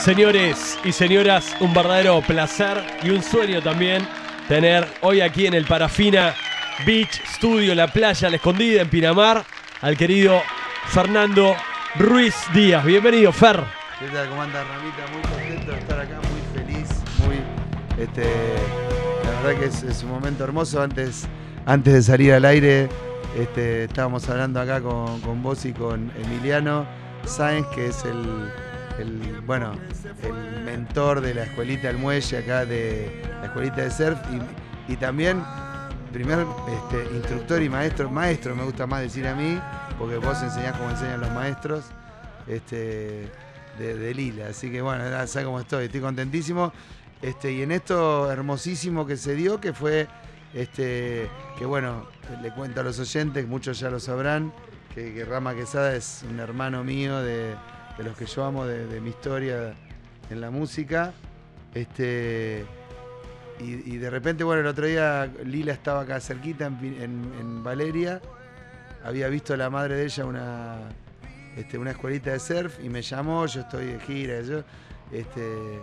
Señores 0.00 0.78
y 0.84 0.92
señoras, 0.92 1.56
un 1.60 1.74
verdadero 1.74 2.22
placer 2.22 2.82
y 3.02 3.10
un 3.10 3.20
sueño 3.20 3.60
también 3.60 4.06
tener 4.46 4.86
hoy 5.02 5.20
aquí 5.20 5.46
en 5.46 5.54
el 5.54 5.66
Parafina 5.66 6.34
Beach 6.86 7.20
Studio, 7.34 7.74
la 7.74 7.88
playa 7.88 8.30
La 8.30 8.36
Escondida 8.36 8.80
en 8.80 8.88
Pinamar, 8.88 9.44
al 9.80 9.96
querido 9.96 10.40
Fernando 10.86 11.54
Ruiz 11.96 12.34
Díaz. 12.54 12.84
Bienvenido, 12.84 13.32
Fer. 13.32 13.60
¿Qué 13.98 14.06
tal? 14.06 14.28
¿Cómo 14.28 14.42
anda 14.42 14.62
Ramita? 14.62 15.04
Muy 15.12 15.20
contento 15.22 15.72
de 15.72 15.78
estar 15.78 15.98
acá, 15.98 16.20
muy 16.30 16.62
feliz, 16.62 16.88
muy 17.26 17.36
este 18.02 18.24
la 19.24 19.30
verdad 19.42 19.60
que 19.60 19.66
es, 19.66 19.82
es 19.82 20.04
un 20.04 20.10
momento 20.10 20.44
hermoso 20.44 20.80
antes, 20.80 21.26
antes 21.66 21.92
de 21.92 22.02
salir 22.02 22.32
al 22.32 22.44
aire. 22.44 22.88
Este, 23.36 23.84
estábamos 23.84 24.28
hablando 24.28 24.60
acá 24.60 24.80
con, 24.80 25.20
con 25.20 25.42
vos 25.42 25.64
y 25.64 25.72
con 25.72 26.12
Emiliano 26.24 26.86
Sáenz, 27.26 27.66
que 27.74 27.88
es 27.88 28.04
el, 28.04 28.50
el, 28.98 29.40
bueno, 29.46 29.74
el 30.22 30.64
mentor 30.64 31.20
de 31.20 31.34
la 31.34 31.44
escuelita 31.44 31.88
del 31.88 31.98
muelle 31.98 32.38
acá 32.38 32.64
de 32.66 33.22
la 33.40 33.46
escuelita 33.46 33.82
de 33.82 33.90
surf 33.90 34.18
y, 34.88 34.96
también 34.96 35.42
primer 36.12 36.46
este, 36.68 37.14
instructor 37.14 37.62
y 37.62 37.68
maestro, 37.68 38.10
maestro 38.10 38.56
me 38.56 38.64
gusta 38.64 38.86
más 38.86 39.02
decir 39.02 39.26
a 39.26 39.34
mí, 39.34 39.60
porque 39.98 40.16
vos 40.16 40.42
enseñás 40.42 40.76
como 40.76 40.90
enseñan 40.90 41.20
los 41.20 41.30
maestros 41.32 41.84
este, 42.46 43.30
de, 43.78 44.14
Lila. 44.14 44.48
Así 44.48 44.70
que 44.70 44.80
bueno, 44.80 45.04
sabes 45.26 45.44
cómo 45.44 45.60
estoy, 45.60 45.86
estoy 45.86 46.00
contentísimo. 46.00 46.72
Este, 47.20 47.52
y 47.52 47.62
en 47.62 47.72
esto 47.72 48.30
hermosísimo 48.30 49.06
que 49.06 49.16
se 49.16 49.34
dio, 49.34 49.60
que 49.60 49.72
fue, 49.72 50.06
este, 50.54 51.28
que 51.58 51.66
bueno, 51.66 52.06
le 52.40 52.50
cuento 52.52 52.80
a 52.80 52.84
los 52.84 52.98
oyentes, 52.98 53.46
muchos 53.46 53.78
ya 53.78 53.90
lo 53.90 54.00
sabrán, 54.00 54.52
que, 54.94 55.12
que 55.12 55.24
Rama 55.24 55.54
Quesada 55.54 55.94
es 55.94 56.24
un 56.30 56.40
hermano 56.40 56.82
mío 56.84 57.20
de, 57.20 57.54
de 57.98 58.04
los 58.04 58.16
que 58.16 58.24
yo 58.26 58.44
amo, 58.44 58.64
de, 58.64 58.86
de 58.86 59.00
mi 59.00 59.10
historia 59.10 59.74
en 60.30 60.40
la 60.40 60.50
música. 60.50 61.12
Este, 61.74 62.64
y, 63.60 63.94
y 63.94 63.98
de 63.98 64.08
repente, 64.10 64.44
bueno, 64.44 64.60
el 64.62 64.66
otro 64.68 64.86
día 64.86 65.28
Lila 65.44 65.72
estaba 65.72 66.02
acá 66.02 66.20
cerquita 66.20 66.66
en, 66.66 66.78
en- 66.84 67.32
en 67.40 67.62
Valeria, 67.64 68.20
había 69.04 69.28
visto 69.28 69.54
a 69.54 69.56
la 69.56 69.68
madre 69.68 69.96
de 69.96 70.04
ella 70.04 70.24
una, 70.24 70.76
este, 71.56 71.76
una 71.78 71.90
escuelita 71.90 72.30
de 72.30 72.38
surf 72.40 72.78
y 72.82 72.88
me 72.88 73.02
llamó, 73.02 73.44
yo 73.46 73.60
estoy 73.62 73.86
de 73.86 74.00
gira, 74.00 74.40
yo, 74.42 74.62
este, 75.12 75.80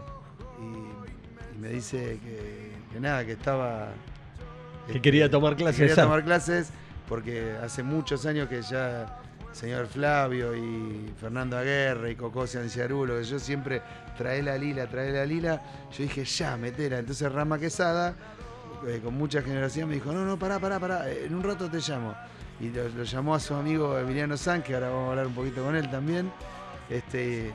y, 0.62 1.56
y 1.56 1.59
me 1.59 1.70
dice 1.70 2.20
que, 2.23 2.72
que 2.94 3.00
nada, 3.00 3.25
que 3.25 3.34
estaba... 3.34 3.90
Que 4.92 5.02
quería 5.02 5.30
tomar 5.30 5.56
clases 5.56 5.75
que 5.80 5.88
Quería 5.88 6.03
tomar 6.03 6.23
clases 6.23 6.70
porque 7.09 7.56
hace 7.64 7.84
muchos 7.84 8.25
años 8.25 8.47
que 8.50 8.62
ya 8.62 9.20
señor 9.56 9.88
Flavio 9.88 10.53
y 10.53 11.14
Fernando 11.20 11.58
Aguerre 11.58 12.11
y 12.11 12.16
Cocó 12.16 12.45
Cianciarulo, 12.45 13.17
que 13.17 13.23
yo 13.23 13.39
siempre 13.39 13.81
trae 14.17 14.44
la 14.44 14.58
lila, 14.58 14.86
trae 14.88 15.12
la 15.12 15.25
lila, 15.25 15.62
yo 15.92 16.03
dije 16.03 16.25
ya, 16.25 16.58
metela. 16.58 17.00
Entonces 17.00 17.31
Rama 17.31 17.58
Quesada, 17.58 18.16
eh, 18.86 19.00
con 19.02 19.14
mucha 19.14 19.42
generosidad, 19.42 19.88
me 19.88 19.95
dijo, 19.95 20.12
no, 20.12 20.25
no, 20.25 20.38
pará, 20.38 20.59
pará, 20.59 20.78
pará, 20.78 21.09
eh, 21.09 21.25
en 21.28 21.36
un 21.36 21.42
rato 21.42 21.70
te 21.70 21.78
llamo. 21.78 22.14
Y 22.59 22.70
lo, 22.70 23.03
llamó 23.03 23.34
a 23.34 23.39
su 23.39 23.56
amigo 23.56 23.97
Emiliano 23.97 24.36
San, 24.36 24.62
que 24.62 24.73
ahora 24.75 24.89
vamos 24.89 25.08
a 25.08 25.09
hablar 25.12 25.28
un 25.28 25.36
poquito 25.36 25.64
con 25.64 25.75
él 25.75 25.90
también. 25.90 26.30
Este, 26.90 27.53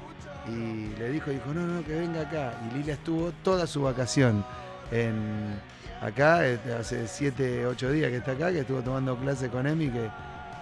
y 0.48 0.98
le 0.98 1.10
dijo, 1.10 1.30
dijo, 1.30 1.52
no, 1.52 1.66
no, 1.66 1.84
que 1.84 1.92
venga 1.92 2.22
acá. 2.22 2.58
Y 2.66 2.78
Lila 2.78 2.94
estuvo 2.94 3.30
toda 3.44 3.66
su 3.66 3.82
vacación 3.82 4.42
en, 4.90 5.60
acá, 6.00 6.46
este, 6.46 6.72
hace 6.72 7.06
7, 7.06 7.66
8 7.66 7.92
días 7.92 8.10
que 8.10 8.16
está 8.16 8.32
acá, 8.32 8.50
que 8.50 8.60
estuvo 8.60 8.80
tomando 8.80 9.16
clases 9.18 9.50
con 9.50 9.66
Emi, 9.66 9.90
que 9.90 10.08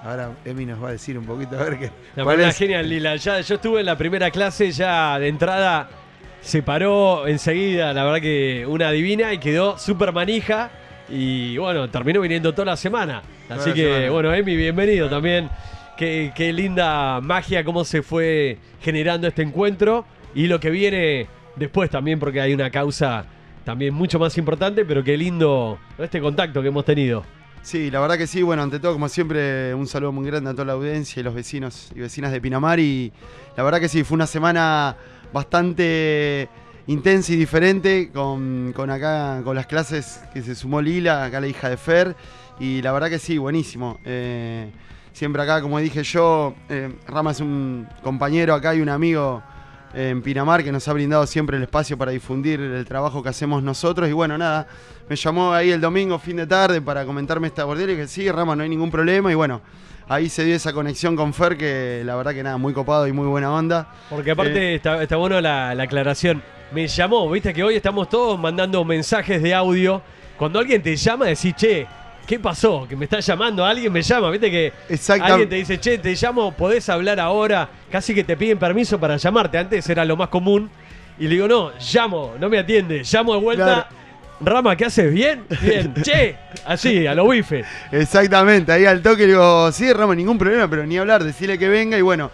ahora 0.04 0.30
Emi 0.44 0.66
nos 0.66 0.82
va 0.82 0.88
a 0.88 0.92
decir 0.92 1.18
un 1.18 1.24
poquito 1.24 1.58
a 1.58 1.64
ver 1.64 1.78
qué. 1.78 1.90
La 2.16 2.24
verdad, 2.24 2.48
es. 2.48 2.56
genial, 2.56 2.88
Lila. 2.88 3.16
Ya, 3.16 3.40
yo 3.40 3.54
estuve 3.56 3.80
en 3.80 3.86
la 3.86 3.96
primera 3.96 4.30
clase, 4.30 4.70
ya 4.70 5.18
de 5.18 5.28
entrada 5.28 5.88
se 6.40 6.62
paró 6.62 7.26
enseguida, 7.26 7.92
la 7.92 8.04
verdad 8.04 8.20
que 8.20 8.64
una 8.66 8.90
divina 8.90 9.32
y 9.32 9.38
quedó 9.38 9.78
súper 9.78 10.12
manija. 10.12 10.70
Y 11.10 11.56
bueno, 11.56 11.88
terminó 11.88 12.20
viniendo 12.20 12.52
toda 12.52 12.66
la 12.66 12.76
semana. 12.76 13.22
Así 13.48 13.70
la 13.70 13.74
que, 13.74 13.84
semana. 13.84 14.10
bueno, 14.10 14.34
Emi, 14.34 14.56
bienvenido 14.56 15.08
también. 15.08 15.48
Qué, 15.96 16.32
qué 16.34 16.52
linda 16.52 17.20
magia, 17.20 17.64
cómo 17.64 17.84
se 17.84 18.02
fue 18.02 18.58
generando 18.80 19.26
este 19.26 19.42
encuentro 19.42 20.04
y 20.34 20.46
lo 20.46 20.60
que 20.60 20.70
viene 20.70 21.26
después 21.56 21.90
también, 21.90 22.20
porque 22.20 22.40
hay 22.40 22.54
una 22.54 22.70
causa 22.70 23.24
también 23.64 23.92
mucho 23.94 24.18
más 24.18 24.38
importante, 24.38 24.84
pero 24.84 25.02
qué 25.02 25.16
lindo 25.16 25.78
este 25.98 26.20
contacto 26.20 26.62
que 26.62 26.68
hemos 26.68 26.84
tenido. 26.84 27.24
Sí, 27.62 27.90
la 27.90 28.00
verdad 28.00 28.16
que 28.16 28.26
sí. 28.26 28.42
Bueno, 28.42 28.62
ante 28.62 28.80
todo, 28.80 28.94
como 28.94 29.08
siempre, 29.08 29.74
un 29.74 29.86
saludo 29.86 30.12
muy 30.12 30.26
grande 30.26 30.50
a 30.50 30.52
toda 30.52 30.64
la 30.64 30.72
audiencia 30.72 31.20
y 31.20 31.22
los 31.22 31.34
vecinos 31.34 31.90
y 31.94 32.00
vecinas 32.00 32.32
de 32.32 32.40
Pinamar. 32.40 32.80
Y 32.80 33.12
la 33.56 33.62
verdad 33.62 33.80
que 33.80 33.88
sí, 33.88 34.04
fue 34.04 34.14
una 34.14 34.26
semana 34.26 34.96
bastante 35.32 36.48
intensa 36.86 37.32
y 37.32 37.36
diferente 37.36 38.10
con, 38.12 38.72
con 38.74 38.90
acá, 38.90 39.42
con 39.44 39.54
las 39.54 39.66
clases 39.66 40.20
que 40.32 40.42
se 40.42 40.54
sumó 40.54 40.80
Lila, 40.80 41.24
acá 41.24 41.40
la 41.40 41.48
hija 41.48 41.68
de 41.68 41.76
Fer. 41.76 42.16
Y 42.58 42.82
la 42.82 42.92
verdad 42.92 43.10
que 43.10 43.18
sí, 43.18 43.38
buenísimo. 43.38 44.00
Eh, 44.04 44.70
siempre 45.12 45.42
acá, 45.42 45.60
como 45.60 45.78
dije 45.78 46.02
yo, 46.02 46.54
eh, 46.68 46.94
Rama 47.06 47.32
es 47.32 47.40
un 47.40 47.86
compañero 48.02 48.54
acá 48.54 48.74
y 48.74 48.80
un 48.80 48.88
amigo 48.88 49.42
eh, 49.94 50.10
en 50.10 50.22
Pinamar 50.22 50.64
que 50.64 50.72
nos 50.72 50.88
ha 50.88 50.92
brindado 50.92 51.26
siempre 51.26 51.56
el 51.56 51.62
espacio 51.62 51.96
para 51.96 52.10
difundir 52.10 52.60
el 52.60 52.84
trabajo 52.84 53.22
que 53.22 53.28
hacemos 53.28 53.62
nosotros. 53.62 54.08
Y 54.08 54.12
bueno, 54.12 54.36
nada, 54.38 54.66
me 55.08 55.16
llamó 55.16 55.52
ahí 55.52 55.70
el 55.70 55.80
domingo, 55.80 56.18
fin 56.18 56.36
de 56.36 56.46
tarde, 56.46 56.80
para 56.82 57.04
comentarme 57.04 57.46
esta 57.48 57.64
bordera 57.64 57.92
y 57.92 57.96
que 57.96 58.06
sí, 58.06 58.30
Rama, 58.30 58.54
no 58.54 58.62
hay 58.62 58.68
ningún 58.68 58.90
problema. 58.90 59.32
Y 59.32 59.34
bueno, 59.34 59.62
ahí 60.08 60.28
se 60.28 60.44
dio 60.44 60.54
esa 60.54 60.72
conexión 60.72 61.16
con 61.16 61.32
Fer 61.32 61.56
que 61.56 62.02
la 62.04 62.16
verdad 62.16 62.34
que 62.34 62.42
nada, 62.42 62.58
muy 62.58 62.72
copado 62.72 63.06
y 63.06 63.12
muy 63.12 63.26
buena 63.26 63.52
onda. 63.52 63.88
Porque 64.10 64.32
aparte 64.32 64.74
está, 64.74 65.02
está 65.02 65.16
bueno 65.16 65.40
la, 65.40 65.74
la 65.74 65.84
aclaración. 65.84 66.42
Me 66.72 66.86
llamó, 66.86 67.30
viste 67.30 67.54
que 67.54 67.64
hoy 67.64 67.76
estamos 67.76 68.08
todos 68.08 68.38
mandando 68.38 68.84
mensajes 68.84 69.42
de 69.42 69.54
audio. 69.54 70.02
Cuando 70.36 70.58
alguien 70.58 70.82
te 70.82 70.94
llama, 70.94 71.26
decís, 71.26 71.54
che, 71.56 71.86
¿qué 72.26 72.38
pasó? 72.38 72.86
Que 72.86 72.94
me 72.94 73.06
está 73.06 73.20
llamando, 73.20 73.64
alguien 73.64 73.90
me 73.90 74.02
llama, 74.02 74.30
viste 74.30 74.50
que 74.50 74.72
alguien 75.20 75.48
te 75.48 75.56
dice, 75.56 75.80
che, 75.80 75.96
te 75.96 76.14
llamo, 76.14 76.52
podés 76.52 76.88
hablar 76.90 77.18
ahora. 77.18 77.68
Casi 77.90 78.14
que 78.14 78.22
te 78.22 78.36
piden 78.36 78.58
permiso 78.58 79.00
para 79.00 79.16
llamarte. 79.16 79.56
Antes 79.56 79.88
era 79.88 80.04
lo 80.04 80.16
más 80.16 80.28
común. 80.28 80.70
Y 81.18 81.24
le 81.24 81.30
digo, 81.30 81.48
no, 81.48 81.72
llamo, 81.92 82.34
no 82.38 82.48
me 82.50 82.58
atiende. 82.58 83.02
Llamo 83.10 83.34
de 83.34 83.40
vuelta. 83.40 83.64
Claro. 83.64 83.86
Rama, 84.40 84.76
¿qué 84.76 84.84
haces? 84.84 85.12
¿Bien? 85.12 85.44
Bien. 85.60 85.94
che, 86.02 86.36
así, 86.64 87.06
a 87.06 87.14
lo 87.14 87.28
bife. 87.28 87.64
Exactamente, 87.90 88.70
ahí 88.72 88.84
al 88.86 89.02
toque 89.02 89.22
le 89.22 89.28
digo, 89.32 89.72
sí, 89.72 89.92
Rama, 89.92 90.14
ningún 90.14 90.38
problema, 90.38 90.68
pero 90.68 90.86
ni 90.86 90.96
hablar, 90.96 91.24
decirle 91.24 91.58
que 91.58 91.68
venga 91.68 91.98
y 91.98 92.02
bueno. 92.02 92.30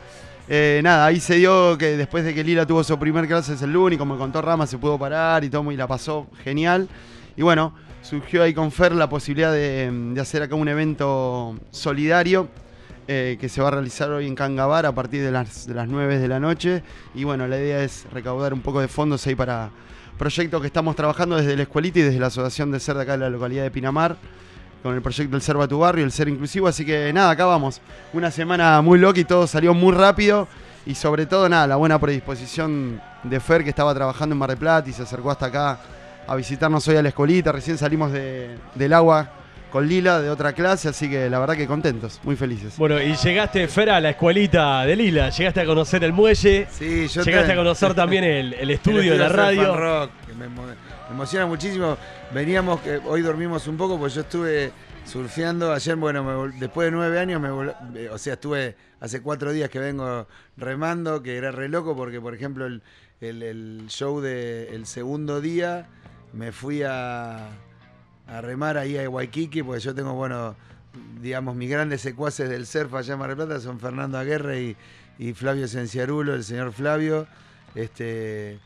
eh, 0.49 0.81
nada, 0.85 1.07
ahí 1.07 1.19
se 1.21 1.37
dio 1.37 1.79
que 1.79 1.97
después 1.97 2.25
de 2.25 2.35
que 2.35 2.45
Lila 2.45 2.67
tuvo 2.67 2.85
su 2.85 2.99
primer 2.99 3.27
clase 3.27 3.55
el 3.65 3.73
lunes, 3.73 3.97
y 3.97 3.99
como 3.99 4.19
contó 4.19 4.43
Rama, 4.43 4.67
se 4.67 4.77
pudo 4.77 4.99
parar 4.99 5.45
y 5.45 5.49
todo, 5.49 5.73
y 5.73 5.77
la 5.77 5.87
pasó 5.87 6.27
genial. 6.43 6.89
Y 7.37 7.43
bueno, 7.43 7.75
surgió 8.03 8.43
ahí 8.43 8.53
con 8.53 8.71
Fer 8.71 8.93
la 8.93 9.09
posibilidad 9.09 9.53
de, 9.53 9.91
de 9.91 10.21
hacer 10.21 10.43
acá 10.43 10.55
un 10.55 10.69
evento 10.69 11.57
solidario 11.71 12.49
eh, 13.09 13.37
que 13.41 13.49
se 13.49 13.61
va 13.61 13.69
a 13.69 13.71
realizar 13.73 14.11
hoy 14.11 14.27
en 14.27 14.35
Cangabar 14.35 14.87
a 14.87 14.95
partir 14.95 15.23
de 15.23 15.31
las, 15.31 15.67
de 15.67 15.75
las 15.75 15.89
9 15.89 16.19
de 16.19 16.29
la 16.29 16.39
noche. 16.39 16.83
Y 17.15 17.25
bueno, 17.25 17.49
la 17.49 17.59
idea 17.59 17.83
es 17.83 18.07
recaudar 18.13 18.53
un 18.53 18.61
poco 18.61 18.81
de 18.81 18.89
fondos 18.89 19.27
ahí 19.27 19.35
para 19.35 19.71
proyectos 20.19 20.61
que 20.61 20.67
estamos 20.69 20.95
trabajando 20.97 21.37
desde 21.37 21.57
la 21.57 21.63
escuelita 21.63 21.99
y 21.99 22.03
desde 22.03 22.19
la 22.21 22.27
Asociación 22.29 22.71
de 22.71 22.81
Ser 22.81 22.97
de 22.97 23.03
acá 23.03 23.13
de 23.13 23.19
la 23.19 23.31
localidad 23.31 23.63
de 23.65 23.71
Pinamar 23.71 24.17
con 24.83 24.95
el 24.95 25.03
proyecto 25.03 25.35
El 25.37 25.43
Ser 25.43 25.59
va 25.59 25.67
tu 25.67 25.79
barrio, 25.79 26.05
el 26.05 26.13
Ser 26.13 26.29
Inclusivo. 26.29 26.69
Así 26.69 26.85
que 26.85 27.13
nada, 27.13 27.31
acá 27.31 27.47
vamos. 27.47 27.81
Una 28.13 28.31
semana 28.31 28.81
muy 28.83 28.99
loca 28.99 29.19
y 29.19 29.25
todo 29.25 29.47
salió 29.47 29.73
muy 29.75 29.93
rápido. 29.93 30.47
Y 30.87 30.95
sobre 30.95 31.25
todo, 31.25 31.49
nada, 31.49 31.67
la 31.67 31.77
buena 31.77 31.99
predisposición 31.99 33.01
de 33.23 33.41
Fer 33.41 33.65
que 33.65 33.71
estaba 33.71 33.95
trabajando 33.95 34.35
en 34.35 34.39
Mar 34.39 34.51
del 34.51 34.59
Plata 34.59 34.89
y 34.91 34.93
se 34.93 35.03
acercó 35.03 35.31
hasta 35.31 35.47
acá 35.47 35.79
a 36.27 36.37
visitarnos 36.37 36.87
hoy 36.89 36.97
a 36.97 37.03
la 37.03 37.09
escolita. 37.09 37.51
Recién 37.53 37.79
salimos 37.79 38.13
de- 38.13 38.59
del 38.75 38.93
agua 38.93 39.31
con 39.75 39.89
Lila 39.89 40.21
de 40.23 40.31
otra 40.31 40.53
clase, 40.53 40.89
así 40.89 41.11
que 41.11 41.29
la 41.29 41.41
verdad 41.41 41.57
que 41.57 41.67
contentos, 41.67 42.21
muy 42.23 42.37
felices. 42.37 42.77
Bueno, 42.79 43.03
y 43.03 43.17
llegaste, 43.17 43.67
Fer, 43.67 43.91
a 43.91 44.01
la 44.01 44.11
escuelita 44.11 44.85
de 44.87 44.95
Lila. 44.95 45.31
Llegaste 45.31 45.63
a 45.63 45.67
conocer 45.67 46.05
el 46.05 46.13
muelle. 46.13 46.69
Sí, 46.71 47.09
yo 47.09 47.23
Llegaste 47.25 47.49
te- 47.49 47.53
a 47.55 47.57
conocer 47.57 47.93
también 47.93 48.23
el, 48.23 48.53
estudio, 48.71 49.17
la 49.17 49.27
Surf 49.27 49.37
radio. 49.37 49.73
and 49.73 49.81
Rock, 49.81 50.11
que 50.29 50.35
me, 50.35 50.47
emo- 50.47 50.65
me 50.65 51.15
emociona 51.15 51.47
muchísimo. 51.47 51.99
Veníamos, 52.33 52.83
que 52.83 52.99
hoy 53.05 53.23
dormimos 53.23 53.67
un 53.67 53.77
poco, 53.77 53.99
porque 53.99 54.15
yo 54.15 54.21
estuve 54.21 54.71
surfeando. 55.05 55.73
Ayer, 55.73 55.97
bueno, 55.97 56.23
me 56.23 56.57
después 56.61 56.87
de 56.87 56.93
nueve 56.93 57.19
años, 57.19 57.41
me 57.41 57.49
eh, 58.01 58.09
o 58.11 58.17
sea, 58.19 58.35
estuve 58.35 58.77
hace 59.01 59.23
cuatro 59.23 59.53
días 59.53 59.71
que 59.71 59.81
vengo 59.81 60.29
remando, 60.57 61.21
que 61.21 61.37
era 61.37 61.51
re 61.51 61.69
loco, 61.69 61.97
porque, 61.97 62.21
por 62.21 62.33
ejemplo, 62.33 62.65
el, 62.67 62.81
el- 63.21 63.43
el 63.43 63.85
show 63.89 64.21
del 64.21 64.87
segundo 64.87 65.41
día 65.41 65.89
me 66.33 66.53
fui 66.53 66.85
a, 66.85 67.49
a 68.27 68.41
remar 68.41 68.79
ahí 68.79 68.97
a 68.97 69.09
Waikiki, 69.09 69.63
porque 69.63 69.81
yo 69.81 69.95
tengo, 69.95 70.15
bueno, 70.15 70.57
digamos, 71.21 71.57
mis 71.57 71.71
grandes 71.71 72.01
secuaces 72.01 72.49
del 72.49 72.67
surf 72.67 72.95
allá 72.95 73.15
en 73.15 73.19
Mar 73.19 73.29
del 73.29 73.37
Plata 73.37 73.61
son 73.61 73.81
Fernando 73.81 74.19
Aguerre 74.19 74.63
y, 74.63 74.77
y 75.19 75.33
Flavio 75.33 75.69
Cenciarulo, 75.69 76.35
el 76.35 76.45
señor 76.45 76.73
Flavio, 76.73 77.27
este, 77.75 78.59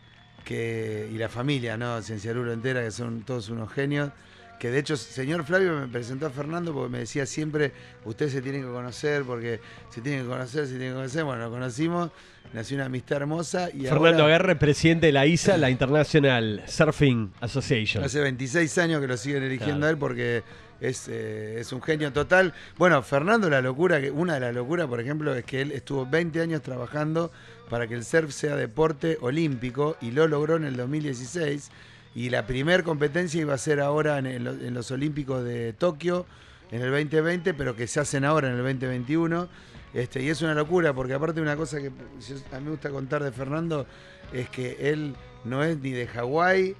que, 0.45 1.09
y 1.13 1.19
la 1.19 1.29
familia, 1.29 1.77
¿no? 1.77 2.01
Cenciarulo 2.03 2.53
entera, 2.53 2.83
que 2.83 2.91
son 2.91 3.23
todos 3.23 3.49
unos 3.49 3.73
genios, 3.73 4.11
que 4.59 4.71
de 4.71 4.79
hecho, 4.79 4.97
señor 4.97 5.45
Flavio 5.45 5.79
me 5.79 5.87
presentó 5.89 6.27
a 6.27 6.31
Fernando 6.31 6.73
porque 6.73 6.91
me 6.91 6.99
decía 6.99 7.27
siempre, 7.27 7.73
ustedes 8.05 8.33
se 8.33 8.43
tienen 8.43 8.63
que 8.63 8.69
conocer, 8.69 9.23
porque 9.25 9.61
se 9.91 10.01
tienen 10.01 10.23
que 10.23 10.29
conocer, 10.29 10.67
se 10.67 10.73
tienen 10.73 10.91
que 10.91 10.95
conocer. 10.97 11.25
Bueno, 11.25 11.43
nos 11.43 11.51
conocimos, 11.51 12.11
nació 12.53 12.77
una 12.77 12.87
amistad 12.87 13.19
hermosa. 13.19 13.71
Y 13.73 13.83
Fernando 13.83 14.23
ahora, 14.23 14.37
Aguerre, 14.37 14.57
presidente 14.57 15.07
de 15.07 15.13
la 15.13 15.27
ISA, 15.27 15.57
la 15.57 15.71
International 15.71 16.63
Surfing 16.67 17.33
Association. 17.41 18.03
Hace 18.05 18.21
26 18.21 18.79
años 18.79 19.01
que 19.01 19.07
lo 19.07 19.17
siguen 19.17 19.43
eligiendo 19.45 19.77
Claro. 19.79 19.87
a 19.87 19.91
él 19.91 19.99
porque 19.99 20.43
es, 20.81 21.09
eh, 21.09 21.61
es 21.61 21.73
un 21.73 21.83
genio 21.83 22.13
total. 22.13 22.55
Bueno, 22.77 23.03
Fernando, 23.03 23.49
la 23.51 23.61
locura, 23.61 24.01
una 24.13 24.35
de 24.35 24.41
las 24.41 24.55
locuras, 24.55 24.87
por 24.87 25.01
ejemplo, 25.01 25.35
es 25.35 25.45
que 25.45 25.61
él 25.61 25.73
estuvo 25.73 26.07
20 26.07 26.41
años 26.41 26.63
trabajando 26.63 27.31
para 27.69 27.87
que 27.87 27.95
el 27.95 28.05
surf 28.05 28.33
sea 28.33 28.57
deporte 28.57 29.19
olímpico 29.21 29.97
y 30.01 30.11
lo 30.13 30.27
logró 30.27 30.57
en 30.57 30.65
el 30.65 30.77
2016. 30.77 31.71
Y 32.19 32.31
la 32.31 32.49
primer 32.49 32.83
competencia 32.83 33.41
iba 33.41 33.55
a 33.55 33.59
ser 33.59 33.79
ahora 33.79 34.19
en, 34.19 34.75
los 34.75 34.91
Olímpicos 34.91 35.45
de 35.45 35.73
Tokio 35.73 36.27
en 36.73 36.83
el 36.83 36.91
2020, 36.91 37.55
pero 37.55 37.77
que 37.77 37.87
se 37.87 38.01
hacen 38.01 38.25
ahora 38.25 38.49
en 38.49 38.55
el 38.55 38.59
2021. 38.65 39.49
Este, 39.95 40.21
y 40.25 40.29
es 40.29 40.43
una 40.43 40.53
locura, 40.53 40.93
porque 40.93 41.15
aparte 41.15 41.41
una 41.41 41.55
cosa 41.55 41.79
que 41.79 41.87
a 41.87 42.59
mí 42.59 42.65
me 42.65 42.71
gusta 42.73 42.91
contar 42.91 43.23
de 43.23 43.31
Fernando 43.31 43.87
es 44.33 44.51
que 44.51 44.91
él 44.91 45.15
no 45.45 45.63
es 45.63 45.79
ni 45.79 45.93
de 45.93 46.09
Hawái, 46.09 46.75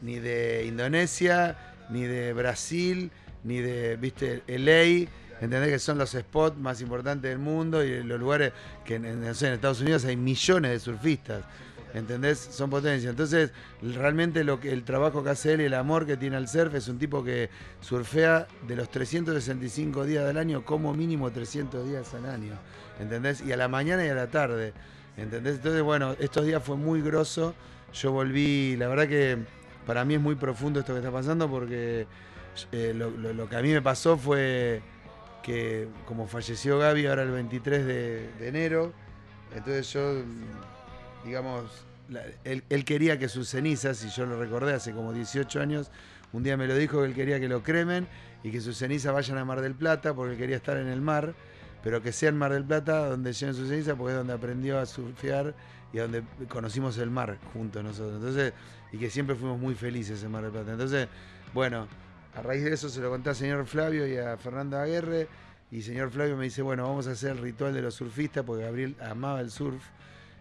ni 0.00 0.20
de 0.20 0.64
Indonesia, 0.64 1.58
ni 1.90 2.04
de 2.04 2.32
Brasil, 2.32 3.10
ni 3.42 3.58
de, 3.58 3.96
viste, 3.96 4.44
LA, 4.46 5.10
entendés 5.40 5.70
que 5.70 5.80
son 5.80 5.98
los 5.98 6.12
spots 6.12 6.56
más 6.56 6.80
importantes 6.80 7.28
del 7.28 7.40
mundo 7.40 7.82
y 7.82 8.00
los 8.04 8.20
lugares 8.20 8.52
que 8.84 8.94
en 8.94 9.24
Estados 9.24 9.80
Unidos 9.80 10.04
hay 10.04 10.16
millones 10.16 10.70
de 10.70 10.78
surfistas. 10.78 11.42
¿Entendés? 11.94 12.38
Son 12.38 12.70
potencias. 12.70 13.10
Entonces, 13.10 13.52
realmente 13.80 14.42
lo 14.42 14.58
que 14.58 14.72
el 14.72 14.82
trabajo 14.82 15.22
que 15.22 15.30
hace 15.30 15.54
él 15.54 15.60
el 15.60 15.74
amor 15.74 16.06
que 16.06 16.16
tiene 16.16 16.36
al 16.36 16.48
surf 16.48 16.74
es 16.74 16.88
un 16.88 16.98
tipo 16.98 17.22
que 17.22 17.50
surfea 17.80 18.48
de 18.66 18.74
los 18.74 18.90
365 18.90 20.04
días 20.04 20.26
del 20.26 20.36
año 20.36 20.64
como 20.64 20.92
mínimo 20.92 21.30
300 21.30 21.88
días 21.88 22.12
al 22.14 22.26
año. 22.26 22.54
¿Entendés? 22.98 23.42
Y 23.42 23.52
a 23.52 23.56
la 23.56 23.68
mañana 23.68 24.04
y 24.04 24.08
a 24.08 24.14
la 24.14 24.26
tarde. 24.26 24.72
¿Entendés? 25.16 25.56
Entonces, 25.56 25.82
bueno, 25.82 26.16
estos 26.18 26.44
días 26.44 26.62
fue 26.62 26.76
muy 26.76 27.00
grosso. 27.00 27.54
Yo 27.92 28.10
volví, 28.10 28.76
la 28.76 28.88
verdad 28.88 29.06
que 29.06 29.38
para 29.86 30.04
mí 30.04 30.14
es 30.14 30.20
muy 30.20 30.34
profundo 30.34 30.80
esto 30.80 30.94
que 30.94 30.98
está 30.98 31.12
pasando 31.12 31.48
porque 31.48 32.08
eh, 32.72 32.92
lo, 32.92 33.48
que 33.48 33.56
a 33.56 33.62
mí 33.62 33.70
me 33.70 33.82
pasó 33.82 34.16
fue 34.16 34.82
que 35.44 35.88
como 36.06 36.26
falleció 36.26 36.78
Gaby 36.78 37.06
ahora 37.06 37.22
el 37.22 37.30
23 37.30 37.86
de, 37.86 38.30
de 38.38 38.48
enero, 38.48 38.92
entonces 39.54 39.92
yo, 39.92 40.22
digamos, 41.24 41.86
él, 42.44 42.64
él 42.68 42.84
quería 42.84 43.18
que 43.18 43.28
sus 43.28 43.48
cenizas, 43.48 44.04
y 44.04 44.10
yo 44.10 44.26
lo 44.26 44.38
recordé 44.38 44.74
hace 44.74 44.92
como 44.92 45.12
18 45.12 45.60
años, 45.60 45.90
un 46.34 46.42
día 46.42 46.56
me 46.56 46.66
lo 46.66 46.76
dijo 46.76 47.00
que 47.00 47.06
él 47.06 47.14
quería 47.14 47.38
que 47.38 47.48
lo 47.48 47.62
cremen 47.62 48.08
y 48.42 48.50
que 48.50 48.60
sus 48.60 48.76
cenizas 48.76 49.12
vayan 49.12 49.38
a 49.38 49.44
Mar 49.44 49.60
del 49.60 49.74
Plata 49.74 50.14
porque 50.14 50.32
él 50.32 50.38
quería 50.38 50.56
estar 50.56 50.76
en 50.76 50.88
el 50.88 51.00
mar, 51.00 51.32
pero 51.82 52.02
que 52.02 52.10
sea 52.10 52.28
en 52.28 52.36
Mar 52.36 52.52
del 52.52 52.64
Plata 52.64 53.08
donde 53.08 53.32
lleven 53.32 53.54
sus 53.54 53.68
cenizas 53.68 53.94
porque 53.96 54.12
es 54.12 54.18
donde 54.18 54.32
aprendió 54.32 54.80
a 54.80 54.84
surfear 54.84 55.54
y 55.92 55.98
donde 55.98 56.24
conocimos 56.48 56.98
el 56.98 57.08
mar 57.08 57.38
juntos 57.52 57.84
nosotros. 57.84 58.16
Entonces, 58.16 58.52
y 58.90 58.98
que 58.98 59.10
siempre 59.10 59.36
fuimos 59.36 59.60
muy 59.60 59.76
felices 59.76 60.24
en 60.24 60.32
Mar 60.32 60.42
del 60.42 60.50
Plata. 60.50 60.72
Entonces, 60.72 61.06
bueno, 61.52 61.86
a 62.34 62.42
raíz 62.42 62.64
de 62.64 62.72
eso 62.72 62.88
se 62.88 63.00
lo 63.00 63.10
conté 63.10 63.30
al 63.30 63.36
señor 63.36 63.64
Flavio 63.66 64.04
y 64.04 64.16
a 64.16 64.36
Fernando 64.36 64.76
Aguerre. 64.76 65.28
Y 65.70 65.82
señor 65.82 66.10
Flavio 66.10 66.36
me 66.36 66.44
dice, 66.44 66.62
bueno, 66.62 66.82
vamos 66.82 67.06
a 67.06 67.12
hacer 67.12 67.30
el 67.30 67.38
ritual 67.38 67.72
de 67.72 67.82
los 67.82 67.94
surfistas, 67.94 68.44
porque 68.44 68.64
Gabriel 68.64 68.96
amaba 69.00 69.40
el 69.40 69.52
surf. 69.52 69.84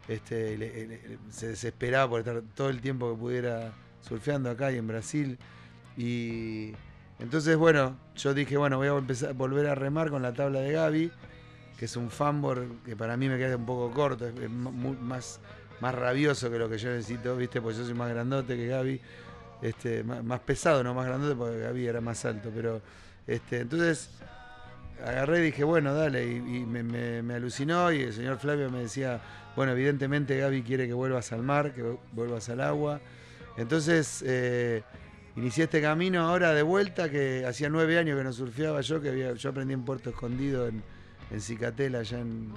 Este, 0.07 0.57
le- 0.57 1.17
se 1.29 1.47
desesperaba 1.49 2.09
por 2.09 2.19
estar 2.19 2.41
todo 2.55 2.69
el 2.69 2.81
tiempo 2.81 3.13
que 3.13 3.19
pudiera 3.19 3.71
surfeando 4.01 4.49
acá 4.49 4.71
y 4.71 4.77
en 4.77 4.87
Brasil. 4.87 5.37
Y 5.95 6.73
entonces, 7.19 7.55
bueno, 7.55 7.97
yo 8.15 8.33
dije, 8.33 8.57
bueno, 8.57 8.77
voy 8.77 8.87
a 8.87 8.97
empezar 8.97 9.33
volver 9.33 9.67
a 9.67 9.75
remar 9.75 10.09
con 10.09 10.21
la 10.21 10.33
tabla 10.33 10.59
de 10.59 10.73
Gaby, 10.73 11.11
que 11.77 11.85
es 11.85 11.95
un 11.95 12.09
fanboard 12.09 12.83
que 12.85 12.95
para 12.95 13.15
mí 13.17 13.29
me 13.29 13.37
queda 13.37 13.55
un 13.55 13.65
poco 13.65 13.91
corto, 13.91 14.27
es, 14.27 14.49
más, 14.49 15.39
más 15.79 15.95
rabioso 15.95 16.49
que 16.51 16.57
lo 16.59 16.69
que 16.69 16.77
yo 16.77 16.89
necesito, 16.89 17.35
¿viste? 17.37 17.61
Porque 17.61 17.77
yo 17.77 17.85
soy 17.85 17.93
más 17.93 18.09
grandote 18.09 18.55
que 18.57 18.67
Gaby, 18.67 19.01
este, 19.61 20.03
más, 20.03 20.23
más 20.23 20.39
pesado, 20.41 20.83
no 20.83 20.93
más 20.93 21.05
grandote, 21.05 21.35
porque 21.35 21.59
Gaby 21.59 21.87
era 21.87 22.01
más 22.01 22.25
alto, 22.25 22.51
pero 22.53 22.81
este, 23.25 23.61
entonces 23.61 24.09
agarré 25.05 25.39
y 25.39 25.41
dije, 25.43 25.63
bueno, 25.63 25.93
dale, 25.93 26.25
y, 26.25 26.39
me, 26.39 27.33
alucinó 27.33 27.91
y 27.91 28.01
el 28.01 28.13
señor 28.13 28.37
Flavio 28.39 28.69
me 28.69 28.79
decía, 28.79 29.21
bueno, 29.55 29.71
evidentemente 29.73 30.37
Gaby 30.37 30.63
quiere 30.63 30.87
que 30.87 30.93
vuelvas 30.93 31.31
al 31.31 31.43
mar, 31.43 31.73
que 31.73 31.97
vuelvas 32.11 32.49
al 32.49 32.61
agua. 32.61 32.99
Entonces 33.57 34.23
eh, 34.25 34.83
inicié 35.35 35.65
este 35.65 35.81
camino 35.81 36.21
ahora 36.27 36.53
de 36.53 36.63
vuelta, 36.63 37.09
que 37.09 37.45
hacía 37.45 37.69
nueve 37.69 37.97
años 37.97 38.17
que 38.17 38.23
no 38.23 38.33
surfeaba 38.33 38.81
yo, 38.81 39.01
que 39.01 39.33
yo 39.37 39.49
aprendí 39.49 39.73
en 39.73 39.85
Puerto 39.85 40.09
Escondido, 40.09 40.67
en, 40.67 40.83
en 41.31 41.41
Cicatela, 41.41 41.99
allá 41.99 42.19
en, 42.19 42.51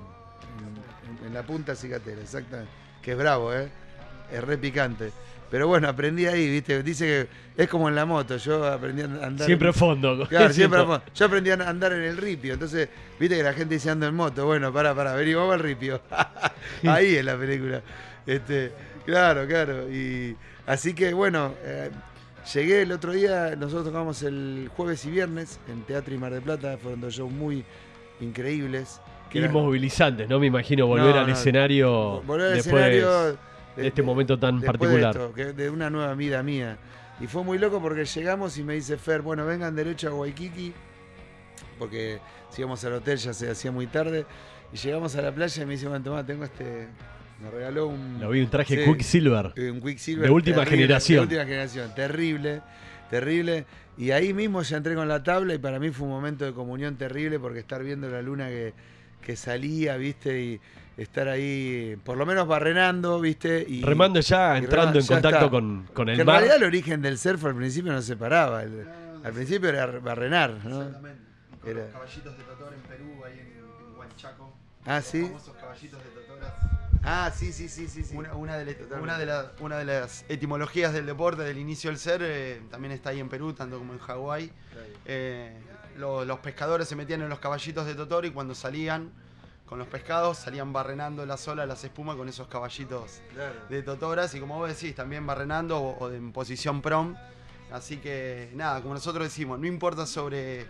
en- 1.21 1.27
en 1.27 1.35
la 1.35 1.43
punta 1.45 1.73
de 1.73 1.77
Cicatela, 1.79 2.23
exactamente. 2.23 2.71
Que 3.03 3.13
es 3.13 3.19
bravo, 3.19 3.53
¿eh? 3.55 3.69
Es 4.33 4.43
re 4.43 4.59
picante. 4.59 5.13
Pero 5.51 5.69
bueno, 5.69 5.89
aprendí 5.89 6.27
ahí, 6.27 6.51
¿viste? 6.51 6.83
Dice 6.83 7.29
que 7.57 7.63
es 7.63 7.69
como 7.69 7.89
en 7.89 7.95
la 7.95 8.05
moto, 8.05 8.37
yo 8.37 8.65
aprendí 8.67 9.03
a 9.03 9.05
andar... 9.05 9.47
Siempre 9.47 9.73
fondo. 9.73 10.27
Claro, 10.29 10.53
siempre 10.53 10.81
a 10.81 10.85
fondo. 10.85 11.03
Yo 11.15 11.27
aprendí 11.27 11.51
a 11.51 11.55
andar 11.55 11.93
en 11.93 12.03
el 12.03 12.17
ripio, 12.17 12.55
entonces, 12.55 12.89
viste 13.21 13.37
que 13.37 13.43
la 13.43 13.53
gente 13.53 13.75
dice 13.75 13.91
ando 13.91 14.07
en 14.07 14.15
moto. 14.15 14.45
Bueno, 14.47 14.73
pará, 14.73 14.95
pará, 14.95 15.15
vení, 15.15 15.35
vamos 15.35 15.55
al 15.55 15.61
ripio. 15.61 16.01
Ahí 16.87 17.15
es 17.17 17.25
la 17.25 17.37
película. 17.37 17.81
Este, 18.27 18.73
claro, 19.05 19.47
claro. 19.47 19.89
Y 19.91 20.37
así 20.67 20.95
que 20.95 21.15
bueno, 21.15 21.55
eh, 21.63 21.91
llegué 22.53 22.83
el 22.83 22.91
otro 22.93 23.13
día, 23.13 23.55
nosotros 23.57 23.87
tocamos 23.87 24.23
el 24.25 24.69
jueves 24.77 25.05
y 25.05 25.11
viernes 25.11 25.61
en 25.71 25.83
Teatro 25.83 26.13
y 26.15 26.19
Mar 26.19 26.33
del 26.33 26.43
Plata, 26.43 26.77
fueron 26.77 27.01
dos 27.01 27.15
shows 27.15 27.31
muy 27.33 27.65
increíbles. 28.21 29.01
que 29.31 29.39
Y 29.39 29.43
eran- 29.43 29.53
movilizante, 29.55 30.27
¿no? 30.27 30.39
Me 30.41 30.47
imagino 30.47 30.87
volver 30.87 31.15
No, 31.15 31.21
al 31.21 31.27
no, 31.29 31.33
escenario 31.33 32.21
volver 32.23 32.49
al 32.49 32.55
después 32.55 32.83
escenario 32.85 33.39
de 33.77 33.87
este 33.89 34.03
momento 34.03 34.39
tan 34.39 34.61
particular. 34.63 35.15
De, 35.15 35.21
esto, 35.25 35.35
que- 35.35 35.53
de 35.53 35.71
una 35.71 35.91
nueva 35.91 36.15
vida 36.15 36.43
mía. 36.43 36.79
Y 37.21 37.27
fue 37.27 37.43
muy 37.45 37.59
loco 37.59 37.81
porque 37.81 38.05
llegamos 38.05 38.59
y 38.59 38.63
me 38.63 38.75
dice 38.75 38.97
Fer, 38.99 39.23
bueno, 39.23 39.47
vengan 39.47 39.75
derecho 39.75 40.09
a 40.09 40.15
Waikiki, 40.15 40.73
porque 41.79 42.19
si 42.51 42.61
íbamos 42.63 42.85
al 42.85 42.95
hotel 42.95 43.19
ya 43.19 43.33
se 43.33 43.51
hacía 43.51 43.71
muy 43.73 43.87
tarde. 43.87 44.27
Y 44.73 44.77
llegamos 44.77 45.15
a 45.17 45.23
la 45.23 45.33
playa 45.33 45.63
y 45.63 45.67
me 45.67 45.73
dice, 45.75 45.89
bueno, 45.89 46.05
tomá, 46.05 46.25
tengo 46.27 46.45
este. 46.45 46.89
Me 47.43 47.51
regaló 47.51 47.89
un. 47.89 48.19
Lo 48.21 48.31
vi 48.31 48.41
un 48.41 48.49
traje 48.51 48.77
Sí. 48.85 48.91
Quicksilver. 48.91 49.53
eh, 49.57 49.71
Un 49.71 49.81
Quicksilver. 49.81 50.27
De 50.27 50.31
última 50.33 50.65
generación. 50.67 51.19
De 51.19 51.23
última 51.37 51.45
generación. 51.45 51.95
Terrible, 51.95 52.63
terrible. 53.11 53.67
Y 53.99 54.11
ahí 54.11 54.33
mismo 54.35 54.63
ya 54.63 54.79
entré 54.79 54.95
con 54.95 55.07
la 55.09 55.23
tabla 55.23 55.55
y 55.55 55.59
para 55.59 55.79
mí 55.79 55.91
fue 55.91 56.07
un 56.07 56.13
momento 56.13 56.45
de 56.45 56.53
comunión 56.53 56.97
terrible 56.97 57.39
porque 57.39 57.61
estar 57.61 57.83
viendo 57.83 58.09
la 58.09 58.21
luna 58.23 58.49
que, 58.49 58.75
que 59.23 59.37
salía, 59.37 59.97
¿viste? 59.97 60.43
Y 60.43 60.61
estar 60.97 61.29
ahí, 61.29 61.97
por 62.05 62.17
lo 62.17 62.25
menos 62.27 62.47
barrenando, 62.49 63.21
¿viste? 63.21 63.65
Y, 63.69 63.83
Remando 63.83 64.21
ya, 64.21 64.55
y 64.55 64.65
entrando 64.65 64.93
remando, 64.93 64.99
en 65.01 65.05
ya 65.05 65.15
contacto 65.15 65.39
está. 65.47 65.51
con, 65.51 65.87
con 65.93 66.07
que 66.07 66.13
el 66.13 66.21
en 66.21 66.27
mar. 66.27 66.37
realidad 66.37 66.57
el 66.57 66.65
origen 66.65 67.03
del 67.03 67.19
surf 67.19 67.45
al 67.45 67.55
principio 67.55 67.93
no 67.93 68.01
se 68.03 68.17
paraba. 68.17 68.63
el- 68.63 68.87
al 69.25 69.33
principio 69.33 69.69
era 69.69 69.87
barrenar, 69.87 70.53
¿no? 70.65 70.79
Exactamente. 70.83 71.21
Con 71.61 71.71
Era- 71.71 71.83
los 71.83 71.93
caballitos 71.93 72.39
de 72.39 72.45
Totor 72.45 72.75
en 72.75 72.81
Perú, 72.83 73.25
ahí 73.27 73.33
en, 73.41 73.47
en 73.93 73.99
Huanchaco. 73.99 74.55
Ah, 74.87 74.97
Los 74.97 75.05
¿sí? 75.07 75.23
famosos 75.25 75.57
caballitos 75.57 76.01
de 76.05 76.11
Totoras. 76.11 76.53
Ah, 77.03 77.33
sí, 77.35 77.53
sí, 77.53 77.69
sí, 77.69 77.89
sí. 77.89 78.03
sí. 78.05 78.17
Una, 78.17 78.35
una 78.35 78.57
de, 78.57 78.77
una, 79.01 79.19
de 79.19 79.27
la- 79.27 79.53
una 79.61 79.79
de 79.79 79.85
las 79.85 80.25
etimologías 80.29 80.93
del 80.93 81.07
deporte, 81.07 81.43
del 81.43 81.59
inicio 81.59 81.91
del 81.91 81.99
ser, 81.99 82.21
eh, 82.25 82.61
también 82.71 82.93
está 82.93 83.11
ahí 83.11 83.19
en 83.21 83.29
Perú, 83.29 83.53
tanto 83.53 83.79
como 83.79 83.93
en 83.93 83.99
Hawái. 83.99 84.51
Eh, 85.07 85.57
lo- 85.99 86.25
los 86.25 86.39
pescadores 86.41 86.87
se 86.89 86.95
metían 86.97 87.21
en 87.23 87.29
los 87.29 87.39
caballitos 87.41 87.85
de 87.87 87.95
Totor 87.95 88.27
y 88.27 88.31
cuando 88.31 88.55
salían 88.55 89.11
con 89.67 89.79
los 89.79 89.89
pescados 89.89 90.39
salían 90.39 90.73
barrenando 90.73 91.27
las 91.27 91.47
olas, 91.49 91.67
las 91.67 91.83
espumas 91.85 92.17
con 92.17 92.29
esos 92.29 92.47
caballitos 92.49 93.21
Claro. 93.35 93.55
de 93.69 93.83
Totoras 93.83 94.35
y 94.35 94.41
como 94.41 94.57
vos 94.59 94.69
decís, 94.69 94.95
también 94.95 95.27
barrenando 95.27 95.79
o, 95.79 95.99
o 96.07 96.11
en 96.13 96.33
posición 96.33 96.81
prom. 96.83 97.17
Así 97.73 97.97
que 97.97 98.51
nada, 98.55 98.81
como 98.81 98.95
nosotros 98.95 99.25
decimos, 99.25 99.59
no 99.59 99.67
importa 99.67 100.07
sobre 100.07 100.67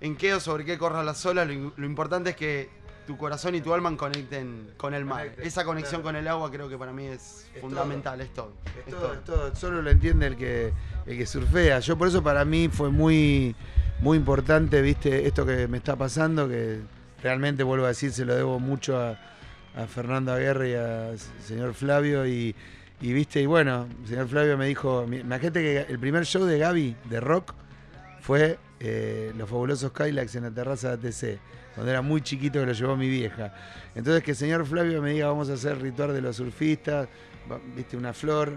en 0.00 0.16
qué 0.16 0.34
o 0.34 0.40
sobre 0.40 0.64
qué 0.64 0.78
corras 0.78 1.04
las 1.04 1.24
olas, 1.26 1.46
lo, 1.46 1.72
lo 1.76 1.86
importante 1.86 2.30
es 2.30 2.36
que 2.36 2.70
tu 3.06 3.18
corazón 3.18 3.54
y 3.54 3.60
tu 3.60 3.74
alma 3.74 3.94
conecten 3.96 4.70
con 4.78 4.94
el 4.94 5.04
mar. 5.04 5.22
Conecten, 5.24 5.46
Esa 5.46 5.64
conexión 5.64 6.00
claro. 6.00 6.14
con 6.14 6.16
el 6.16 6.28
agua 6.28 6.50
creo 6.50 6.68
que 6.68 6.78
para 6.78 6.92
mí 6.92 7.04
es, 7.06 7.46
Es 7.54 7.60
fundamental, 7.60 8.20
es 8.20 8.32
todo. 8.32 8.52
Es 8.64 8.86
es 8.86 8.94
todo, 8.94 9.00
todo. 9.00 9.12
es 9.14 9.24
todo. 9.24 9.54
Solo 9.56 9.82
lo 9.82 9.90
entiende 9.90 10.28
el 10.28 10.36
que, 10.36 10.72
el 11.04 11.18
que 11.18 11.26
surfea. 11.26 11.80
Yo 11.80 11.98
por 11.98 12.08
eso 12.08 12.22
para 12.22 12.44
mí 12.44 12.68
fue 12.68 12.90
muy, 12.90 13.54
muy 14.00 14.16
importante, 14.16 14.80
viste, 14.80 15.26
esto 15.26 15.44
que 15.44 15.68
me 15.68 15.78
está 15.78 15.96
pasando, 15.96 16.48
que 16.48 16.80
realmente 17.22 17.62
vuelvo 17.62 17.84
a 17.84 17.88
decir, 17.88 18.12
se 18.12 18.24
lo 18.24 18.34
debo 18.34 18.58
mucho 18.58 18.98
a, 19.00 19.18
a 19.76 19.86
Fernando 19.86 20.32
Aguirre 20.32 20.70
y 20.70 20.74
al 20.74 21.18
señor 21.46 21.74
Flavio. 21.74 22.26
Y, 22.26 22.54
y, 23.00 23.12
viste, 23.12 23.40
y 23.40 23.46
bueno, 23.46 23.86
el 24.02 24.08
señor 24.08 24.28
Flavio 24.28 24.56
me 24.58 24.66
dijo, 24.66 25.04
imagínate 25.04 25.60
que 25.62 25.80
el 25.92 25.98
primer 25.98 26.24
show 26.24 26.44
de 26.44 26.58
Gaby 26.58 26.96
de 27.10 27.20
rock 27.20 27.54
fue 28.20 28.58
eh, 28.80 29.32
Los 29.36 29.48
Fabulosos 29.48 29.92
Kylax 29.92 30.34
en 30.36 30.44
la 30.44 30.50
terraza 30.50 30.96
de 30.96 31.08
ATC, 31.08 31.40
cuando 31.74 31.90
era 31.90 32.02
muy 32.02 32.20
chiquito 32.20 32.60
que 32.60 32.66
lo 32.66 32.72
llevó 32.72 32.96
mi 32.96 33.08
vieja. 33.08 33.54
Entonces 33.94 34.22
que 34.22 34.32
el 34.32 34.36
señor 34.36 34.64
Flavio 34.66 35.02
me 35.02 35.10
diga, 35.12 35.26
vamos 35.28 35.50
a 35.50 35.54
hacer 35.54 35.80
ritual 35.80 36.12
de 36.14 36.20
los 36.20 36.36
surfistas, 36.36 37.08
viste, 37.74 37.96
una 37.96 38.12
flor, 38.12 38.52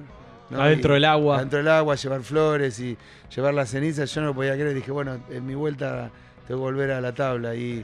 ¿no? 0.50 0.62
Adentro 0.62 0.94
Y- 0.94 0.96
del 0.96 1.06
agua. 1.06 1.38
Adentro 1.38 1.58
del 1.58 1.68
agua, 1.70 1.96
llevar 1.96 2.22
flores 2.22 2.80
y 2.80 2.96
llevar 3.36 3.54
las 3.56 3.70
cenizas. 3.70 4.14
Yo 4.14 4.22
no 4.22 4.28
lo 4.28 4.34
podía 4.36 4.54
creer. 4.54 4.76
Dije, 4.76 4.92
bueno, 4.92 5.20
en 5.32 5.46
mi 5.46 5.56
vuelta 5.56 6.12
tengo 6.48 6.60
que 6.60 6.64
volver 6.66 6.92
a 6.92 7.02
la 7.02 7.14
tabla. 7.16 7.56
Y, 7.56 7.84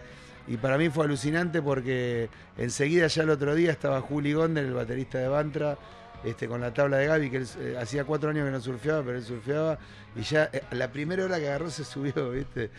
y 0.54 0.58
para 0.58 0.78
mí 0.78 0.90
fue 0.90 1.06
alucinante 1.06 1.62
porque 1.62 2.30
enseguida, 2.58 3.08
ya 3.08 3.24
el 3.24 3.30
otro 3.30 3.56
día, 3.56 3.72
estaba 3.72 4.02
Juli 4.02 4.34
Gondel, 4.34 4.66
el 4.66 4.74
baterista 4.74 5.18
de 5.18 5.28
Bantra, 5.28 5.78
este, 6.24 6.48
con 6.48 6.62
la 6.62 6.74
tabla 6.74 6.98
de 6.98 7.08
Gaby, 7.08 7.30
que 7.32 7.38
él, 7.38 7.48
eh, 7.60 7.78
hacía 7.82 8.04
cuatro 8.04 8.30
años 8.30 8.46
que 8.46 8.52
no 8.52 8.60
surfeaba, 8.62 9.02
pero 9.04 9.18
él 9.18 9.24
surfeaba. 9.24 9.80
Y 10.16 10.22
ya 10.22 10.50
eh, 10.54 10.62
la 10.72 10.92
primera 10.92 11.24
hora 11.26 11.40
que 11.40 11.48
agarró 11.48 11.70
se 11.70 11.84
subió, 11.84 12.30
¿viste? 12.32 12.70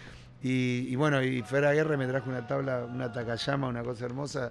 Y, 0.43 0.87
y 0.89 0.97
bueno, 0.97 1.23
y 1.23 1.43
Fer 1.43 1.65
Aguirre 1.65 1.97
me 1.97 2.07
trajo 2.07 2.29
una 2.29 2.47
tabla, 2.47 2.85
una 2.85 3.13
Takayama, 3.13 3.69
una 3.69 3.83
cosa 3.83 4.05
hermosa, 4.05 4.51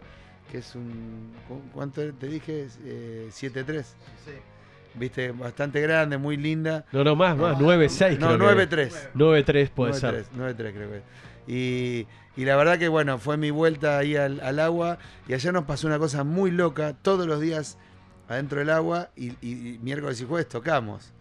que 0.51 0.57
es 0.59 0.73
un. 0.75 1.31
¿cu- 1.47 1.61
¿Cuánto 1.73 2.01
te 2.13 2.27
dije? 2.27 2.67
Eh, 2.85 3.27
7-3. 3.31 3.85
Viste, 4.93 5.31
bastante 5.31 5.79
grande, 5.79 6.17
muy 6.17 6.35
linda. 6.35 6.85
No, 6.91 7.03
no, 7.03 7.15
más, 7.15 7.37
más. 7.37 7.57
9-6 7.57 8.17
No, 8.19 8.37
creo 8.37 8.67
que- 8.67 8.67
9-3. 8.75 9.09
9-3 9.13 9.69
puede 9.69 9.93
ser. 9.93 10.25
9-3, 10.35 10.55
9-3 10.55 10.55
creo 10.73 10.89
que. 10.91 11.01
Y, 11.47 12.07
y 12.38 12.45
la 12.45 12.55
verdad 12.55 12.77
que 12.79 12.88
bueno, 12.88 13.17
fue 13.17 13.38
mi 13.38 13.51
vuelta 13.51 13.97
ahí 13.97 14.15
al, 14.15 14.39
al 14.41 14.59
agua 14.59 14.97
y 15.27 15.33
ayer 15.33 15.51
nos 15.53 15.65
pasó 15.65 15.88
una 15.88 16.00
cosa 16.00 16.23
muy 16.23 16.51
loca, 16.51 16.93
todos 17.01 17.27
los 17.27 17.39
días 17.41 17.77
adentro 18.29 18.59
del 18.59 18.69
agua 18.69 19.09
y, 19.15 19.31
y- 19.41 19.73
y 19.75 19.79
miércoles 19.81 20.21
y 20.21 20.25
jueves 20.25 20.47
tocamos, 20.47 21.11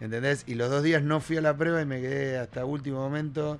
¿entendés? 0.00 0.44
Y 0.46 0.54
los 0.56 0.70
dos 0.70 0.82
días 0.82 1.02
no 1.02 1.20
fui 1.20 1.36
a 1.38 1.40
la 1.40 1.56
prueba 1.56 1.80
y 1.80 1.86
me 1.86 2.00
quedé 2.00 2.38
hasta 2.38 2.64
último 2.64 2.98
momento, 3.00 3.58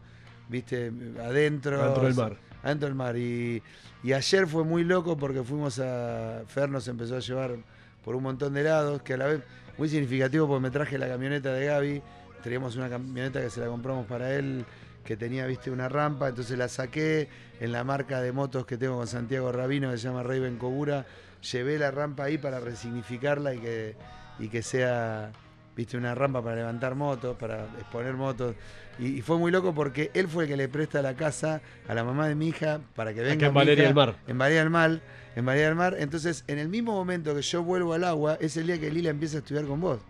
viste, 0.48 0.92
adentro. 1.22 1.80
Adentro 1.82 2.04
del 2.04 2.14
mar. 2.14 2.36
Adentro 2.62 2.88
del 2.88 2.94
mar. 2.94 3.16
Y, 3.16 3.62
y 4.02 4.12
ayer 4.12 4.46
fue 4.46 4.64
muy 4.64 4.84
loco 4.84 5.16
porque 5.16 5.42
fuimos 5.42 5.78
a. 5.78 6.42
Fer 6.46 6.68
nos 6.68 6.86
empezó 6.88 7.16
a 7.16 7.20
llevar 7.20 7.56
por 8.04 8.14
un 8.14 8.22
montón 8.22 8.52
de 8.52 8.62
lados, 8.64 9.00
que 9.02 9.14
a 9.14 9.16
la 9.16 9.26
vez 9.26 9.40
muy 9.78 9.88
significativo 9.88 10.46
porque 10.46 10.62
me 10.62 10.70
traje 10.70 10.98
la 10.98 11.08
camioneta 11.08 11.52
de 11.54 11.66
Gaby. 11.66 12.02
Teníamos 12.42 12.76
una 12.76 12.88
camioneta 12.90 13.40
que 13.40 13.48
se 13.48 13.60
la 13.60 13.66
compramos 13.68 14.06
para 14.06 14.34
él, 14.34 14.64
que 15.04 15.16
tenía, 15.16 15.46
viste, 15.46 15.70
una 15.70 15.88
rampa, 15.88 16.28
entonces 16.28 16.56
la 16.58 16.68
saqué 16.68 17.28
en 17.60 17.72
la 17.72 17.84
marca 17.84 18.20
de 18.20 18.32
motos 18.32 18.66
que 18.66 18.76
tengo 18.76 18.96
con 18.96 19.06
Santiago 19.06 19.50
Rabino, 19.52 19.90
que 19.90 19.98
se 19.98 20.04
llama 20.08 20.22
Raven 20.22 20.56
Cobura. 20.56 21.06
Llevé 21.52 21.78
la 21.78 21.90
rampa 21.90 22.24
ahí 22.24 22.38
para 22.38 22.60
resignificarla 22.60 23.54
y 23.54 23.58
que, 23.58 23.96
y 24.38 24.48
que 24.48 24.62
sea, 24.62 25.32
viste, 25.74 25.96
una 25.96 26.14
rampa 26.14 26.42
para 26.42 26.56
levantar 26.56 26.94
motos, 26.94 27.36
para 27.36 27.64
exponer 27.78 28.14
motos. 28.14 28.54
Y, 28.98 29.18
y 29.18 29.22
fue 29.22 29.38
muy 29.38 29.50
loco 29.50 29.74
porque 29.74 30.10
él 30.14 30.28
fue 30.28 30.44
el 30.44 30.50
que 30.50 30.56
le 30.56 30.68
presta 30.68 31.00
la 31.00 31.14
casa 31.14 31.62
a 31.88 31.94
la 31.94 32.04
mamá 32.04 32.28
de 32.28 32.34
mi 32.34 32.48
hija 32.48 32.80
para 32.94 33.14
que 33.14 33.20
venga. 33.20 33.34
Acá 33.34 33.46
en 33.46 33.54
Valeria 33.54 33.84
del 33.84 33.94
Mar. 33.94 34.16
En 34.26 34.38
Valeria 34.38 34.60
del 34.60 34.70
Mar. 34.70 35.00
En 35.36 35.46
Valeria 35.46 35.66
del 35.68 35.76
Mar. 35.76 35.96
Entonces, 35.98 36.44
en 36.46 36.58
el 36.58 36.68
mismo 36.68 36.92
momento 36.92 37.34
que 37.34 37.42
yo 37.42 37.62
vuelvo 37.62 37.94
al 37.94 38.04
agua, 38.04 38.36
es 38.40 38.56
el 38.56 38.66
día 38.66 38.78
que 38.78 38.90
Lila 38.90 39.10
empieza 39.10 39.38
a 39.38 39.40
estudiar 39.40 39.64
con 39.64 39.80
vos. 39.80 40.00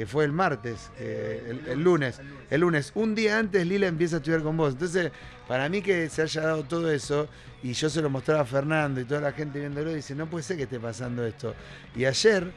Que 0.00 0.06
fue 0.06 0.24
el 0.24 0.32
martes, 0.32 0.90
eh, 0.98 1.58
el, 1.68 1.82
lunes. 1.82 2.22
El 2.48 2.62
lunes. 2.62 2.90
Un 2.94 3.14
día 3.14 3.38
antes 3.38 3.66
Lila 3.66 3.86
empieza 3.86 4.16
a 4.16 4.18
estudiar 4.20 4.42
con 4.42 4.56
vos. 4.56 4.72
Entonces, 4.72 5.12
para 5.46 5.68
mí 5.68 5.82
que 5.82 6.08
se 6.08 6.22
haya 6.22 6.40
dado 6.40 6.64
todo 6.64 6.90
eso, 6.90 7.28
y 7.62 7.74
yo 7.74 7.90
se 7.90 8.00
lo 8.00 8.08
mostraba 8.08 8.40
a 8.40 8.44
Fernando 8.46 8.98
y 9.02 9.04
toda 9.04 9.20
la 9.20 9.32
gente 9.32 9.58
viéndolo, 9.60 9.92
dice, 9.92 10.14
no 10.14 10.24
puede 10.24 10.42
ser 10.42 10.56
que 10.56 10.62
esté 10.62 10.80
pasando 10.80 11.22
esto. 11.26 11.54
Y 11.94 12.06
ayer, 12.06 12.50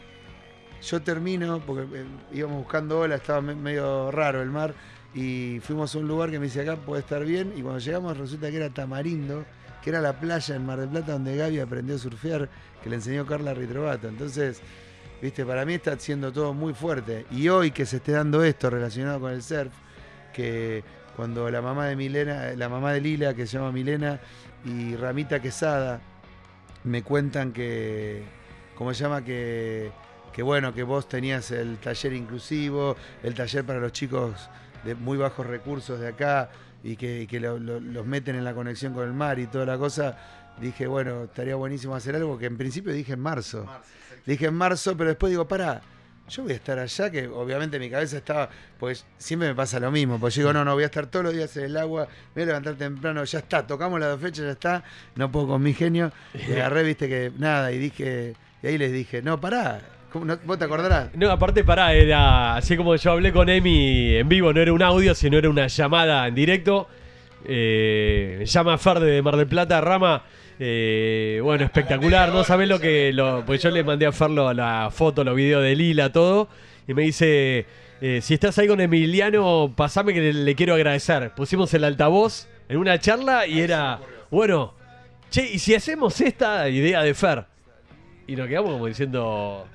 yo 0.81 1.01
termino, 1.01 1.59
porque 1.65 1.81
eh, 1.99 2.05
íbamos 2.31 2.59
buscando 2.59 2.99
ola, 3.01 3.15
estaba 3.15 3.41
me- 3.41 3.55
medio 3.55 4.09
raro 4.09 4.41
el 4.41 4.49
mar, 4.49 4.73
y 5.13 5.59
fuimos 5.63 5.93
a 5.95 5.97
un 5.99 6.07
lugar 6.07 6.31
que 6.31 6.39
me 6.39 6.45
dice 6.45 6.61
acá 6.61 6.77
puede 6.77 7.01
estar 7.01 7.25
bien, 7.25 7.51
y 7.57 7.61
cuando 7.61 7.79
llegamos 7.79 8.15
resulta 8.17 8.51
que 8.51 8.55
era 8.55 8.69
Tamarindo, 8.69 9.43
que 9.83 9.89
era 9.89 9.99
la 9.99 10.17
playa 10.17 10.55
en 10.55 10.65
Mar 10.65 10.79
del 10.79 10.87
Plata 10.87 11.11
donde 11.11 11.35
Gaby 11.35 11.59
aprendió 11.59 11.95
a 11.95 11.99
surfear, 11.99 12.47
que 12.81 12.89
le 12.89 12.95
enseñó 12.95 13.25
Carla 13.25 13.53
Ritrovato. 13.53 14.07
Entonces, 14.07 14.61
viste, 15.23 15.45
para 15.45 15.63
mí 15.63 15.75
está 15.75 15.97
siendo 15.97 16.33
todo 16.33 16.53
muy 16.53 16.73
fuerte. 16.73 17.25
Y 17.31 17.47
hoy 17.47 17.71
que 17.71 17.85
se 17.85 17.95
esté 17.97 18.11
dando 18.11 18.43
esto 18.43 18.69
relacionado 18.69 19.21
con 19.21 19.31
el 19.31 19.41
surf, 19.41 19.71
que 20.33 20.83
cuando 21.15 21.49
la 21.49 21.61
mamá 21.61 21.85
de 21.85 21.95
Milena, 21.95 22.53
la 22.57 22.67
mamá 22.67 22.91
de 22.91 22.99
Lila, 22.99 23.33
que 23.33 23.47
se 23.47 23.57
llama 23.57 23.71
Milena, 23.71 24.19
y 24.65 24.97
Ramita 24.97 25.41
Quesada, 25.41 26.01
me 26.83 27.03
cuentan 27.03 27.53
que, 27.53 28.23
¿cómo 28.75 28.93
se 28.93 29.01
llama? 29.01 29.23
Que, 29.23 29.91
que 30.33 30.43
bueno, 30.43 30.73
que 30.73 30.83
vos 30.83 31.07
tenías 31.07 31.51
el 31.51 31.77
taller 31.77 32.11
inclusivo, 32.11 32.97
el 33.23 33.33
taller 33.33 33.63
para 33.63 33.79
los 33.79 33.93
chicos 33.93 34.49
de 34.83 34.93
muy 34.93 35.17
bajos 35.17 35.47
recursos 35.47 36.01
de 36.01 36.09
acá 36.09 36.49
y 36.83 36.95
que, 36.95 37.21
y 37.21 37.27
que 37.27 37.39
lo- 37.39 37.59
lo- 37.59 37.79
los 37.79 38.05
meten 38.05 38.35
en 38.35 38.43
la 38.43 38.53
conexión 38.53 38.93
con 38.93 39.03
el 39.07 39.13
mar 39.13 39.39
y 39.39 39.47
toda 39.47 39.65
la 39.65 39.77
cosa, 39.77 40.17
dije, 40.59 40.85
bueno, 40.87 41.23
estaría 41.23 41.55
buenísimo 41.55 41.95
hacer 41.95 42.15
algo 42.15 42.37
que 42.37 42.45
en 42.45 42.57
principio 42.57 42.91
dije 42.93 43.13
en 43.13 43.19
marzo. 43.19 43.65
Dije 44.25 44.45
en 44.47 44.53
marzo, 44.53 44.95
pero 44.97 45.09
después 45.09 45.29
digo, 45.31 45.47
pará, 45.47 45.81
yo 46.29 46.43
voy 46.43 46.53
a 46.53 46.55
estar 46.55 46.79
allá, 46.79 47.09
que 47.11 47.27
obviamente 47.27 47.77
mi 47.79 47.89
cabeza 47.89 48.17
estaba, 48.17 48.49
pues 48.79 49.05
siempre 49.17 49.49
me 49.49 49.55
pasa 49.55 49.79
lo 49.79 49.91
mismo, 49.91 50.17
pues 50.19 50.35
yo 50.35 50.41
digo, 50.43 50.53
no, 50.53 50.63
no, 50.63 50.73
voy 50.73 50.83
a 50.83 50.85
estar 50.85 51.07
todos 51.07 51.25
los 51.25 51.33
días 51.33 51.55
en 51.57 51.65
el 51.65 51.75
agua, 51.77 52.07
me 52.33 52.41
voy 52.41 52.43
a 52.43 52.45
levantar 52.47 52.75
temprano, 52.75 53.23
ya 53.25 53.39
está, 53.39 53.67
tocamos 53.67 53.99
las 53.99 54.09
dos 54.09 54.21
fechas, 54.21 54.45
ya 54.45 54.51
está, 54.51 54.83
no 55.15 55.29
puedo 55.31 55.47
con 55.47 55.61
mi 55.61 55.73
genio, 55.73 56.11
y 56.33 56.51
agarré, 56.53 56.83
viste 56.83 57.09
que 57.09 57.31
nada, 57.37 57.71
y 57.73 57.77
dije, 57.77 58.35
y 58.61 58.67
ahí 58.67 58.77
les 58.77 58.93
dije, 58.93 59.21
no, 59.21 59.41
pará, 59.41 59.81
¿cómo 59.81 60.02
no- 60.13 60.37
¿vos 60.45 60.57
te 60.59 60.65
acordarás? 60.65 61.09
No, 61.15 61.29
aparte, 61.31 61.63
pará, 61.63 61.93
era 61.93 62.55
así 62.55 62.75
como 62.77 62.95
yo 62.95 63.11
hablé 63.11 63.31
con 63.31 63.49
Emi 63.49 64.15
en 64.15 64.27
vivo, 64.29 64.53
no 64.53 64.61
era 64.61 64.71
un 64.73 64.81
audio, 64.83 65.13
sino 65.15 65.37
era 65.37 65.49
una 65.49 65.67
llamada 65.67 66.27
en 66.27 66.35
directo. 66.35 66.87
Eh, 67.45 68.43
llama 68.45 68.77
Fer 68.77 68.99
de 68.99 69.21
Mar 69.21 69.35
del 69.37 69.47
Plata, 69.47 69.81
Rama. 69.81 70.23
eh, 70.59 71.39
bueno, 71.43 71.65
espectacular, 71.65 72.29
no 72.31 72.43
sabés 72.43 72.69
lo 72.69 72.79
que. 72.79 73.11
Lo, 73.13 73.43
pues 73.45 73.61
yo 73.61 73.69
le 73.71 73.83
mandé 73.83 74.05
a 74.05 74.11
Fer 74.11 74.29
lo- 74.29 74.53
la 74.53 74.89
foto, 74.91 75.23
los 75.23 75.35
videos 75.35 75.61
de 75.63 75.75
Lila, 75.75 76.11
todo. 76.11 76.47
Y 76.87 76.93
me 76.93 77.01
dice: 77.03 77.65
eh, 78.01 78.19
Si 78.21 78.33
estás 78.35 78.57
ahí 78.59 78.67
con 78.67 78.79
Emiliano, 78.79 79.73
pasame 79.75 80.13
que 80.13 80.21
le, 80.21 80.33
le 80.33 80.55
quiero 80.55 80.73
agradecer. 80.75 81.31
Pusimos 81.35 81.73
el 81.73 81.83
altavoz 81.83 82.47
en 82.69 82.77
una 82.77 82.97
charla 82.99 83.45
y 83.47 83.59
era. 83.59 83.99
Bueno, 84.31 84.73
che, 85.29 85.51
¿y 85.51 85.59
si 85.59 85.75
hacemos 85.75 86.19
esta 86.21 86.69
idea 86.69 87.01
de 87.03 87.13
Fer? 87.13 87.45
Y 88.25 88.35
nos 88.37 88.47
quedamos 88.47 88.71
como 88.71 88.85
diciendo. 88.87 89.67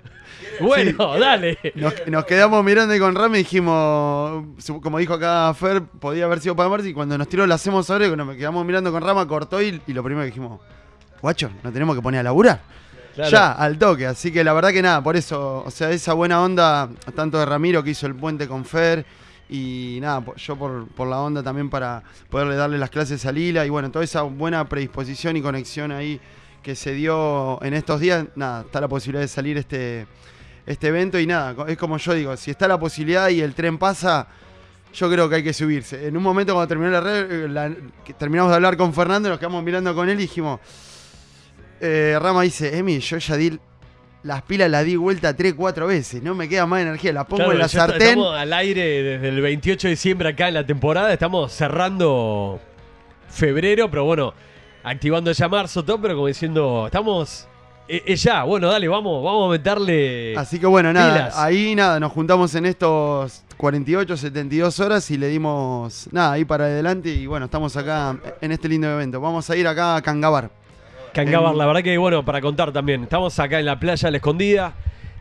Bueno, 0.61 1.19
dale. 1.19 1.59
Nos, 1.75 1.95
nos 2.09 2.25
quedamos 2.25 2.65
mirando 2.65 2.95
y 2.95 2.99
con 2.99 3.15
Rami 3.15 3.39
dijimos, 3.39 4.45
su- 4.59 4.81
como 4.81 4.99
dijo 4.99 5.15
acá 5.15 5.53
Fer, 5.55 5.83
podía 5.83 6.25
haber 6.25 6.41
sido 6.41 6.57
para 6.57 6.69
Marci. 6.69 6.89
Y 6.91 6.93
cuando 6.93 7.17
nos 7.17 7.29
tiró, 7.29 7.47
lo 7.47 7.55
hacemos 7.55 7.89
ahora. 7.91 8.07
Y 8.07 8.09
cuando 8.09 8.25
nos 8.25 8.37
quedamos 8.37 8.65
mirando 8.67 8.91
con 8.93 9.03
Rama, 9.03 9.27
cortó 9.29 9.63
y, 9.63 9.81
y 9.87 9.93
lo 9.93 10.03
primero 10.03 10.23
que 10.23 10.31
dijimos, 10.31 10.61
guacho, 11.23 11.51
nos 11.63 11.73
tenemos 11.73 11.95
que 11.97 12.03
poner 12.03 12.21
a 12.21 12.23
laburar. 12.25 12.61
Claro. 13.15 13.31
Ya, 13.31 13.53
al 13.53 13.79
toque. 13.79 14.07
Así 14.07 14.33
que 14.33 14.43
la 14.45 14.53
verdad 14.53 14.71
que 14.71 14.83
nada, 14.83 15.03
por 15.03 15.17
eso, 15.17 15.63
o 15.65 15.71
sea, 15.71 15.91
esa 15.91 16.13
buena 16.15 16.41
onda, 16.43 16.89
tanto 17.15 17.39
de 17.39 17.47
Ramiro 17.47 17.83
que 17.83 17.91
hizo 17.91 18.07
el 18.07 18.15
puente 18.15 18.47
con 18.49 18.65
Fer. 18.65 19.05
Y 19.51 19.99
nada, 20.03 20.23
yo 20.37 20.57
por, 20.57 20.87
por 20.89 21.09
la 21.09 21.21
onda 21.21 21.43
también 21.43 21.71
para 21.71 22.03
poderle 22.29 22.55
darle 22.57 22.79
las 22.79 22.91
clases 22.91 23.25
a 23.27 23.33
Lila. 23.33 23.65
Y 23.65 23.71
bueno, 23.71 23.91
toda 23.91 24.05
esa 24.05 24.23
buena 24.23 24.69
predisposición 24.69 25.37
y 25.37 25.43
conexión 25.43 25.91
ahí 25.91 26.21
que 26.69 26.75
se 26.75 26.93
dio 26.93 27.59
en 27.63 27.73
estos 27.73 27.99
días. 27.99 28.27
Nada, 28.35 28.61
está 28.61 28.79
la 28.79 28.89
posibilidad 28.89 29.23
de 29.23 29.29
salir 29.29 29.57
este, 29.57 30.07
este 30.67 30.89
evento. 30.89 31.19
Y 31.19 31.27
nada, 31.27 31.57
es 31.67 31.79
como 31.79 31.97
yo 31.97 32.13
digo, 32.13 32.37
si 32.37 32.51
está 32.51 32.69
la 32.69 32.79
posibilidad 32.79 33.31
y 33.31 33.41
el 33.41 33.55
tren 33.55 33.79
pasa, 33.79 34.29
yo 34.93 35.11
creo 35.11 35.31
que 35.31 35.37
hay 35.37 35.43
que 35.43 35.55
subirse. 35.55 36.07
En 36.07 36.15
un 36.15 36.23
momento 36.23 36.53
cuando 36.53 36.69
terminó 36.69 36.91
la 36.91 37.01
red, 37.01 37.49
la- 37.49 37.73
que 38.05 38.13
terminamos 38.13 38.51
de 38.51 38.57
hablar 38.57 38.77
con 38.77 38.93
Fernando, 38.93 39.31
nos 39.31 39.39
quedamos 39.39 39.65
mirando 39.65 39.95
con 39.95 40.11
él 40.11 40.19
y 40.19 40.25
dijimos, 40.25 40.61
eh, 41.81 42.19
Rama 42.21 42.43
dice, 42.43 42.77
Emi, 42.77 42.99
yo 42.99 43.17
ya 43.17 43.37
di 43.39 43.59
las 44.25 44.43
pilas, 44.43 44.71
las 44.71 44.85
di 44.85 44.97
vuelta 44.97 45.35
3, 45.35 45.55
4 45.55 45.87
veces, 45.87 46.23
no 46.23 46.35
me 46.35 46.51
queda 46.51 46.67
más 46.67 46.83
energía, 46.83 47.15
las 47.15 47.25
pongo 47.25 47.37
Claro, 47.45 47.53
en 47.53 47.59
la 47.61 47.69
sartén. 47.69 48.09
Estamos 48.09 48.37
al 48.37 48.53
aire 48.53 48.83
desde 49.03 49.29
el 49.31 49.41
28 49.41 49.89
de 49.89 49.91
diciembre 49.93 50.29
acá 50.29 50.49
en 50.49 50.55
la 50.55 50.67
temporada. 50.67 51.11
Estamos 51.15 51.51
cerrando 51.51 52.61
febrero, 53.31 53.89
pero 53.91 54.05
bueno, 54.05 54.35
activando 54.91 55.31
ya 55.33 55.49
marzo, 55.49 55.85
todo, 55.85 56.01
pero 56.01 56.15
como 56.15 56.27
diciendo, 56.27 56.85
estamos. 56.87 57.47
eh, 57.89 58.03
Es 58.07 58.23
ya, 58.23 58.43
bueno, 58.45 58.69
dale, 58.69 58.89
vamos, 58.89 59.23
vamos 59.25 59.49
a 59.49 59.53
meterle. 59.53 60.37
Así 60.37 60.59
que 60.59 60.67
bueno, 60.67 60.93
nada, 60.93 61.13
pilas. 61.13 61.39
ahí 61.39 61.75
nada, 61.75 61.99
nos 62.01 62.13
juntamos 62.13 62.55
en 62.55 62.67
estos 62.67 63.45
48, 63.57 64.17
72 64.17 64.79
horas 64.81 65.11
y 65.11 65.17
le 65.19 65.29
dimos 65.29 66.09
nada 66.13 66.33
ahí 66.33 66.45
para 66.45 66.65
adelante 66.67 67.09
y 67.11 67.27
bueno, 67.27 67.47
estamos 67.47 67.77
acá 67.77 68.17
en 68.41 68.53
este 68.53 68.69
lindo 68.69 68.89
evento. 68.91 69.21
Vamos 69.21 69.49
a 69.51 69.57
ir 69.57 69.67
acá 69.67 69.97
a 69.97 70.03
Cangabar. 70.03 70.51
Cangabar, 71.13 71.53
en- 71.53 71.59
la 71.59 71.67
verdad 71.67 71.83
que 71.83 71.97
bueno, 71.99 72.25
para 72.25 72.41
contar 72.41 72.71
también, 72.73 73.03
estamos 73.05 73.39
acá 73.39 73.59
en 73.59 73.67
la 73.67 73.79
playa 73.81 74.11
La 74.11 74.17
Escondida. 74.19 74.75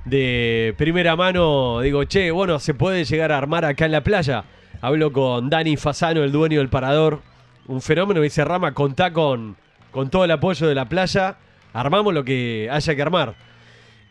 De 0.05 0.73
primera 0.77 1.15
mano, 1.17 1.81
digo, 1.81 2.03
che, 2.05 2.31
bueno, 2.31 2.59
se 2.59 2.73
puede 2.73 3.03
llegar 3.03 3.31
a 3.33 3.37
armar 3.37 3.65
acá 3.65 3.85
en 3.85 3.91
la 3.91 4.01
playa. 4.01 4.45
Hablo 4.79 5.11
con 5.11 5.49
Dani 5.49 5.75
Fasano, 5.75 6.23
el 6.23 6.31
dueño 6.31 6.59
del 6.59 6.69
parador. 6.69 7.19
Un 7.67 7.81
fenómeno, 7.81 8.21
me 8.21 8.25
dice 8.25 8.45
Rama, 8.45 8.73
contá 8.73 9.11
con, 9.11 9.57
con 9.91 10.09
todo 10.09 10.23
el 10.23 10.31
apoyo 10.31 10.67
de 10.67 10.75
la 10.75 10.87
playa. 10.87 11.37
Armamos 11.73 12.13
lo 12.13 12.23
que 12.23 12.69
haya 12.71 12.95
que 12.95 13.01
armar. 13.01 13.35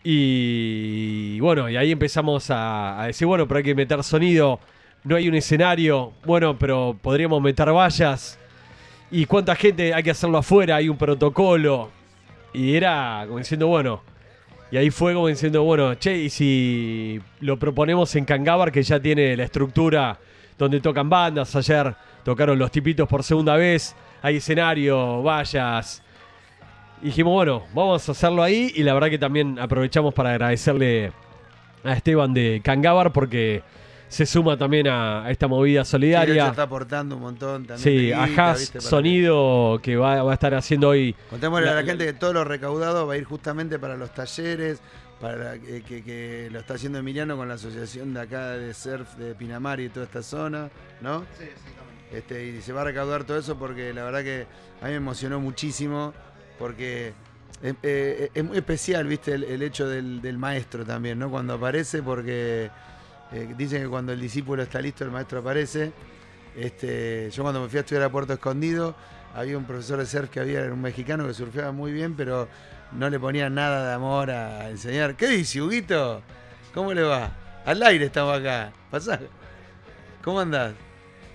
Y 0.04 1.40
bueno, 1.40 1.68
y 1.68 1.76
ahí 1.76 1.90
empezamos 1.90 2.50
a, 2.50 3.00
a 3.00 3.06
decir, 3.06 3.26
bueno, 3.26 3.48
pero 3.48 3.58
hay 3.58 3.64
que 3.64 3.74
meter 3.74 4.04
sonido. 4.04 4.60
No 5.04 5.16
hay 5.16 5.28
un 5.28 5.34
escenario. 5.34 6.12
Bueno, 6.24 6.58
pero 6.58 6.96
podríamos 7.00 7.40
meter 7.40 7.72
vallas. 7.72 8.38
¿Y 9.10 9.24
cuánta 9.26 9.56
gente 9.56 9.94
hay 9.94 10.02
que 10.02 10.10
hacerlo 10.10 10.38
afuera? 10.38 10.76
Hay 10.76 10.88
un 10.88 10.98
protocolo. 10.98 11.90
Y 12.52 12.74
era 12.74 13.24
como 13.26 13.38
diciendo, 13.38 13.68
bueno, 13.68 14.02
Y 14.70 14.76
ahí 14.76 14.90
fue 14.90 15.14
como 15.14 15.28
diciendo, 15.28 15.62
bueno, 15.62 15.94
che, 15.94 16.16
y 16.18 16.30
si 16.30 17.20
lo 17.40 17.56
proponemos 17.56 18.14
en 18.16 18.24
Cangábar, 18.24 18.72
que 18.72 18.82
ya 18.82 18.98
tiene 18.98 19.36
la 19.36 19.44
estructura 19.44 20.18
donde 20.58 20.80
tocan 20.80 21.08
bandas, 21.08 21.54
ayer 21.54 21.94
tocaron 22.26 22.58
los 22.58 22.72
tipitos 22.72 23.08
por 23.08 23.22
segunda 23.22 23.54
vez, 23.54 23.94
hay 24.20 24.38
escenario, 24.38 25.22
vallas. 25.22 26.02
Y 27.00 27.06
dijimos, 27.06 27.32
bueno, 27.34 27.62
vamos 27.72 28.08
a 28.08 28.12
hacerlo 28.12 28.42
ahí 28.42 28.72
y 28.74 28.82
la 28.82 28.94
verdad 28.94 29.10
que 29.10 29.18
también 29.18 29.60
aprovechamos 29.60 30.12
para 30.12 30.30
agradecerle 30.30 31.12
a 31.84 31.92
Esteban 31.92 32.34
de 32.34 32.60
Cangábar 32.64 33.12
porque 33.12 33.62
se 34.08 34.26
suma 34.26 34.56
también 34.56 34.88
a, 34.88 35.24
a 35.24 35.30
esta 35.30 35.46
movida 35.46 35.84
Sí, 35.84 35.92
solidaria. 35.92 36.48
está 36.48 36.62
aportando 36.64 37.14
un 37.14 37.22
montón 37.22 37.64
también. 37.64 37.78
Sí, 37.78 38.06
de 38.08 38.14
a 38.16 38.26
guita, 38.26 38.48
Haas 38.48 38.58
¿viste? 38.58 38.78
Para 38.80 38.90
Sonido 38.90 39.78
que 39.80 39.94
va, 39.96 40.20
va 40.24 40.30
a 40.32 40.34
estar 40.34 40.52
haciendo 40.54 40.88
hoy. 40.88 41.14
Contémosle 41.30 41.68
a 41.68 41.74
La- 41.74 41.84
gente 41.84 42.06
que 42.06 42.12
todo 42.12 42.32
lo 42.32 42.42
recaudado 42.42 43.06
va 43.06 43.14
a 43.14 43.16
ir 43.18 43.24
justamente 43.24 43.78
para 43.78 43.96
los 43.96 44.12
talleres, 44.12 44.80
para 45.20 45.58
que, 45.58 45.82
que- 45.82 46.02
que 46.02 46.48
lo 46.50 46.58
está 46.60 46.74
haciendo 46.74 46.98
Emiliano 46.98 47.36
con 47.36 47.46
la 47.48 47.54
asociación 47.54 48.12
de 48.14 48.20
acá 48.20 48.50
de 48.50 48.74
surf 48.74 49.14
de 49.16 49.34
Pinamar 49.34 49.78
y 49.80 49.88
toda 49.90 50.06
esta 50.06 50.22
zona, 50.22 50.70
¿no? 51.00 51.20
Sí, 51.38 51.44
exactamente. 51.44 51.75
Este, 52.12 52.44
y 52.46 52.62
se 52.62 52.72
va 52.72 52.82
a 52.82 52.84
recaudar 52.84 53.24
todo 53.24 53.38
eso 53.38 53.58
porque 53.58 53.92
la 53.92 54.04
verdad 54.04 54.22
que 54.22 54.46
a 54.80 54.84
mí 54.84 54.90
me 54.90 54.96
emocionó 54.96 55.40
muchísimo 55.40 56.14
porque 56.58 57.12
es, 57.62 57.74
eh, 57.82 58.42
muy 58.42 58.58
especial, 58.58 59.06
viste, 59.06 59.34
el, 59.34 59.62
hecho 59.62 59.88
del, 59.88 60.38
maestro 60.38 60.84
también, 60.84 61.18
¿no? 61.18 61.30
Cuando 61.30 61.54
aparece 61.54 62.02
porque 62.02 62.70
eh, 63.32 63.54
dicen 63.56 63.82
que 63.82 63.88
cuando 63.88 64.12
el 64.12 64.20
discípulo 64.20 64.62
está 64.62 64.80
listo 64.80 65.04
el 65.04 65.10
maestro 65.10 65.40
aparece. 65.40 65.92
Este, 66.56 67.30
yo 67.30 67.42
cuando 67.42 67.60
me 67.60 67.68
fui 67.68 67.78
a 67.78 67.80
estudiar 67.80 68.04
a 68.04 68.10
Puerto 68.10 68.32
Escondido 68.32 68.94
había 69.36 69.58
un 69.58 69.64
profesor 69.64 69.98
de 69.98 70.06
surf 70.06 70.30
que 70.30 70.40
había, 70.40 70.62
un 70.72 70.80
mexicano 70.80 71.26
que 71.26 71.34
surfeaba 71.34 71.70
muy 71.70 71.92
bien, 71.92 72.14
pero 72.16 72.48
no 72.92 73.10
le 73.10 73.20
ponía 73.20 73.50
nada 73.50 73.88
de 73.88 73.94
amor 73.94 74.30
a 74.30 74.70
enseñar. 74.70 75.14
¿Qué 75.14 75.26
dice, 75.28 75.60
Huguito? 75.60 76.22
¿Cómo 76.72 76.94
le 76.94 77.02
va? 77.02 77.30
Al 77.66 77.82
aire 77.82 78.06
estamos 78.06 78.38
acá. 78.38 78.72
Pasá. 78.90 79.20
¿Cómo 80.24 80.40
andás? 80.40 80.85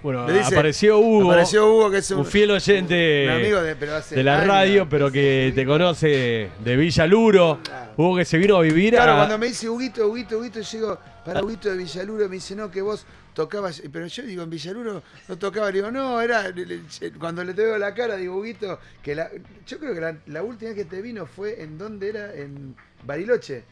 Bueno, 0.04 0.26
dice- 0.28 0.56
apareció 0.56 0.98
Hugo, 1.00 1.32
Apareció 1.32 1.68
Hugo, 1.72 1.92
que 1.92 1.98
es 2.00 2.10
un, 2.12 2.20
un 2.20 2.26
fiel 2.26 2.50
oyente 2.52 3.26
un 3.28 3.32
amigo 3.36 3.62
de, 3.62 3.76
pero 3.76 3.96
hace 3.96 4.16
de 4.16 4.24
la 4.24 4.38
años. 4.38 4.48
radio, 4.48 4.90
pero 4.90 5.12
que 5.12 5.52
te 5.54 5.66
conoce 5.66 6.50
de 6.64 6.76
Villaluro. 6.76 7.60
Claro. 7.64 7.92
Hugo 7.98 8.16
que 8.18 8.26
se 8.26 8.38
vino 8.38 8.58
a 8.58 8.62
vivir 8.62 8.94
Claro, 8.96 9.12
a- 9.14 9.16
cuando 9.18 9.38
me 9.38 9.48
dice 9.48 9.70
Huguito, 9.70 10.08
Huguito, 10.08 10.40
Huguito, 10.40 10.60
yo 10.62 10.78
digo, 10.80 11.00
para 11.24 11.44
Huguito 11.44 11.70
de 11.70 11.78
Villaluro, 11.78 12.28
me 12.30 12.36
dice, 12.36 12.56
no, 12.56 12.72
que 12.72 12.82
vos 12.82 13.06
tocabas, 13.36 13.82
pero 13.92 14.08
yo 14.08 14.24
digo, 14.24 14.42
en 14.44 14.50
Villaluro 14.50 15.04
no 15.28 15.38
tocaba, 15.38 15.68
le 15.68 15.74
digo, 15.74 15.92
no, 15.92 16.20
era, 16.20 16.52
cuando 17.20 17.44
le 17.44 17.54
te 17.54 17.64
veo 17.64 17.78
la 17.78 17.94
cara, 17.94 18.16
digo, 18.18 18.38
Huguito, 18.38 18.80
que 19.04 19.14
la, 19.14 19.30
yo 19.68 19.78
creo 19.78 19.94
que 19.94 20.02
la, 20.02 20.18
la 20.26 20.42
última 20.42 20.70
vez 20.72 20.78
que 20.78 20.86
te 20.86 21.02
vino 21.02 21.26
fue 21.28 21.62
en 21.62 21.78
dónde 21.78 22.10
era, 22.10 22.34
en 22.34 22.76
Bariloche. 23.06 23.64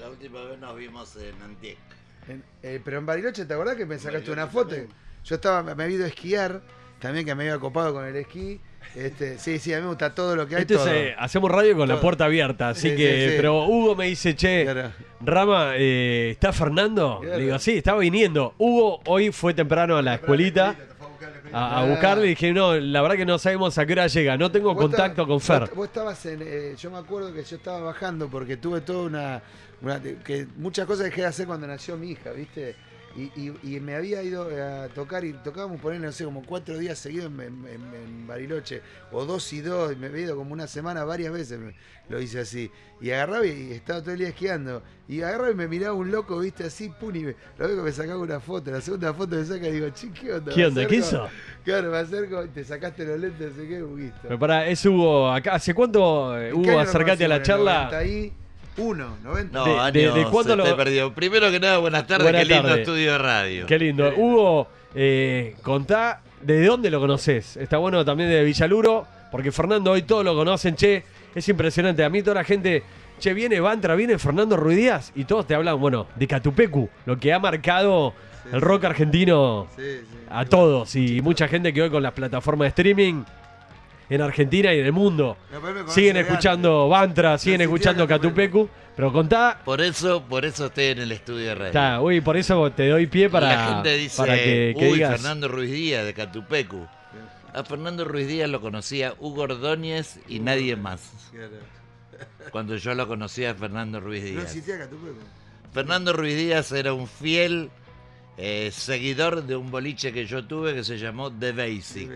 La 0.00 0.08
última 0.10 0.42
vez 0.44 0.58
nos 0.58 0.76
vimos 0.76 1.14
en 1.16 1.40
Antiec. 1.42 1.76
En- 2.28 2.42
eh, 2.62 2.80
pero 2.84 2.98
en 2.98 3.06
Bariloche, 3.06 3.44
¿te 3.44 3.54
acordás 3.54 3.76
que 3.76 3.86
me 3.86 3.96
sacaste 3.96 4.30
Bariloche 4.30 4.32
una 4.32 4.46
foto? 4.48 4.68
también. 4.70 4.88
Yo 5.24 5.34
estaba, 5.36 5.62
me 5.74 5.84
había 5.84 5.96
ido 5.96 6.04
a 6.04 6.08
esquiar, 6.08 6.60
también 7.00 7.24
que 7.24 7.34
me 7.34 7.44
había 7.44 7.58
copado 7.58 7.92
con 7.94 8.04
el 8.04 8.16
esquí. 8.16 8.60
Este, 8.94 9.38
sí, 9.38 9.58
sí, 9.58 9.72
a 9.72 9.76
mí 9.78 9.82
me 9.84 9.88
gusta 9.88 10.14
todo 10.14 10.36
lo 10.36 10.46
que 10.46 10.56
hay. 10.56 10.62
Esto 10.62 10.74
es, 10.74 10.80
todo. 10.80 10.92
eh, 10.92 11.14
hacemos 11.18 11.50
radio 11.50 11.76
con 11.76 11.88
la 11.88 11.98
puerta 12.00 12.26
abierta, 12.26 12.70
así 12.70 12.90
Sí, 12.90 12.96
que, 12.96 13.14
sí, 13.24 13.30
sí. 13.30 13.34
pero 13.36 13.64
Hugo 13.66 13.94
me 13.96 14.06
dice, 14.06 14.34
che, 14.36 14.64
Claro. 14.64 14.92
Rama, 15.20 15.72
eh, 15.76 16.30
¿está 16.32 16.52
Fernando? 16.52 17.20
Claro. 17.22 17.38
Le 17.38 17.44
digo, 17.44 17.58
sí, 17.58 17.78
estaba 17.78 18.00
viniendo. 18.00 18.54
Hugo 18.58 19.00
hoy 19.06 19.32
fue 19.32 19.54
temprano 19.54 19.96
a 19.96 20.02
la 20.02 20.14
escuelita 20.16 20.74
a, 21.52 21.80
a 21.80 21.86
buscarle 21.86 22.26
y 22.26 22.28
dije, 22.30 22.52
no, 22.52 22.74
la 22.74 23.00
verdad 23.02 23.16
que 23.16 23.24
no 23.24 23.38
sabemos 23.38 23.78
a 23.78 23.86
qué 23.86 23.92
hora 23.92 24.06
llega, 24.08 24.36
no 24.36 24.50
tengo 24.50 24.74
contacto 24.76 25.26
con 25.26 25.40
Fer. 25.40 25.60
Vos, 25.60 25.74
vos 25.74 25.86
estabas 25.86 26.26
en. 26.26 26.40
eh, 26.42 26.74
yo 26.78 26.90
me 26.90 26.98
acuerdo 26.98 27.32
que 27.32 27.44
yo 27.44 27.56
estaba 27.56 27.80
bajando 27.80 28.28
porque 28.28 28.56
tuve 28.58 28.80
toda 28.82 29.04
una. 29.06 29.42
una- 29.80 30.00
que 30.02 30.46
muchas 30.56 30.86
cosas 30.86 31.04
dejé 31.06 31.22
de 31.22 31.26
hacer 31.28 31.46
cuando 31.46 31.66
nació 31.66 31.96
mi 31.96 32.10
hija, 32.10 32.30
¿viste? 32.32 32.74
Y, 33.14 33.30
y, 33.36 33.54
y, 33.62 33.80
me 33.80 33.94
había 33.94 34.22
ido 34.22 34.48
a 34.48 34.88
tocar 34.88 35.24
y 35.24 35.34
tocábamos 35.34 35.80
ponerle, 35.80 36.06
no 36.06 36.12
sé, 36.12 36.24
como 36.24 36.42
cuatro 36.44 36.78
días 36.78 36.98
seguidos 36.98 37.26
en, 37.26 38.26
Bariloche, 38.26 38.80
o 39.10 39.24
dos 39.24 39.52
y 39.52 39.60
dos, 39.60 39.96
me 39.98 40.06
había 40.06 40.22
ido 40.22 40.36
como 40.36 40.52
una 40.52 40.66
semana 40.66 41.04
varias 41.04 41.32
veces, 41.32 41.60
lo 42.08 42.20
hice 42.20 42.40
así. 42.40 42.70
Y 43.00 43.10
agarraba 43.10 43.44
y 43.46 43.72
estaba 43.72 44.00
todo 44.00 44.12
el 44.12 44.18
día 44.20 44.28
esquiando. 44.28 44.82
Y 45.08 45.20
agarraba 45.20 45.50
y 45.50 45.54
me 45.54 45.68
miraba 45.68 45.92
un 45.92 46.10
loco, 46.10 46.38
viste, 46.38 46.64
así, 46.64 46.88
pum, 46.88 47.14
y 47.14 47.24
me, 47.24 47.34
lo 47.58 47.68
veo 47.68 47.76
que 47.76 47.82
me 47.82 47.92
sacaba 47.92 48.18
una 48.18 48.40
foto, 48.40 48.70
la 48.70 48.80
segunda 48.80 49.12
foto 49.12 49.36
me 49.36 49.44
saca 49.44 49.68
y 49.68 49.72
digo, 49.72 49.90
che, 49.90 50.10
¿qué 50.12 50.32
onda? 50.32 50.54
¿Qué 50.54 50.66
onda? 50.66 50.86
¿Qué 50.86 50.96
hizo? 50.96 51.28
Claro, 51.64 51.90
me 51.90 51.98
acerco, 51.98 52.44
y 52.44 52.48
te 52.48 52.64
sacaste 52.64 53.04
los 53.04 53.20
lentes, 53.20 53.52
no 53.52 53.62
sé 53.62 53.68
qué, 53.68 53.82
Huguito. 53.82 54.16
Pero 54.22 54.38
pará, 54.38 54.66
es 54.66 54.84
Hugo, 54.86 55.30
acá, 55.30 55.54
¿hace 55.54 55.74
cuánto, 55.74 56.38
eh, 56.40 56.52
Hugo, 56.52 56.78
acercate 56.78 57.26
a 57.26 57.28
la 57.28 57.42
charla? 57.42 57.90
1, 58.76 59.16
90. 59.22 59.58
No, 59.58 59.92
de, 59.92 60.26
cuándo 60.30 60.56
lo... 60.56 60.76
perdió. 60.76 61.12
Primero 61.12 61.50
que 61.50 61.60
nada, 61.60 61.78
buenas 61.78 62.06
tardes, 62.06 62.32
qué 62.32 62.44
lindo 62.44 62.74
estudio 62.74 63.12
de 63.12 63.18
radio. 63.18 63.66
Qué 63.66 63.78
lindo. 63.78 64.12
Hugo, 64.16 64.68
eh, 64.94 65.56
contá 65.62 66.20
de 66.40 66.64
dónde 66.64 66.90
lo 66.90 67.00
conoces. 67.00 67.56
Está 67.56 67.78
bueno 67.78 68.04
también 68.04 68.30
de 68.30 68.42
Villaluro, 68.44 69.06
porque 69.30 69.52
Fernando 69.52 69.92
hoy 69.92 70.02
todos 70.02 70.24
lo 70.24 70.34
conocen, 70.34 70.74
che. 70.76 71.04
Es 71.34 71.48
impresionante. 71.48 72.04
A 72.04 72.10
mí 72.10 72.22
toda 72.22 72.34
la 72.34 72.44
gente, 72.44 72.82
che, 73.18 73.32
viene 73.32 73.58
Bantra, 73.60 73.94
viene 73.94 74.18
Fernando 74.18 74.56
Ruidías, 74.56 75.12
y 75.14 75.24
todos 75.24 75.46
te 75.46 75.54
hablan, 75.54 75.80
bueno, 75.80 76.06
de 76.14 76.26
Catupecu, 76.26 76.90
lo 77.06 77.18
que 77.18 77.32
ha 77.32 77.38
marcado 77.38 78.12
el 78.52 78.60
rock 78.60 78.84
argentino 78.84 79.66
a 80.28 80.44
todos. 80.44 80.94
Y 80.96 81.22
mucha 81.22 81.48
gente 81.48 81.72
que 81.72 81.82
hoy 81.82 81.90
con 81.90 82.02
las 82.02 82.12
plataformas 82.12 82.66
de 82.66 82.68
streaming 82.68 83.24
en 84.14 84.20
Argentina 84.22 84.72
y 84.74 84.78
en 84.80 84.86
el 84.86 84.92
mundo 84.92 85.36
No, 85.52 85.88
siguen 85.88 86.16
escuchando 86.18 86.88
Bantra, 86.88 87.38
siguen 87.38 87.62
escuchando 87.62 88.06
Catupecu. 88.06 88.68
Pero 88.94 89.10
contá, 89.10 89.58
Por 89.64 89.80
eso, 89.80 90.22
por 90.22 90.44
eso 90.44 90.66
estoy 90.66 90.84
en 90.86 90.98
el 90.98 91.12
estudio 91.12 91.46
de 91.48 91.54
radio. 91.54 91.66
está, 91.68 92.00
uy, 92.02 92.20
por 92.20 92.36
eso 92.36 92.70
te 92.72 92.88
doy 92.88 93.06
pie 93.06 93.30
para, 93.30 93.48
la 93.48 93.74
gente 93.74 93.96
dice, 93.96 94.16
para 94.18 94.34
que, 94.34 94.74
que 94.78 94.86
uy, 94.86 94.92
digas. 94.94 95.12
Fernando 95.12 95.48
Ruiz 95.48 95.70
Díaz 95.70 96.04
de 96.04 96.12
Catupecu. 96.12 96.86
A 97.54 97.64
Fernando 97.64 98.04
Ruiz 98.04 98.28
Díaz 98.28 98.50
lo 98.50 98.60
conocía 98.60 99.14
Hugo 99.18 99.42
Ordóñez 99.42 100.18
y 100.28 100.40
nadie 100.40 100.76
más. 100.76 101.10
Claro. 101.30 101.56
Cuando 102.50 102.76
yo 102.76 102.94
lo 102.94 103.08
conocía 103.08 103.52
a 103.52 103.54
Fernando 103.54 103.98
Ruiz 104.00 104.22
No 104.24 104.28
Díaz. 104.30 104.42
existía 104.44 104.78
Catupecu. 104.78 105.16
Fernando 105.72 106.12
Ruiz 106.12 106.36
Díaz 106.36 106.70
era 106.72 106.92
un 106.92 107.08
fiel 107.08 107.70
eh, 108.36 108.70
seguidor 108.72 109.44
de 109.44 109.56
un 109.56 109.70
boliche 109.70 110.12
que 110.12 110.26
yo 110.26 110.44
tuve 110.44 110.74
que 110.74 110.84
se 110.84 110.98
llamó 110.98 111.32
The 111.32 111.52
Basic. 111.52 112.10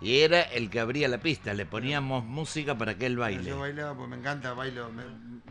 Y 0.00 0.18
era 0.20 0.42
el 0.42 0.68
que 0.68 0.78
abría 0.80 1.08
la 1.08 1.18
pista, 1.18 1.54
le 1.54 1.64
poníamos 1.66 2.24
música 2.24 2.76
para 2.76 2.96
que 2.96 3.06
él 3.06 3.16
baile. 3.16 3.44
Yo 3.48 3.58
bailaba 3.58 3.94
porque 3.96 4.10
me 4.10 4.16
encanta, 4.16 4.52
bailo. 4.52 4.90
Me, 4.92 5.02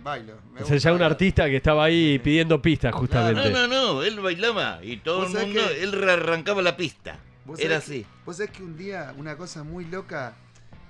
bailo. 0.04 0.36
Me 0.54 0.62
O 0.62 0.66
sea, 0.66 0.78
ya 0.78 0.92
un 0.92 0.98
bailar. 1.00 1.12
artista 1.14 1.46
que 1.46 1.56
estaba 1.58 1.84
ahí 1.86 2.20
pidiendo 2.20 2.62
pistas 2.62 2.94
justamente. 2.94 3.50
No, 3.50 3.68
no, 3.68 3.94
no, 3.96 4.04
él 4.04 4.20
bailaba 4.20 4.80
y 4.84 4.98
todo 4.98 5.22
¿Vos 5.22 5.34
el 5.36 5.48
mundo, 5.48 5.62
que- 5.68 5.84
él 5.84 6.10
arrancaba 6.10 6.62
la 6.62 6.78
pista. 6.78 7.18
¿Vos 7.46 7.60
Era 7.60 7.82
sabés 7.82 7.84
así. 7.90 8.02
que- 8.04 8.08
Vos 8.26 8.38
sabés 8.38 8.52
que 8.52 8.64
un 8.64 8.78
día, 8.78 9.14
una 9.18 9.36
cosa 9.36 9.64
muy 9.64 9.86
loca, 9.86 10.36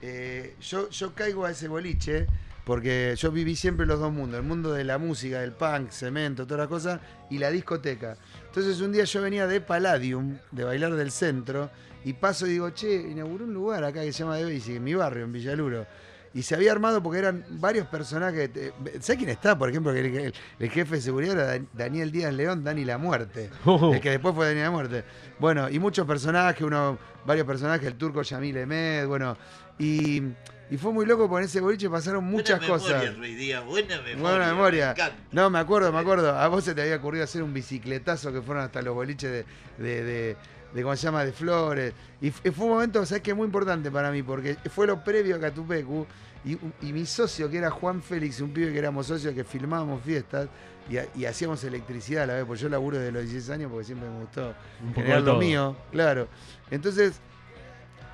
eh, 0.01 0.55
yo, 0.61 0.89
yo 0.89 1.13
caigo 1.15 1.45
a 1.45 1.51
ese 1.51 1.67
boliche 1.69 2.27
porque 2.65 3.13
yo 3.17 3.31
viví 3.31 3.55
siempre 3.55 3.85
los 3.85 3.99
dos 3.99 4.11
mundos, 4.11 4.39
el 4.39 4.45
mundo 4.45 4.73
de 4.73 4.83
la 4.83 4.97
música, 4.97 5.39
del 5.39 5.51
punk, 5.53 5.91
cemento, 5.91 6.45
todas 6.45 6.59
las 6.61 6.67
cosas, 6.67 6.99
y 7.29 7.37
la 7.37 7.51
discoteca. 7.51 8.17
Entonces 8.47 8.81
un 8.81 8.91
día 8.91 9.03
yo 9.03 9.21
venía 9.21 9.45
de 9.47 9.61
Palladium, 9.61 10.37
de 10.51 10.63
bailar 10.63 10.95
del 10.95 11.11
centro, 11.11 11.69
y 12.05 12.13
paso 12.13 12.47
y 12.47 12.51
digo, 12.51 12.69
che, 12.69 12.93
inauguró 12.95 13.43
un 13.43 13.53
lugar 13.53 13.83
acá 13.83 14.01
que 14.01 14.13
se 14.13 14.19
llama 14.23 14.37
The 14.37 14.45
Basic, 14.45 14.75
en 14.77 14.83
mi 14.85 14.93
barrio, 14.93 15.25
en 15.25 15.33
Villaluro. 15.33 15.85
Y 16.33 16.41
se 16.43 16.53
había 16.53 16.73
armado 16.73 17.01
porque 17.01 17.19
eran 17.19 17.45
varios 17.49 17.87
personajes. 17.87 18.49
eh, 18.55 18.73
¿Sabes 18.99 19.17
quién 19.19 19.29
está? 19.29 19.57
Por 19.57 19.69
ejemplo, 19.69 19.93
que 19.93 20.01
el, 20.01 20.17
el- 20.17 20.33
el 20.59 20.69
jefe 20.69 20.95
de 20.95 21.01
seguridad 21.01 21.33
era 21.35 21.45
Dan- 21.45 21.67
Daniel 21.73 22.11
Díaz 22.11 22.33
León, 22.33 22.61
Dani 22.63 22.83
La 22.83 22.97
Muerte. 22.97 23.49
El 23.93 24.01
que 24.01 24.09
después 24.11 24.35
fue 24.35 24.47
Dani 24.47 24.59
La 24.59 24.69
Muerte. 24.71 25.05
Bueno, 25.39 25.69
y 25.69 25.79
muchos 25.79 26.05
personajes, 26.05 26.61
uno, 26.61 26.97
varios 27.25 27.47
personajes, 27.47 27.87
el 27.87 27.95
turco 27.95 28.21
Yamil 28.21 28.57
Emed, 28.57 29.07
bueno. 29.07 29.37
Y, 29.79 30.21
y 30.69 30.77
fue 30.77 30.91
muy 30.91 31.05
loco 31.05 31.29
porque 31.29 31.43
en 31.43 31.49
ese 31.49 31.61
boliche 31.61 31.89
pasaron 31.89 32.23
muchas 32.25 32.59
buena 32.59 32.73
cosas. 32.73 32.89
Memoria, 33.03 33.17
Ruiz 33.17 33.37
Díaz, 33.37 33.65
buena 33.65 33.95
memoria. 34.01 34.17
Buena 34.21 34.45
memoria. 34.47 34.93
me. 34.97 35.11
No, 35.31 35.49
me 35.49 35.59
acuerdo, 35.59 35.91
me 35.93 35.99
acuerdo. 35.99 36.37
A 36.37 36.47
vos 36.49 36.65
se 36.65 36.75
te 36.75 36.81
había 36.81 36.97
ocurrido 36.97 37.23
hacer 37.23 37.43
un 37.43 37.53
bicicletazo 37.53 38.33
que 38.33 38.41
fueron 38.41 38.63
hasta 38.65 38.81
los 38.81 38.93
boliches 38.93 39.31
de, 39.31 39.45
de, 39.83 40.03
de, 40.03 40.37
de 40.75 40.83
¿cómo 40.83 40.95
se 40.95 41.03
llama? 41.03 41.23
De 41.23 41.31
Flores. 41.31 41.93
Y 42.21 42.31
fue 42.31 42.65
un 42.65 42.71
momento, 42.73 43.05
¿sabes 43.05 43.23
qué? 43.23 43.33
Muy 43.33 43.45
importante 43.45 43.89
para 43.89 44.11
mí, 44.11 44.21
porque 44.21 44.57
fue 44.69 44.85
lo 44.85 45.01
previo 45.03 45.37
a 45.37 45.39
Catupecu. 45.39 46.05
Y, 46.43 46.57
y 46.81 46.93
mi 46.93 47.05
socio, 47.05 47.49
que 47.49 47.57
era 47.57 47.71
Juan 47.71 48.03
Félix, 48.03 48.41
un 48.41 48.51
pibe 48.51 48.71
que 48.71 48.77
éramos 48.77 49.07
socios, 49.07 49.33
que 49.33 49.43
filmábamos 49.43 50.03
fiestas 50.03 50.47
y, 50.89 50.97
y 51.19 51.25
hacíamos 51.25 51.63
electricidad 51.63 52.23
a 52.23 52.27
la 52.27 52.33
vez, 52.35 52.45
porque 52.45 52.61
yo 52.61 52.69
laburo 52.69 52.99
desde 52.99 53.11
los 53.11 53.23
16 53.23 53.49
años 53.51 53.71
porque 53.71 53.85
siempre 53.85 54.09
me 54.09 54.19
gustó 54.19 54.53
Un 54.81 54.89
poco 54.89 55.01
generar 55.01 55.21
lo 55.23 55.37
mío, 55.37 55.75
claro. 55.91 56.27
Entonces, 56.69 57.19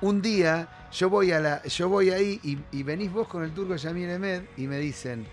un 0.00 0.22
día 0.22 0.88
yo 0.92 1.10
voy 1.10 1.32
a 1.32 1.40
la, 1.40 1.62
yo 1.64 1.88
voy 1.88 2.10
ahí 2.10 2.40
y, 2.42 2.58
y 2.70 2.82
venís 2.84 3.12
vos 3.12 3.28
con 3.28 3.42
el 3.42 3.52
turco 3.52 3.76
Yamil 3.76 4.08
Emed 4.08 4.42
y 4.56 4.66
me 4.66 4.78
dicen, 4.78 5.26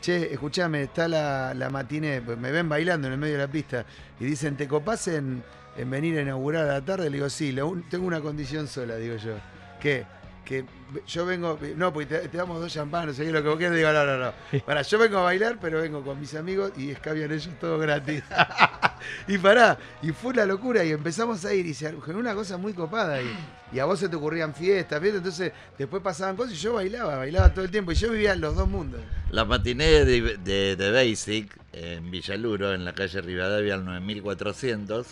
che, 0.00 0.32
escuchame, 0.32 0.84
está 0.84 1.08
la, 1.08 1.52
la 1.52 1.68
matiné, 1.68 2.22
pues 2.22 2.38
me 2.38 2.52
ven 2.52 2.68
bailando 2.68 3.08
en 3.08 3.14
el 3.14 3.18
medio 3.18 3.34
de 3.34 3.40
la 3.40 3.50
pista 3.50 3.84
y 4.18 4.24
dicen, 4.24 4.56
¿te 4.56 4.66
copás 4.66 5.08
en, 5.08 5.42
en 5.76 5.90
venir 5.90 6.18
a 6.18 6.22
inaugurar 6.22 6.64
a 6.68 6.74
la 6.74 6.84
tarde? 6.84 7.10
Le 7.10 7.16
digo, 7.16 7.30
sí, 7.30 7.52
la 7.52 7.64
un- 7.64 7.88
tengo 7.88 8.06
una 8.06 8.20
condición 8.20 8.66
sola, 8.68 8.96
digo 8.96 9.16
yo. 9.16 9.34
¿Qué? 9.80 10.04
que 10.44 10.64
yo 11.08 11.26
vengo, 11.26 11.58
no, 11.74 11.92
porque 11.92 12.06
te, 12.06 12.28
te 12.28 12.36
damos 12.38 12.60
dos 12.60 12.72
champán, 12.72 13.06
no 13.08 13.12
sé 13.12 13.24
qué, 13.24 13.32
lo 13.32 13.42
que 13.42 13.48
vos 13.48 13.56
quieras, 13.58 13.76
digo, 13.76 13.90
no, 13.92 14.06
no, 14.06 14.16
no. 14.16 14.32
Pará, 14.64 14.82
yo 14.82 14.96
vengo 14.96 15.18
a 15.18 15.22
bailar, 15.22 15.58
pero 15.60 15.80
vengo 15.82 16.04
con 16.04 16.20
mis 16.20 16.36
amigos 16.36 16.70
y 16.76 16.92
escabian 16.92 17.32
ellos 17.32 17.50
todo 17.60 17.80
gratis. 17.80 18.22
y 19.26 19.38
pará, 19.38 19.76
y 20.02 20.12
fue 20.12 20.30
una 20.34 20.46
locura 20.46 20.84
y 20.84 20.92
empezamos 20.92 21.44
a 21.44 21.52
ir 21.52 21.66
y 21.66 21.74
se 21.74 21.86
generó 22.00 22.20
una 22.20 22.32
cosa 22.36 22.58
muy 22.58 22.74
copada 22.74 23.20
y, 23.20 23.26
y 23.72 23.80
a 23.80 23.86
vos 23.86 23.98
se 23.98 24.08
te 24.08 24.14
ocurrían 24.14 24.54
fiestas, 24.54 25.00
fiestas, 25.00 25.18
entonces 25.18 25.52
después 25.76 26.00
pasaban 26.00 26.36
cosas 26.36 26.52
y 26.54 26.58
yo 26.58 26.74
bailaba, 26.74 27.16
bailaba 27.16 27.52
todo 27.52 27.64
el 27.64 27.70
tiempo 27.72 27.90
y 27.90 27.96
yo 27.96 28.12
vivía 28.12 28.32
en 28.34 28.40
los 28.40 28.54
dos 28.54 28.68
mundos. 28.68 29.00
La 29.32 29.44
matiné 29.44 30.04
de, 30.04 30.36
de, 30.38 30.76
de 30.76 30.90
Basic 30.92 31.58
en 31.72 32.08
Villaluro, 32.08 32.72
en 32.72 32.84
la 32.84 32.92
calle 32.92 33.20
Rivadavia 33.20 33.74
al 33.74 33.84
9400, 33.84 35.08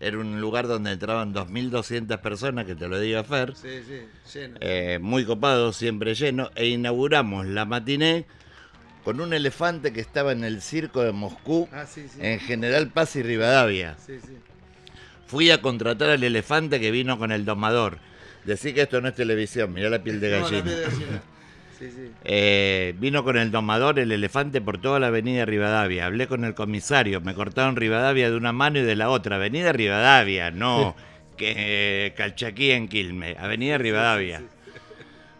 era 0.00 0.18
un 0.18 0.40
lugar 0.40 0.68
donde 0.68 0.92
entraban 0.92 1.32
2.200 1.34 2.20
personas, 2.20 2.66
que 2.66 2.74
te 2.74 2.86
lo 2.88 2.98
diga 3.00 3.24
Fer, 3.24 3.54
Sí, 3.56 3.68
sí, 3.86 4.38
lleno. 4.38 4.56
eh, 4.60 4.98
muy 5.00 5.24
copado, 5.24 5.72
siempre 5.72 6.14
lleno, 6.14 6.50
e 6.54 6.66
inauguramos 6.68 7.46
la 7.46 7.64
matiné 7.64 8.26
con 9.04 9.20
un 9.20 9.32
elefante 9.32 9.92
que 9.92 10.00
estaba 10.00 10.32
en 10.32 10.44
el 10.44 10.60
circo 10.62 11.02
de 11.02 11.12
Moscú, 11.12 11.68
Ah, 11.72 11.86
sí, 11.86 12.06
sí. 12.08 12.18
en 12.20 12.38
General 12.40 12.88
Paz 12.90 13.16
y 13.16 13.22
Rivadavia. 13.22 13.96
Sí, 14.04 14.18
sí. 14.20 14.36
Fui 15.26 15.50
a 15.50 15.60
contratar 15.60 16.10
al 16.10 16.22
elefante 16.22 16.80
que 16.80 16.90
vino 16.90 17.18
con 17.18 17.32
el 17.32 17.44
domador. 17.44 17.98
Decí 18.44 18.72
que 18.72 18.82
esto 18.82 19.00
no 19.00 19.08
es 19.08 19.14
televisión, 19.14 19.72
mirá 19.72 19.90
la 19.90 20.02
piel 20.02 20.20
de 20.20 20.30
No, 20.30 20.36
la 20.36 20.42
gallina. 20.42 20.62
piel 20.64 20.76
de 20.76 20.82
gallina. 20.84 21.22
Sí, 21.78 21.90
sí. 21.92 22.10
Eh, 22.24 22.94
vino 22.98 23.22
con 23.22 23.36
el 23.36 23.50
domador, 23.52 23.98
el 23.98 24.10
elefante, 24.10 24.60
por 24.60 24.80
toda 24.80 24.98
la 24.98 25.08
avenida 25.08 25.44
Rivadavia. 25.44 26.06
Hablé 26.06 26.26
con 26.26 26.44
el 26.44 26.54
comisario, 26.54 27.20
me 27.20 27.34
cortaron 27.34 27.76
Rivadavia 27.76 28.30
de 28.30 28.36
una 28.36 28.52
mano 28.52 28.80
y 28.80 28.82
de 28.82 28.96
la 28.96 29.10
otra. 29.10 29.36
Avenida 29.36 29.72
Rivadavia, 29.72 30.50
no 30.50 30.96
que 31.36 32.06
eh, 32.06 32.14
Calchaquí 32.14 32.72
en 32.72 32.88
Quilme. 32.88 33.36
Avenida 33.38 33.78
Rivadavia. 33.78 34.42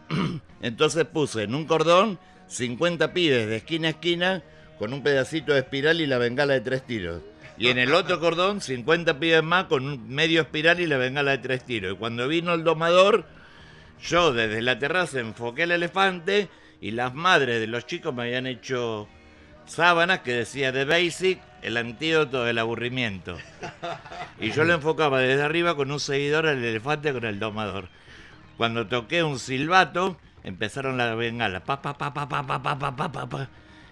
Entonces 0.62 1.05
puse 1.07 1.42
en 1.42 1.55
un 1.55 1.66
cordón 1.66 2.18
50 2.46 3.12
pibes 3.12 3.48
de 3.48 3.57
esquina 3.57 3.88
a 3.88 3.90
esquina 3.90 4.42
con 4.79 4.92
un 4.92 5.03
pedacito 5.03 5.53
de 5.53 5.61
espiral 5.61 6.01
y 6.01 6.07
la 6.07 6.18
bengala 6.18 6.55
de 6.55 6.61
tres 6.61 6.87
tiros. 6.87 7.20
Y 7.59 7.68
en 7.68 7.79
el 7.79 7.92
otro 7.92 8.20
cordón 8.20 8.61
50 8.61 9.18
pibes 9.18 9.42
más 9.42 9.64
con 9.64 9.85
un 9.85 10.09
medio 10.09 10.42
espiral 10.42 10.79
y 10.79 10.87
la 10.87 10.96
bengala 10.96 11.33
de 11.33 11.38
tres 11.38 11.64
tiros. 11.64 11.94
Y 11.94 11.96
cuando 11.96 12.29
vino 12.29 12.55
el 12.55 12.62
domador, 12.62 13.27
yo 14.03 14.33
desde 14.33 14.63
la 14.63 14.79
terraza 14.79 15.21
enfoqué 15.21 15.65
el 15.65 15.73
elefante 15.73 16.49
y 16.81 16.93
las 16.93 17.15
madres 17.15 17.61
de 17.61 17.67
los 17.67 17.87
chicos 17.87 18.15
me 18.15 18.23
habían 18.23 18.47
hecho 18.47 19.09
sábanas 19.67 20.21
que 20.21 20.33
decía 20.33 20.73
The 20.73 20.85
Basic, 20.85 21.41
el 21.63 21.77
antídoto 21.77 22.45
del 22.45 22.59
aburrimiento. 22.59 23.37
Y 24.41 24.53
yo 24.53 24.65
lo 24.65 24.75
enfocaba 24.75 25.21
desde 25.21 25.43
arriba 25.43 25.75
con 25.75 25.91
un 25.91 26.01
seguidor 26.01 26.47
al 26.47 26.65
elefante 26.65 27.13
con 27.13 27.25
el 27.25 27.39
domador. 27.39 27.89
Cuando 28.57 28.87
toqué 28.87 29.23
un 29.23 29.39
silbato, 29.39 30.17
empezaron 30.45 30.97
las 30.97 31.17
bengalas. 31.17 31.63
Pa, 31.63 31.83
pa, 31.83 31.97
pa, 31.97 32.15
pa, 32.15 32.29
pa, 32.29 32.47
pa, 32.47 32.79
pa, 32.79 32.97
pa, 32.97 33.29
pa. 33.29 33.49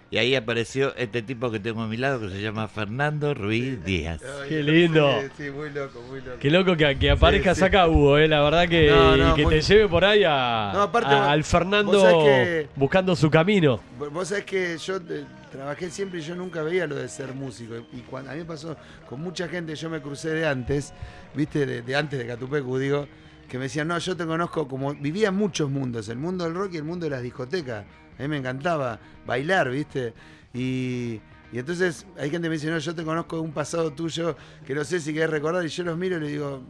Y 0.09 0.17
ahí 0.19 0.35
apareció 0.35 0.95
este 0.95 1.21
tipo 1.21 1.51
que 1.51 1.59
tengo 1.59 1.81
a 1.81 1.87
mi 1.87 1.97
lado 1.97 2.21
que 2.21 2.29
se 2.29 2.41
llama 2.41 2.69
Fernando 2.69 3.33
Ruiz 3.33 3.83
Díaz. 3.83 4.21
Ay, 4.41 4.47
Qué 4.49 4.63
lindo. 4.63 5.19
Sí, 5.35 5.43
sí, 5.45 5.51
muy 5.51 5.69
loco, 5.69 6.01
muy 6.07 6.21
loco. 6.21 6.37
Qué 6.39 6.49
loco 6.49 6.77
que, 6.77 6.97
que 6.97 7.11
aparezca 7.11 7.53
Sí, 7.53 7.59
sí. 7.59 7.65
acá 7.65 7.89
Hugo, 7.89 8.17
eh, 8.17 8.27
la 8.29 8.41
verdad 8.41 8.69
que, 8.69 8.89
No, 8.89 9.17
no, 9.17 9.31
y 9.31 9.35
que 9.35 9.43
muy- 9.43 9.55
te 9.55 9.61
lleve 9.61 9.87
por 9.89 10.05
ahí 10.05 10.23
a, 10.25 10.71
No, 10.73 10.81
aparte, 10.83 11.13
a- 11.13 11.29
al 11.31 11.43
Fernando 11.43 12.23
que- 12.23 12.69
buscando 12.77 13.17
su 13.17 13.29
camino. 13.29 13.81
Vos- 13.99 14.13
Vos 14.13 14.27
sabés 14.29 14.45
que 14.45 14.77
yo 14.77 14.95
eh, 14.95 15.25
trabajé 15.51 15.89
siempre 15.89 16.19
y 16.19 16.23
yo 16.23 16.35
nunca 16.35 16.61
veía 16.61 16.87
lo 16.87 16.95
de 16.95 17.09
ser 17.09 17.33
músico. 17.33 17.73
Y 17.91 17.99
cuando 18.09 18.31
a 18.31 18.33
mí 18.33 18.39
me 18.39 18.45
pasó 18.45 18.77
con 19.09 19.19
mucha 19.19 19.49
gente, 19.49 19.75
yo 19.75 19.89
me 19.89 19.99
crucé 20.01 20.29
de 20.29 20.47
antes, 20.47 20.93
viste, 21.35 21.65
de, 21.65 21.81
de 21.81 21.95
antes 21.97 22.17
de 22.17 22.25
Catupecu, 22.25 22.77
digo, 22.77 23.07
que 23.49 23.57
me 23.57 23.65
decían, 23.65 23.89
no, 23.89 23.97
yo 23.99 24.15
te 24.15 24.25
conozco 24.25 24.69
como. 24.69 24.93
Vivía 24.95 25.27
en 25.27 25.35
muchos 25.35 25.69
mundos, 25.69 26.07
el 26.07 26.17
mundo 26.17 26.45
del 26.45 26.53
rock 26.53 26.75
y 26.75 26.77
el 26.77 26.83
mundo 26.85 27.03
de 27.05 27.09
las 27.09 27.21
discotecas. 27.21 27.83
A 28.17 28.21
mí 28.21 28.27
me 28.27 28.37
encantaba 28.37 28.99
bailar, 29.25 29.69
viste. 29.69 30.13
Y, 30.53 31.21
y 31.51 31.59
entonces 31.59 32.05
hay 32.17 32.29
gente 32.29 32.45
que 32.45 32.49
me 32.49 32.55
dice, 32.55 32.69
no, 32.69 32.77
yo 32.77 32.95
te 32.95 33.03
conozco 33.03 33.39
un 33.41 33.51
pasado 33.51 33.91
tuyo 33.91 34.35
que 34.65 34.73
no 34.73 34.83
sé 34.83 34.99
si 34.99 35.13
querés 35.13 35.29
recordar. 35.29 35.65
Y 35.65 35.69
yo 35.69 35.83
los 35.83 35.97
miro 35.97 36.17
y 36.17 36.21
le 36.21 36.27
digo, 36.29 36.61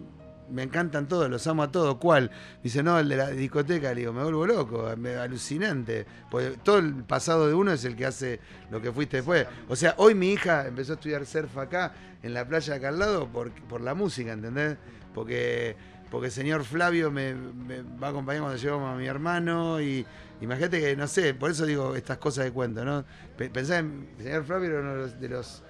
me 0.50 0.64
encantan 0.64 1.08
todos, 1.08 1.30
los 1.30 1.46
amo 1.48 1.64
a 1.64 1.72
todos. 1.72 1.96
¿Cuál? 1.98 2.32
Dice, 2.64 2.82
no, 2.84 2.98
el 3.00 3.10
de 3.10 3.16
la 3.18 3.30
discoteca. 3.30 3.90
Le 3.94 4.02
digo, 4.02 4.14
me 4.14 4.24
vuelvo 4.24 4.46
loco, 4.48 4.90
me- 4.98 5.16
alucinante. 5.16 6.06
Porque 6.30 6.58
todo 6.64 6.80
el 6.80 6.94
pasado 7.04 7.48
de 7.48 7.54
uno 7.54 7.72
es 7.72 7.84
el 7.86 7.96
que 7.96 8.06
hace 8.06 8.40
lo 8.72 8.82
que 8.82 8.92
fuiste 8.92 9.18
después. 9.18 9.46
O 9.70 9.76
sea, 9.76 9.94
hoy 9.98 10.16
mi 10.16 10.32
hija 10.32 10.68
empezó 10.68 10.94
a 10.94 10.96
estudiar 10.96 11.26
surf 11.26 11.58
acá, 11.58 11.94
en 12.24 12.34
la 12.34 12.48
playa 12.48 12.76
acá 12.76 12.90
al 12.90 13.00
lado, 13.00 13.28
por, 13.28 13.52
por 13.52 13.82
la 13.82 13.94
música, 13.94 14.34
¿entendés? 14.34 14.78
Porque, 15.14 15.76
porque 16.12 16.28
el 16.28 16.32
señor 16.32 16.64
Flavio 16.64 17.12
me, 17.12 17.34
me 17.34 17.82
va 17.82 18.08
a 18.08 18.10
acompañar 18.12 18.42
cuando 18.44 18.58
llevamos 18.62 18.94
a 18.94 18.98
mi 18.98 19.06
hermano 19.08 19.82
y 19.82 20.06
imagínate 20.42 20.80
que, 20.80 20.96
no 20.96 21.08
sé, 21.08 21.34
por 21.34 21.52
eso 21.52 21.66
digo 21.66 21.96
estas 21.96 22.18
cosas 22.18 22.46
de 22.46 22.52
cuento, 22.52 22.84
¿no? 22.86 23.06
Pe- 23.36 23.50
Pensá 23.50 23.80
en, 23.80 24.08
el 24.18 24.24
señor 24.24 24.44
Flavio 24.46 24.70
era 24.70 24.80
uno 24.82 25.08
de 25.08 25.30
los 25.30 25.64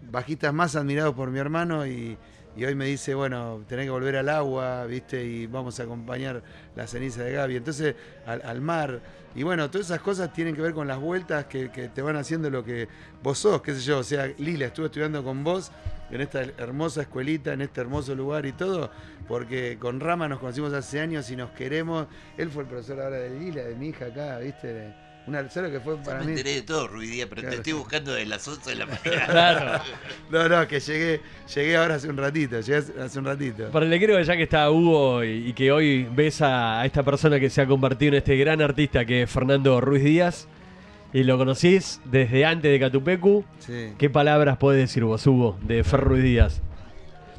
bajistas 0.00 0.52
más 0.54 0.76
admirados 0.76 1.14
por 1.14 1.30
mi 1.30 1.38
hermano 1.38 1.86
y, 1.86 2.18
y 2.56 2.64
hoy 2.64 2.74
me 2.74 2.86
dice, 2.86 3.14
bueno, 3.14 3.62
tenés 3.66 3.86
que 3.86 3.90
volver 3.90 4.16
al 4.16 4.28
agua, 4.28 4.86
¿viste? 4.86 5.24
Y 5.24 5.46
vamos 5.46 5.80
a 5.80 5.82
acompañar 5.82 6.42
la 6.76 6.86
ceniza 6.86 7.22
de 7.24 7.32
Gaby. 7.32 7.56
Entonces, 7.56 7.96
al, 8.26 8.60
mar. 8.60 9.00
Y 9.34 9.42
bueno, 9.42 9.68
todas 9.70 9.88
esas 9.88 10.00
cosas 10.00 10.32
tienen 10.32 10.54
que 10.54 10.62
ver 10.62 10.72
con 10.72 10.86
las 10.86 10.98
vueltas 10.98 11.46
que, 11.46 11.72
que 11.72 11.88
te 11.88 12.00
van 12.00 12.14
haciendo 12.14 12.50
lo 12.50 12.64
que 12.64 12.86
vos 13.22 13.38
sos, 13.38 13.60
qué 13.60 13.74
sé 13.74 13.80
yo. 13.80 13.98
O 13.98 14.04
sea, 14.04 14.26
Lila, 14.38 14.66
estuve 14.66 14.86
estudiando 14.86 15.24
con 15.24 15.42
vos 15.42 15.72
en 16.10 16.20
esta 16.20 16.42
hermosa 16.42 17.02
escuelita, 17.02 17.52
en 17.52 17.62
este 17.62 17.80
hermoso 17.80 18.14
lugar 18.14 18.46
y 18.46 18.52
todo, 18.52 18.90
porque 19.26 19.76
con 19.80 19.98
Rama 19.98 20.28
nos 20.28 20.38
conocimos 20.38 20.72
hace 20.72 21.00
años 21.00 21.28
y 21.30 21.36
nos 21.36 21.50
queremos. 21.50 22.06
Él 22.36 22.50
fue 22.50 22.62
el 22.62 22.68
profesor 22.68 23.00
ahora 23.00 23.16
de 23.16 23.30
Lila, 23.30 23.64
de 23.64 23.74
mi 23.74 23.88
hija 23.88 24.06
acá, 24.06 24.38
¿viste? 24.38 24.94
Una, 25.26 25.48
¿Sabes 25.48 25.72
lo 25.72 25.78
que 25.78 25.82
fue 25.84 25.96
para 25.98 26.18
me 26.20 26.26
mí? 26.26 26.30
enteré 26.32 26.54
de 26.56 26.62
todo, 26.62 26.86
Ruidía, 26.86 27.26
pero 27.28 27.40
Claro. 27.40 27.50
te 27.54 27.56
estoy 27.56 27.72
buscando 27.72 28.12
de 28.12 28.26
las 28.26 28.46
11 28.46 28.70
de 28.70 28.76
la 28.76 28.86
mañana. 28.86 29.26
Claro. 29.26 29.82
No, 30.30 30.48
no, 30.48 30.68
que 30.68 30.80
llegué, 30.80 31.20
llegué 31.54 31.76
ahora 31.76 31.94
hace 31.94 32.08
un 32.10 32.16
ratito, 32.18 32.60
llegué 32.60 32.76
hace- 33.02 33.18
un 33.18 33.24
ratito. 33.24 33.70
Para 33.70 33.86
le 33.86 33.98
quiero 33.98 34.16
que 34.18 34.24
ya 34.24 34.36
que 34.36 34.42
está 34.42 34.70
Hugo 34.70 35.24
y, 35.24 35.48
y 35.48 35.52
que 35.54 35.72
hoy 35.72 36.06
ves 36.12 36.42
a, 36.42 36.80
a 36.80 36.86
esta 36.86 37.02
persona 37.02 37.40
que 37.40 37.48
se 37.48 37.62
ha 37.62 37.66
convertido 37.66 38.10
en 38.10 38.18
este 38.18 38.36
gran 38.36 38.60
artista 38.60 39.04
que 39.06 39.22
es 39.22 39.30
Fernando 39.30 39.80
Ruiz 39.80 40.04
Díaz 40.04 40.46
y 41.14 41.22
lo 41.22 41.38
conocís 41.38 42.00
desde 42.04 42.44
antes 42.44 42.70
de 42.70 42.78
Catupecu, 42.80 43.44
Sí. 43.60 43.92
¿qué 43.96 44.10
palabras 44.10 44.56
podés 44.58 44.80
decir 44.80 45.04
vos, 45.04 45.26
Hugo, 45.26 45.56
de 45.62 45.84
Fer 45.84 46.00
Ruiz 46.00 46.22
Díaz? 46.24 46.60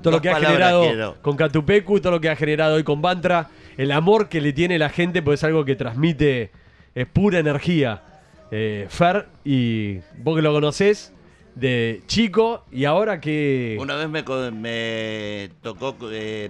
Todo 0.02 0.12
lo 0.14 0.22
que 0.22 0.30
ha 0.30 0.36
generado 0.40 0.84
quiero. 0.84 1.18
con 1.22 1.36
Catupecu, 1.36 2.00
todo 2.00 2.14
lo 2.14 2.22
que 2.22 2.30
ha 2.30 2.36
generado 2.36 2.76
hoy 2.76 2.84
con 2.84 3.02
Bantra, 3.02 3.50
el 3.78 3.92
amor 3.92 4.30
que 4.30 4.40
le 4.42 4.54
tiene 4.54 4.80
la 4.80 4.90
gente, 4.90 5.22
pues 5.22 5.40
es 5.40 5.44
algo 5.44 5.66
que 5.66 5.76
transmite, 5.76 6.52
es 6.96 7.06
pura 7.08 7.40
energía. 7.40 8.02
Eh, 8.50 8.88
Fer, 8.90 9.28
y 9.44 10.00
vos 10.18 10.36
que 10.36 10.42
lo 10.42 10.54
conocés 10.54 11.14
de 11.56 12.02
chico 12.08 12.66
y 12.72 12.86
ahora 12.86 13.20
que... 13.20 13.78
Una 13.80 13.96
vez 13.96 14.10
me, 14.10 14.24
me 14.52 15.50
tocó, 15.62 15.96
eh, 16.12 16.50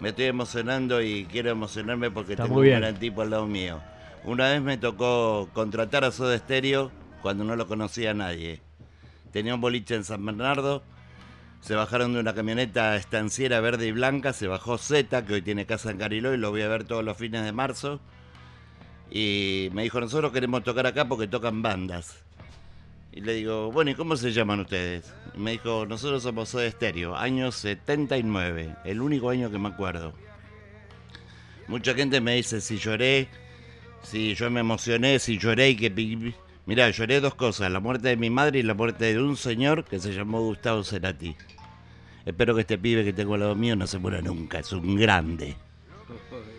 me 0.00 0.10
estoy 0.10 0.26
emocionando 0.26 1.02
y 1.02 1.24
quiero 1.24 1.50
emocionarme 1.50 2.10
porque 2.10 2.32
Está 2.32 2.44
tengo 2.44 2.56
muy 2.56 2.70
un 2.70 2.80
gran 2.80 2.96
tipo 2.96 3.22
al 3.22 3.30
lado 3.30 3.46
mío. 3.46 3.80
Una 4.24 4.50
vez 4.50 4.62
me 4.62 4.78
tocó 4.78 5.48
contratar 5.52 6.04
a 6.04 6.10
Soda 6.10 6.38
Stereo 6.38 6.90
cuando 7.22 7.44
no 7.44 7.56
lo 7.56 7.66
conocía 7.66 8.14
nadie. 8.14 8.60
Tenía 9.32 9.54
un 9.54 9.60
boliche 9.60 9.94
en 9.94 10.04
San 10.04 10.24
Bernardo, 10.24 10.82
se 11.60 11.74
bajaron 11.74 12.12
de 12.12 12.20
una 12.20 12.34
camioneta 12.34 12.96
estanciera 12.96 13.60
verde 13.60 13.86
y 13.86 13.92
blanca, 13.92 14.32
se 14.32 14.46
bajó 14.46 14.78
Z, 14.78 15.24
que 15.24 15.34
hoy 15.34 15.42
tiene 15.42 15.66
casa 15.66 15.90
en 15.90 15.98
Cariló 15.98 16.32
y 16.34 16.36
lo 16.36 16.50
voy 16.50 16.62
a 16.62 16.68
ver 16.68 16.84
todos 16.84 17.04
los 17.04 17.16
fines 17.16 17.44
de 17.44 17.52
marzo. 17.52 18.00
Y 19.10 19.68
me 19.72 19.84
dijo, 19.84 20.00
nosotros 20.00 20.32
queremos 20.32 20.64
tocar 20.64 20.86
acá 20.86 21.06
porque 21.06 21.28
tocan 21.28 21.62
bandas. 21.62 22.22
Y 23.12 23.20
le 23.20 23.32
digo, 23.32 23.72
bueno, 23.72 23.90
¿y 23.90 23.94
cómo 23.94 24.16
se 24.16 24.30
llaman 24.32 24.60
ustedes? 24.60 25.14
Y 25.34 25.38
me 25.38 25.52
dijo, 25.52 25.86
nosotros 25.86 26.22
somos 26.22 26.50
Soda 26.50 26.70
Stereo, 26.70 27.16
año 27.16 27.50
79, 27.50 28.76
el 28.84 29.00
único 29.00 29.30
año 29.30 29.50
que 29.50 29.58
me 29.58 29.68
acuerdo. 29.68 30.12
Mucha 31.66 31.94
gente 31.94 32.20
me 32.20 32.36
dice 32.36 32.60
si 32.60 32.76
lloré, 32.76 33.28
si 34.02 34.34
yo 34.34 34.50
me 34.50 34.60
emocioné, 34.60 35.18
si 35.18 35.38
lloré 35.38 35.70
y 35.70 35.76
que... 35.76 36.34
Mirá, 36.66 36.90
lloré 36.90 37.20
dos 37.20 37.34
cosas, 37.36 37.70
la 37.70 37.80
muerte 37.80 38.08
de 38.08 38.16
mi 38.16 38.28
madre 38.28 38.58
y 38.58 38.62
la 38.62 38.74
muerte 38.74 39.14
de 39.14 39.22
un 39.22 39.36
señor 39.36 39.84
que 39.84 39.98
se 39.98 40.12
llamó 40.12 40.42
Gustavo 40.42 40.84
Cerati. 40.84 41.36
Espero 42.26 42.54
que 42.54 42.62
este 42.62 42.76
pibe 42.76 43.04
que 43.04 43.12
tengo 43.12 43.34
al 43.34 43.40
lado 43.40 43.54
mío 43.54 43.76
no 43.76 43.86
se 43.86 43.98
muera 43.98 44.20
nunca, 44.20 44.58
es 44.58 44.72
un 44.72 44.96
grande. 44.96 45.56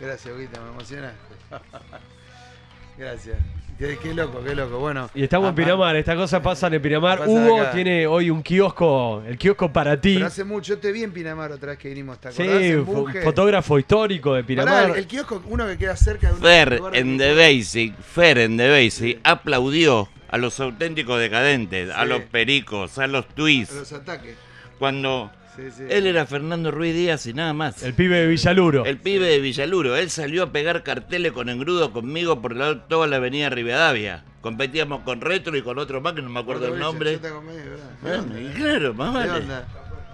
Gracias, 0.00 0.34
Huguita, 0.34 0.60
me 0.60 0.70
emocionaste. 0.70 1.16
Gracias. 2.98 3.36
Qué, 3.78 3.98
qué 4.02 4.14
loco, 4.14 4.42
qué 4.42 4.54
loco. 4.54 4.78
Bueno. 4.78 5.10
Y 5.14 5.22
estamos 5.24 5.50
en 5.50 5.54
Pinamar, 5.54 5.96
estas 5.96 6.16
cosas 6.16 6.40
pasan 6.40 6.72
en 6.72 6.80
Pinamar. 6.80 7.18
Pasa 7.18 7.30
Hugo 7.30 7.60
acá. 7.60 7.72
tiene 7.72 8.06
hoy 8.06 8.30
un 8.30 8.42
kiosco, 8.42 9.22
el 9.26 9.36
kiosco 9.36 9.70
para 9.70 10.00
ti. 10.00 10.14
Pero 10.14 10.26
hace 10.26 10.44
mucho, 10.44 10.74
yo 10.74 10.78
te 10.80 10.92
vi 10.92 11.02
en 11.02 11.12
Pinamar 11.12 11.52
otra 11.52 11.70
vez 11.70 11.78
que 11.78 11.90
vinimos, 11.90 12.18
¿te 12.18 12.32
Sí, 12.32 12.42
acordás? 12.42 12.84
Buje. 12.86 13.20
fotógrafo 13.22 13.78
histórico 13.78 14.32
de 14.32 14.42
Pará, 14.44 14.46
Pinamar. 14.46 14.90
el, 14.92 14.96
el 14.96 15.06
kiosco, 15.06 15.42
uno 15.46 15.66
que 15.66 15.76
queda 15.76 15.94
cerca 15.94 16.28
de 16.28 16.34
un 16.34 16.40
Fer 16.40 16.80
en 16.94 17.18
The 17.18 17.34
Basic, 17.34 17.94
Fer 17.98 18.38
en 18.38 18.56
The 18.56 18.70
Basic 18.70 19.20
aplaudió 19.24 20.08
a 20.30 20.38
los 20.38 20.58
auténticos 20.58 21.20
decadentes, 21.20 21.90
a 21.90 22.02
Sí. 22.04 22.08
los 22.08 22.22
pericos, 22.22 22.96
a 22.98 23.06
los 23.06 23.28
twists. 23.28 23.76
a 23.76 23.80
los 23.80 23.92
ataques. 23.92 24.36
Cuando 24.78 25.30
Sí, 25.56 25.62
sí. 25.74 25.82
Él 25.88 26.06
era 26.06 26.26
Fernando 26.26 26.70
Ruiz 26.70 26.94
Díaz 26.94 27.26
y 27.26 27.32
nada 27.32 27.52
más. 27.54 27.82
El 27.82 27.94
pibe 27.94 28.18
de 28.18 28.26
Villaluro. 28.26 28.84
El 28.84 28.98
pibe 28.98 29.26
de 29.26 29.40
Villaluro, 29.40 29.96
él 29.96 30.10
salió 30.10 30.42
a 30.42 30.52
pegar 30.52 30.82
carteles 30.82 31.32
con 31.32 31.48
engrudo 31.48 31.92
conmigo 31.92 32.40
por 32.42 32.54
la- 32.54 32.86
toda 32.88 33.06
la 33.06 33.16
avenida 33.16 33.48
Rivadavia. 33.48 34.24
Competíamos 34.42 35.00
con 35.00 35.20
Retro 35.20 35.56
y 35.56 35.62
con 35.62 35.78
otro 35.78 36.00
más 36.00 36.12
que 36.12 36.22
no 36.22 36.28
me 36.30 36.40
acuerdo 36.40 36.72
el 36.72 36.78
nombre. 36.78 37.12
Yo 37.14 37.20
te 37.20 37.28
acompaño, 37.28 37.58
¿verdad? 37.58 37.90
¿De 38.02 38.18
Bueno, 38.28 38.40
y 38.40 38.44
onda? 38.46 38.54
claro, 38.58 38.94
más 38.94 39.12
¿De 39.14 39.18
vale. 39.28 39.40
onda? 39.42 39.66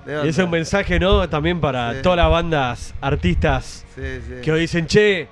¿De 0.07 0.13
Y 0.15 0.19
ese 0.29 0.29
es 0.29 0.39
un 0.45 0.51
mensaje, 0.51 0.99
¿no? 1.01 1.29
También 1.29 1.61
para 1.61 1.95
Sí. 1.95 1.99
todas 2.03 2.17
las 2.17 2.31
bandas 2.31 2.95
artistas 3.01 3.85
Sí, 3.95 4.01
sí. 4.27 4.35
que 4.43 4.53
hoy 4.53 4.61
dicen, 4.63 4.87
che, 4.87 5.29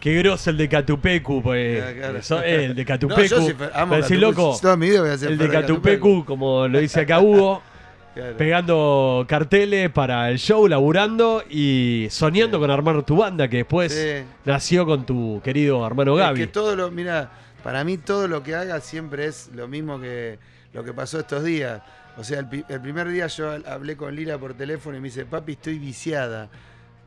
qué 0.00 0.14
grosso 0.18 0.50
el 0.50 0.56
de 0.58 0.68
Catupecu, 0.68 1.42
pues. 1.42 1.82
Ah, 1.82 1.92
claro. 1.96 2.18
eso- 2.18 2.42
eh, 2.42 2.66
el 2.66 2.74
de 2.74 2.82
No, 2.84 2.88
Catupecu. 2.88 3.28
yo 3.28 3.36
amo 3.74 3.94
decís, 3.96 4.08
Catupecu. 4.10 4.20
loco, 4.20 4.58
Toda 4.60 4.76
mi 4.76 4.88
vida 4.90 5.00
voy 5.00 5.10
a 5.10 5.14
el 5.14 5.38
de 5.38 5.48
Catupecu, 5.48 6.24
como 6.24 6.68
lo 6.68 6.78
dice 6.78 7.00
acá 7.00 7.20
Hugo, 7.20 7.62
Claro. 8.16 8.36
pegando 8.38 9.26
carteles 9.28 9.90
para 9.90 10.30
el 10.30 10.38
show, 10.38 10.66
laburando 10.66 11.44
y 11.50 12.06
soñando 12.10 12.58
con 12.58 12.70
armar 12.70 13.02
tu 13.04 13.16
banda, 13.18 13.46
que 13.48 13.58
después 13.58 13.92
Sí. 13.92 14.24
nació 14.46 14.86
con 14.86 15.04
tu 15.04 15.40
querido 15.44 15.86
hermano 15.86 16.14
Es 16.18 16.24
Gaby. 16.24 16.40
que 16.40 16.46
todo 16.46 16.74
lo, 16.74 16.90
mira, 16.90 17.30
para 17.62 17.84
mí 17.84 17.98
todo 17.98 18.26
lo 18.26 18.42
que 18.42 18.54
haga 18.54 18.80
siempre 18.80 19.26
es 19.26 19.50
lo 19.54 19.68
mismo 19.68 20.00
que 20.00 20.38
lo 20.72 20.82
que 20.82 20.94
pasó 20.94 21.20
estos 21.20 21.44
días. 21.44 21.82
O 22.16 22.24
sea, 22.24 22.38
el, 22.40 22.80
primer 22.80 23.08
día 23.10 23.26
yo 23.26 23.50
hablé 23.66 23.98
con 23.98 24.16
Lila 24.16 24.38
por 24.38 24.54
teléfono 24.54 24.96
y 24.96 25.00
me 25.00 25.08
dice, 25.08 25.26
papi, 25.26 25.52
estoy 25.52 25.78
viciada 25.78 26.48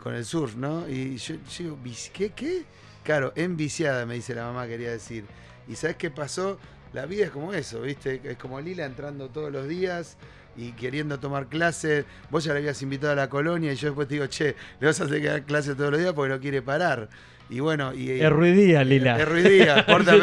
con 0.03 0.13
el 0.13 0.23
surf, 0.23 0.55
¿no? 0.55 0.87
Y 0.87 1.17
yo, 1.17 1.35
yo 1.35 1.63
digo, 1.63 1.77
"¿Vici- 1.83 2.11
¿qué? 2.13 2.29
¿Qué? 2.33 2.63
Claro, 3.03 3.33
enviciada, 3.35 4.05
me 4.05 4.13
dice 4.13 4.35
la 4.35 4.43
mamá, 4.43 4.67
quería 4.67 4.91
decir. 4.91 5.25
¿Y 5.67 5.75
sabes 5.75 5.95
qué 5.95 6.11
pasó? 6.11 6.59
La 6.93 7.07
vida 7.07 7.25
es 7.25 7.31
como 7.31 7.51
eso, 7.53 7.81
¿viste? 7.81 8.21
Es 8.23 8.37
como 8.37 8.61
Lila 8.61 8.85
entrando 8.85 9.27
todos 9.29 9.51
los 9.51 9.67
días 9.67 10.15
y 10.59 10.73
queriendo 10.73 11.19
tomar 11.19 11.47
clases. 11.47 12.05
Vos 12.29 12.43
ya 12.43 12.51
la 12.51 12.59
habías 12.59 12.81
invitado 12.81 13.13
a 13.13 13.15
la 13.15 13.29
colonia 13.29 13.71
y 13.71 13.75
yo 13.77 13.87
después 13.87 14.09
te 14.09 14.15
digo, 14.15 14.27
che, 14.27 14.55
le 14.81 14.87
vas 14.87 14.99
a 14.99 15.05
hacer 15.05 15.21
que 15.21 15.27
dar 15.27 15.43
clases 15.43 15.77
todos 15.77 15.91
los 15.91 15.99
días 15.99 16.13
porque 16.13 16.33
no 16.33 16.39
quiere 16.39 16.61
parar. 16.61 17.07
Y 17.49 17.61
bueno, 17.61 17.93
y, 17.93 18.11
Es 18.11 18.29
ruidía, 18.29 18.83
Lila. 18.83 19.17
es 19.19 19.27
ruidía, 19.27 19.85
corta. 19.87 20.13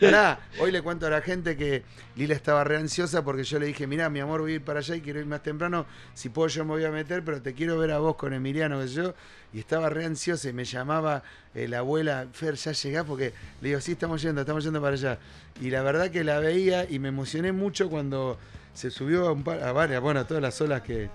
Pará, 0.00 0.40
hoy 0.58 0.72
le 0.72 0.82
cuento 0.82 1.06
a 1.06 1.10
la 1.10 1.20
gente 1.20 1.56
que 1.56 1.84
Lila 2.16 2.34
estaba 2.34 2.64
re 2.64 2.78
ansiosa 2.78 3.22
porque 3.22 3.44
yo 3.44 3.58
le 3.60 3.66
dije, 3.66 3.86
mirá, 3.86 4.08
mi 4.08 4.20
amor, 4.20 4.40
voy 4.40 4.52
a 4.52 4.54
ir 4.56 4.62
para 4.62 4.80
allá 4.80 4.96
y 4.96 5.02
quiero 5.02 5.20
ir 5.20 5.26
más 5.26 5.42
temprano. 5.42 5.86
Si 6.14 6.30
puedo 6.30 6.48
yo 6.48 6.64
me 6.64 6.70
voy 6.70 6.84
a 6.84 6.90
meter, 6.90 7.22
pero 7.22 7.40
te 7.42 7.52
quiero 7.52 7.78
ver 7.78 7.92
a 7.92 7.98
vos 7.98 8.16
con 8.16 8.32
Emiliano, 8.32 8.80
que 8.80 8.88
yo. 8.88 9.14
Y 9.52 9.60
estaba 9.60 9.88
re 9.90 10.06
ansiosa 10.06 10.48
y 10.48 10.52
me 10.52 10.64
llamaba 10.64 11.22
eh, 11.54 11.68
la 11.68 11.78
abuela, 11.78 12.26
Fer, 12.32 12.54
ya 12.54 12.72
llegás 12.72 13.04
porque 13.04 13.34
le 13.60 13.68
digo, 13.68 13.80
sí, 13.80 13.92
estamos 13.92 14.20
yendo, 14.20 14.40
estamos 14.40 14.64
yendo 14.64 14.80
para 14.80 14.94
allá. 14.94 15.18
Y 15.60 15.70
la 15.70 15.82
verdad 15.82 16.10
que 16.10 16.24
la 16.24 16.40
veía 16.40 16.90
y 16.90 16.98
me 16.98 17.08
emocioné 17.08 17.52
mucho 17.52 17.88
cuando 17.88 18.36
se 18.74 18.90
subió 18.90 19.26
a, 19.28 19.32
un 19.32 19.42
par, 19.42 19.62
a 19.62 19.72
varias, 19.72 20.00
bueno, 20.02 20.20
a 20.20 20.26
todas 20.26 20.42
las 20.42 20.60
olas 20.60 20.82
que... 20.82 21.08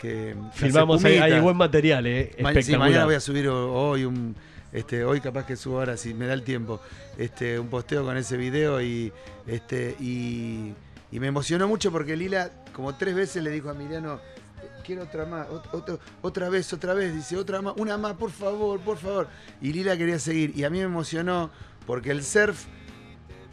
que 0.00 0.34
Filmamos 0.54 1.04
ahí, 1.04 1.18
hay 1.18 1.38
buen 1.40 1.56
material, 1.56 2.06
eh. 2.06 2.30
Ma- 2.40 2.52
sí, 2.52 2.58
Espectacular. 2.58 2.78
mañana 2.80 3.04
voy 3.04 3.14
a 3.14 3.20
subir 3.20 3.48
ho- 3.48 3.72
hoy 3.72 4.04
un 4.04 4.34
este 4.72 5.04
hoy 5.04 5.20
capaz 5.20 5.44
que 5.44 5.54
subo 5.54 5.80
ahora 5.80 5.98
si 5.98 6.14
me 6.14 6.26
da 6.26 6.32
el 6.32 6.44
tiempo 6.44 6.80
este 7.18 7.58
un 7.58 7.68
posteo 7.68 8.06
con 8.06 8.16
ese 8.16 8.38
video 8.38 8.80
y 8.80 9.12
este 9.46 9.94
y, 10.00 10.72
y 11.10 11.20
me 11.20 11.26
emocionó 11.26 11.68
mucho 11.68 11.92
porque 11.92 12.16
Lila 12.16 12.50
como 12.72 12.94
tres 12.94 13.14
veces 13.14 13.42
le 13.42 13.50
dijo 13.50 13.68
a 13.68 13.72
Emiliano 13.72 14.18
quiero 14.82 15.02
otra 15.02 15.26
más 15.26 15.46
otro- 15.50 16.00
otra 16.22 16.48
vez 16.48 16.72
otra 16.72 16.94
vez 16.94 17.14
dice 17.14 17.36
otra 17.36 17.60
más 17.60 17.74
una 17.76 17.98
más 17.98 18.14
por 18.14 18.30
favor 18.30 18.80
por 18.80 18.96
favor 18.96 19.28
y 19.60 19.74
Lila 19.74 19.94
quería 19.98 20.18
seguir 20.18 20.54
y 20.56 20.64
a 20.64 20.70
mí 20.70 20.78
me 20.78 20.84
emocionó 20.84 21.50
porque 21.86 22.10
el 22.10 22.24
surf 22.24 22.64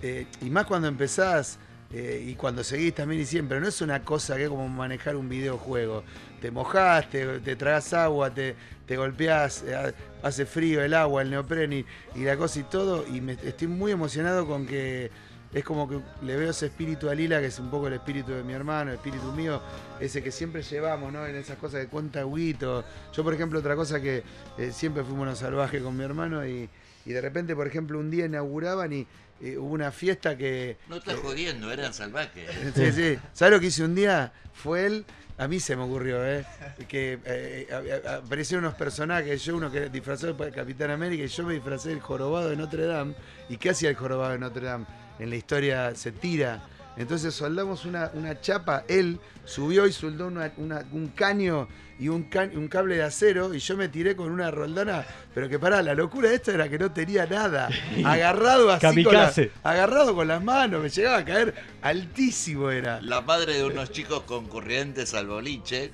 eh, 0.02 0.26
y 0.42 0.50
más 0.50 0.68
cuando 0.68 0.88
empezás 0.88 1.60
eh, 1.92 2.24
y 2.28 2.36
cuando 2.36 2.64
seguís 2.64 2.94
también 2.94 3.22
y 3.22 3.26
siempre, 3.26 3.60
no 3.60 3.68
es 3.68 3.82
una 3.82 4.04
cosa 4.04 4.36
que 4.38 4.44
es 4.44 4.50
como 4.50 4.68
manejar 4.70 5.16
un 5.16 5.28
videojuego. 5.28 6.04
Te 6.40 6.52
mojás, 6.52 7.10
te, 7.10 7.40
te 7.40 7.56
tragás 7.56 7.94
agua, 7.94 8.34
te, 8.34 8.56
te 8.86 8.96
golpeás, 8.96 9.64
eh, 9.64 9.76
ha- 9.76 9.94
hace 10.28 10.46
frío 10.46 10.84
el 10.84 10.94
agua, 10.94 11.22
el 11.24 11.32
neopren 11.32 11.74
y, 11.74 11.86
y 12.16 12.24
la 12.24 12.38
cosa 12.38 12.60
y 12.60 12.64
todo. 12.64 13.06
Y 13.08 13.22
me, 13.22 13.34
estoy 13.34 13.68
muy 13.68 13.92
emocionado 13.92 14.46
con 14.48 14.68
que 14.68 15.10
es 15.52 15.64
como 15.64 15.90
que 15.90 16.00
le 16.22 16.36
veo 16.36 16.52
ese 16.52 16.68
espíritu 16.68 17.10
a 17.10 17.16
Lila, 17.16 17.40
que 17.40 17.48
es 17.48 17.58
un 17.58 17.72
poco 17.72 17.88
el 17.88 17.94
espíritu 17.94 18.34
de 18.34 18.44
mi 18.44 18.54
hermano, 18.54 18.92
el 18.92 18.98
espíritu 18.98 19.32
mío, 19.34 19.60
ese 20.00 20.22
que 20.22 20.32
siempre 20.32 20.62
llevamos, 20.62 21.12
¿no? 21.12 21.26
En 21.26 21.36
esas 21.36 21.58
cosas 21.58 21.82
que 21.82 21.88
cuenta 21.88 22.24
Huguito. 22.24 22.86
Yo, 23.14 23.24
por 23.24 23.34
ejemplo, 23.34 23.58
otra 23.60 23.76
cosa 23.76 24.00
que 24.00 24.24
eh, 24.60 24.72
siempre 24.72 25.04
fuimos 25.04 25.24
unos 25.24 25.40
salvajes 25.40 25.82
con 25.82 25.98
mi 25.98 26.04
hermano 26.04 26.46
y, 26.46 26.70
y 27.06 27.14
de 27.14 27.22
repente, 27.22 27.56
por 27.56 27.66
ejemplo, 27.66 27.98
un 27.98 28.12
día 28.12 28.26
inauguraban 28.28 28.94
y 28.94 29.08
eh, 29.42 29.58
hubo 29.58 29.74
una 29.74 29.92
fiesta 29.92 30.38
que 30.38 30.78
No 30.88 30.98
estás 30.98 31.16
jodiendo, 31.18 31.72
eran 31.72 31.94
salvajes. 31.94 32.50
Sí, 32.76 32.92
sí. 32.92 33.18
¿Sabes 33.34 33.54
lo 33.54 33.60
que 33.60 33.68
hice 33.68 33.84
un 33.84 33.96
día? 33.96 34.32
Fue 34.54 34.86
él, 34.86 35.06
a 35.38 35.48
mí 35.48 35.60
se 35.60 35.76
me 35.76 35.84
ocurrió, 35.84 36.26
¿eh? 36.26 36.46
Que 36.88 37.20
eh, 37.26 37.68
a- 38.06 38.16
aparecieron 38.18 38.66
unos 38.66 38.78
personajes, 38.78 39.44
yo 39.44 39.56
uno 39.56 39.72
que 39.72 39.90
disfrazó 39.90 40.34
de 40.34 40.52
Capitán 40.52 40.92
América 40.92 41.24
y 41.24 41.28
yo 41.28 41.44
me 41.44 41.54
disfracé 41.54 41.90
del 41.90 42.00
jorobado 42.02 42.50
de 42.50 42.56
Notre 42.58 42.86
Dame. 42.86 43.16
¿Y 43.48 43.58
qué 43.58 43.70
hacía 43.70 43.90
el 43.90 43.96
jorobado 43.96 44.34
de 44.34 44.40
Notre 44.40 44.66
Dame? 44.66 44.86
En 45.20 45.30
la 45.30 45.36
historia 45.38 45.96
se 45.96 46.12
tira. 46.12 46.64
Entonces 46.98 47.34
soldamos 47.34 47.86
una, 47.86 48.12
una 48.14 48.42
chapa, 48.42 48.84
él 48.90 49.20
subió 49.46 49.88
y 49.88 49.94
soldó 49.94 50.28
una- 50.28 50.52
una- 50.58 50.84
un 50.92 51.08
caño 51.10 51.68
y 52.00 52.08
un, 52.08 52.24
ca- 52.24 52.50
un 52.54 52.68
cable 52.70 52.96
de 52.96 53.04
acero 53.04 53.54
y 53.54 53.60
yo 53.60 53.76
me 53.76 53.90
tiré 53.90 54.16
con 54.16 54.32
una 54.32 54.50
roldana, 54.52 55.06
pero 55.34 55.50
que 55.50 55.60
pará, 55.60 55.82
la 55.82 55.94
locura 55.94 56.30
de 56.30 56.36
esto 56.36 56.52
era 56.52 56.70
que 56.70 56.80
no 56.80 56.92
tenía 56.92 57.26
nada, 57.26 57.70
agarrado 58.06 58.72
así 58.72 59.04
con, 59.04 59.14
la- 59.14 59.34
agarrado 59.64 60.16
con 60.16 60.28
las 60.28 60.44
manos, 60.44 60.82
me 60.82 60.90
llegaba 60.90 61.18
a 61.18 61.26
caer 61.26 61.54
altísimo 61.82 62.72
era. 62.72 63.02
La 63.02 63.22
madre 63.22 63.54
de 63.58 63.66
unos 63.66 63.92
chicos 63.92 64.22
concurrentes 64.24 65.14
al 65.14 65.28
boliche 65.28 65.92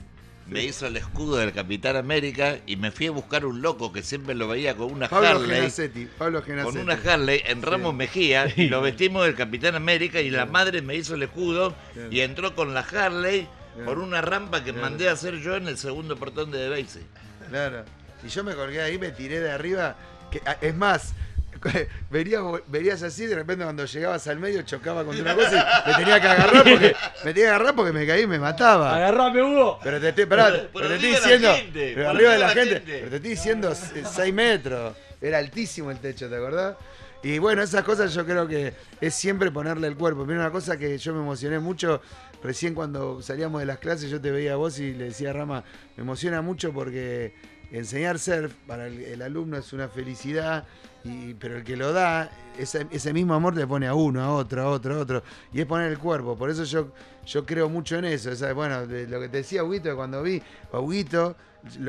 me 0.48 0.64
hizo 0.64 0.86
el 0.86 0.96
escudo 0.96 1.38
del 1.38 1.54
Capitán 1.54 1.96
América 1.96 2.58
y 2.68 2.76
me 2.76 2.92
fui 2.92 3.08
a 3.08 3.12
buscar 3.12 3.48
un 3.48 3.64
loco 3.64 3.92
que 3.92 4.04
siempre 4.04 4.36
lo 4.36 4.48
veía 4.48 4.76
con 4.76 4.92
una 4.94 5.10
Pablo 5.10 5.28
Harley. 5.30 5.56
Genacetti, 5.58 6.08
Pablo 6.20 6.44
Genacetti. 6.44 6.72
Con 6.78 6.84
una 6.84 6.94
Harley 7.14 7.42
en 7.48 7.64
Ramos 7.64 7.96
Mejía 7.96 8.54
y 8.56 8.68
lo 8.70 8.80
vestimos 8.84 9.26
del 9.26 9.34
Capitán 9.34 9.74
América 9.74 10.22
y 10.22 10.30
la 10.30 10.46
madre 10.46 10.84
me 10.84 10.96
hizo 10.96 11.16
el 11.16 11.24
escudo 11.24 11.74
y 12.12 12.20
entró 12.20 12.54
con 12.54 12.76
la 12.76 12.82
Harley 12.82 13.48
Claro. 13.76 13.86
por 13.86 14.00
una 14.00 14.22
rampa 14.22 14.64
que 14.64 14.72
Claro. 14.72 14.82
mandé 14.90 15.10
a 15.10 15.14
hacer 15.14 15.36
yo 15.36 15.56
en 15.56 15.68
el 15.68 15.78
segundo 15.78 16.16
portón 16.18 16.52
de 16.52 16.58
Debaise. 16.60 17.02
Claro. 17.50 17.84
Y 18.24 18.30
yo 18.30 18.44
me 18.44 18.56
colgué 18.56 18.82
ahí, 18.82 18.98
me 18.98 19.12
tiré 19.12 19.40
de 19.40 19.52
arriba. 19.52 19.96
Que, 20.32 20.42
ah, 20.46 20.58
es 20.62 20.74
más, 20.74 21.14
verías, 22.10 22.42
verías 22.68 23.02
así, 23.04 23.26
de 23.26 23.36
repente 23.36 23.64
cuando 23.64 23.86
llegabas 23.86 24.28
al 24.28 24.40
medio 24.40 24.62
chocaba 24.64 25.04
contra 25.04 25.22
una 25.24 25.36
cosa 25.36 25.84
y 25.86 25.90
me 25.90 25.96
tenía 25.98 26.20
que 26.22 26.28
agarrar 26.28 26.64
porque 26.64 26.96
me 27.24 27.34
tenía 27.34 27.44
que 27.44 27.50
agarrar 27.50 27.76
porque 27.76 27.92
me 27.92 28.06
caí 28.08 28.22
y 28.24 28.28
me 28.28 28.40
mataba. 28.40 28.96
Agarrame, 28.96 29.42
Hugo. 29.42 29.80
Pero 29.84 30.00
te 30.00 30.10
estoy, 30.10 30.26
pará, 30.26 30.68
pero 30.74 30.88
te 30.88 30.96
estoy 30.96 31.16
arriba 31.16 31.20
de 31.20 31.20
la 31.20 31.20
diciendo, 31.20 31.54
gente, 31.56 31.92
pero 31.96 32.10
arriba 32.10 32.32
de 32.32 32.38
la 32.40 32.48
de 32.50 32.56
la 32.56 32.62
gente, 32.62 32.76
gente. 32.76 32.98
pero 33.00 33.10
te 33.10 33.16
estoy 33.18 33.30
diciendo 33.32 33.76
6 33.76 34.34
metros. 34.34 34.96
Era 35.22 35.38
altísimo 35.40 35.92
el 35.92 35.98
techo, 36.00 36.30
¿te 36.30 36.36
acordás? 36.36 36.76
Y 37.26 37.40
bueno, 37.40 37.64
esas 37.64 37.84
cosas 37.84 38.14
yo 38.14 38.24
creo 38.24 38.48
que 38.48 38.72
es 39.02 39.16
siempre 39.16 39.50
ponerle 39.50 39.88
el 39.88 39.98
cuerpo. 39.98 40.28
Mira, 40.28 40.42
una 40.42 40.52
cosa 40.52 40.78
que 40.78 40.96
yo 40.96 41.12
me 41.12 41.22
emocioné 41.22 41.58
mucho, 41.58 42.00
recién 42.44 42.76
cuando 42.76 43.20
salíamos 43.20 43.62
de 43.62 43.66
las 43.66 43.80
clases 43.80 44.12
yo 44.12 44.22
te 44.22 44.30
veía 44.30 44.54
a 44.54 44.58
vos 44.58 44.78
y 44.78 44.94
le 44.94 45.06
decía 45.06 45.32
a 45.32 45.34
Rama, 45.34 45.64
me 45.98 46.04
emociona 46.04 46.44
mucho 46.44 46.72
porque 46.72 47.34
enseñar 47.72 48.20
surf 48.20 48.54
para 48.68 48.86
el, 48.86 49.20
alumno 49.24 49.58
es 49.58 49.74
una 49.74 49.88
felicidad, 49.88 50.66
y, 51.04 51.34
pero 51.34 51.58
el 51.58 51.64
que 51.64 51.76
lo 51.76 51.94
da, 51.94 52.30
ese, 52.60 52.86
ese 52.92 53.12
mismo 53.12 53.34
amor 53.34 53.56
le 53.56 53.66
pone 53.66 53.88
a 53.88 53.96
uno, 53.96 54.22
a 54.22 54.32
otro, 54.32 54.62
a 54.62 54.70
otro, 54.70 54.94
a 54.94 55.00
otro, 55.00 55.24
y 55.52 55.62
es 55.62 55.66
poner 55.66 55.92
el 55.92 55.98
cuerpo. 55.98 56.38
Por 56.38 56.52
eso 56.52 56.64
yo, 56.64 56.92
yo 57.26 57.44
creo 57.44 57.70
mucho 57.70 57.98
en 57.98 58.06
eso. 58.06 58.30
Esa- 58.30 58.54
bueno, 58.54 58.82
lo 58.82 59.20
que 59.20 59.30
te 59.30 59.38
decía 59.38 59.64
Huguito, 59.64 59.96
cuando 59.96 60.22
vi 60.22 60.44
a 60.72 60.80
Huguito, 60.80 61.36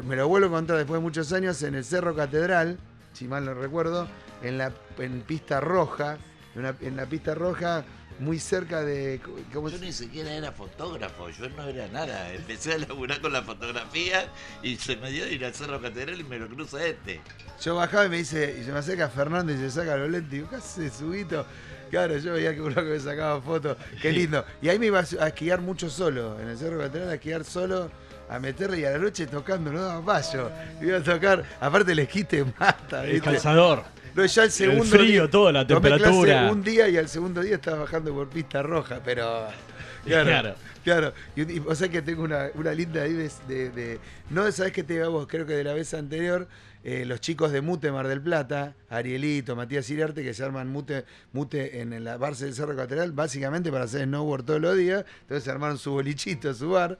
me 0.02 0.16
lo 0.16 0.28
vuelvo 0.28 0.46
a 0.46 0.48
encontrar 0.60 0.78
después 0.78 0.98
de 0.98 1.02
muchos 1.02 1.30
años 1.34 1.62
en 1.62 1.74
el 1.74 1.84
Cerro 1.84 2.16
Catedral, 2.16 2.78
si 3.16 3.26
mal 3.26 3.46
no 3.46 3.54
recuerdo, 3.54 4.06
en 4.42 4.58
la 4.58 4.72
en 4.98 5.22
pista 5.22 5.60
roja, 5.60 6.18
en, 6.54 6.96
la 6.96 7.06
pista 7.06 7.34
roja, 7.34 7.84
muy 8.18 8.38
cerca 8.38 8.82
de. 8.82 9.20
¿cómo 9.52 9.70
Yo 9.70 9.78
ni 9.78 9.92
siquiera 9.92 10.32
era 10.32 10.52
fotógrafo, 10.52 11.30
yo 11.30 11.48
no 11.50 11.62
era 11.64 11.88
nada. 11.88 12.32
Empecé 12.32 12.74
a 12.74 12.78
laburar 12.78 13.20
con 13.22 13.32
la 13.32 13.42
fotografía 13.42 14.28
y 14.62 14.76
se 14.76 14.96
me 14.96 15.10
dio 15.10 15.24
de 15.24 15.32
ir 15.32 15.44
al 15.46 15.54
Cerro 15.54 15.80
Catedral 15.80 16.20
y 16.20 16.24
me 16.24 16.38
lo 16.38 16.46
cruza 16.48 16.84
este. 16.84 17.20
Yo 17.62 17.76
bajaba 17.76 18.04
y 18.04 18.08
me 18.10 18.18
dice, 18.18 18.54
y 18.60 18.64
se 18.64 18.72
me 18.72 18.78
acerca 18.78 19.08
Fernando 19.08 19.52
y 19.52 19.56
se 19.56 19.70
saca 19.70 19.96
los 19.96 20.10
lentes 20.10 20.32
y 20.32 20.36
digo, 20.36 20.50
¿qué 20.50 20.56
haces, 20.56 21.00
Huguito? 21.00 21.46
Claro, 21.90 22.18
yo 22.18 22.34
veía 22.34 22.54
que 22.54 22.60
uno 22.60 22.74
que 22.74 22.82
me 22.82 23.00
sacaba 23.00 23.40
fotos, 23.40 23.78
qué 24.02 24.12
lindo. 24.12 24.44
Y 24.60 24.68
ahí 24.68 24.78
me 24.78 24.86
iba 24.86 24.98
a 24.98 25.28
esquiar 25.28 25.62
mucho 25.62 25.88
solo, 25.88 26.38
en 26.38 26.48
el 26.48 26.58
Cerro 26.58 26.78
Catedral 26.78 27.10
a 27.10 27.14
esquiar 27.14 27.44
solo, 27.44 27.90
a 28.28 28.38
meterle 28.38 28.80
y 28.80 28.84
a 28.84 28.90
la 28.92 28.98
noche 28.98 29.26
tocando, 29.26 29.72
no 29.72 29.80
daba 29.82 30.04
payo. 30.04 30.50
Iba 30.80 30.98
a 30.98 31.02
tocar, 31.02 31.44
aparte 31.60 31.92
el 31.92 31.98
esquí 32.00 32.24
te 32.24 32.44
mata, 32.44 33.04
El 33.04 33.12
¿viste? 33.12 33.30
calzador. 33.30 33.82
No, 34.14 34.24
ya 34.24 34.44
el 34.44 34.50
segundo 34.50 34.84
frío, 34.84 35.22
día- 35.24 35.30
todo, 35.30 35.52
la 35.52 35.66
tomé 35.66 35.88
clase 35.88 36.04
temperatura. 36.04 36.50
un 36.50 36.62
día 36.62 36.88
y 36.88 36.96
al 36.96 37.08
segundo 37.08 37.42
día 37.42 37.56
estaba 37.56 37.80
bajando 37.80 38.12
por 38.14 38.28
pista 38.28 38.62
roja, 38.62 39.00
pero. 39.04 39.46
Claro. 40.06 40.28
Claro. 40.30 40.54
Claro. 40.84 41.12
Y, 41.34 41.40
y 41.54 41.58
vos 41.58 41.76
sabés 41.78 41.90
que 41.90 42.00
tengo 42.00 42.22
una, 42.22 42.46
una 42.54 42.72
linda 42.72 43.02
ahí 43.02 43.12
de, 43.12 43.28
de, 43.48 43.70
de- 43.70 43.98
No 44.30 44.50
sabés 44.52 44.72
que 44.72 44.84
te 44.84 44.94
iba 44.94 45.08
vos, 45.08 45.26
creo 45.28 45.44
que 45.44 45.54
de 45.54 45.64
la 45.64 45.74
vez 45.74 45.92
anterior, 45.94 46.46
eh, 46.84 47.04
los 47.04 47.20
chicos 47.20 47.50
de 47.50 47.60
Mute 47.60 47.90
Mar 47.90 48.06
del 48.06 48.20
Plata, 48.22 48.76
Arielito, 48.88 49.56
Matías 49.56 49.90
Iriarte, 49.90 50.22
que 50.22 50.32
se 50.32 50.44
arman 50.44 50.68
Mute, 50.68 51.04
Mute 51.32 51.80
en 51.80 52.04
la 52.04 52.18
Barce 52.18 52.44
del 52.44 52.54
Cerro 52.54 52.76
Catedral, 52.76 53.10
básicamente 53.10 53.72
para 53.72 53.86
hacer 53.86 54.04
snowboard 54.04 54.44
todos 54.44 54.60
los 54.60 54.76
días. 54.76 55.04
Entonces 55.22 55.42
se 55.42 55.50
armaron 55.50 55.76
su 55.76 55.90
bolichito, 55.90 56.54
su 56.54 56.70
bar. 56.70 56.96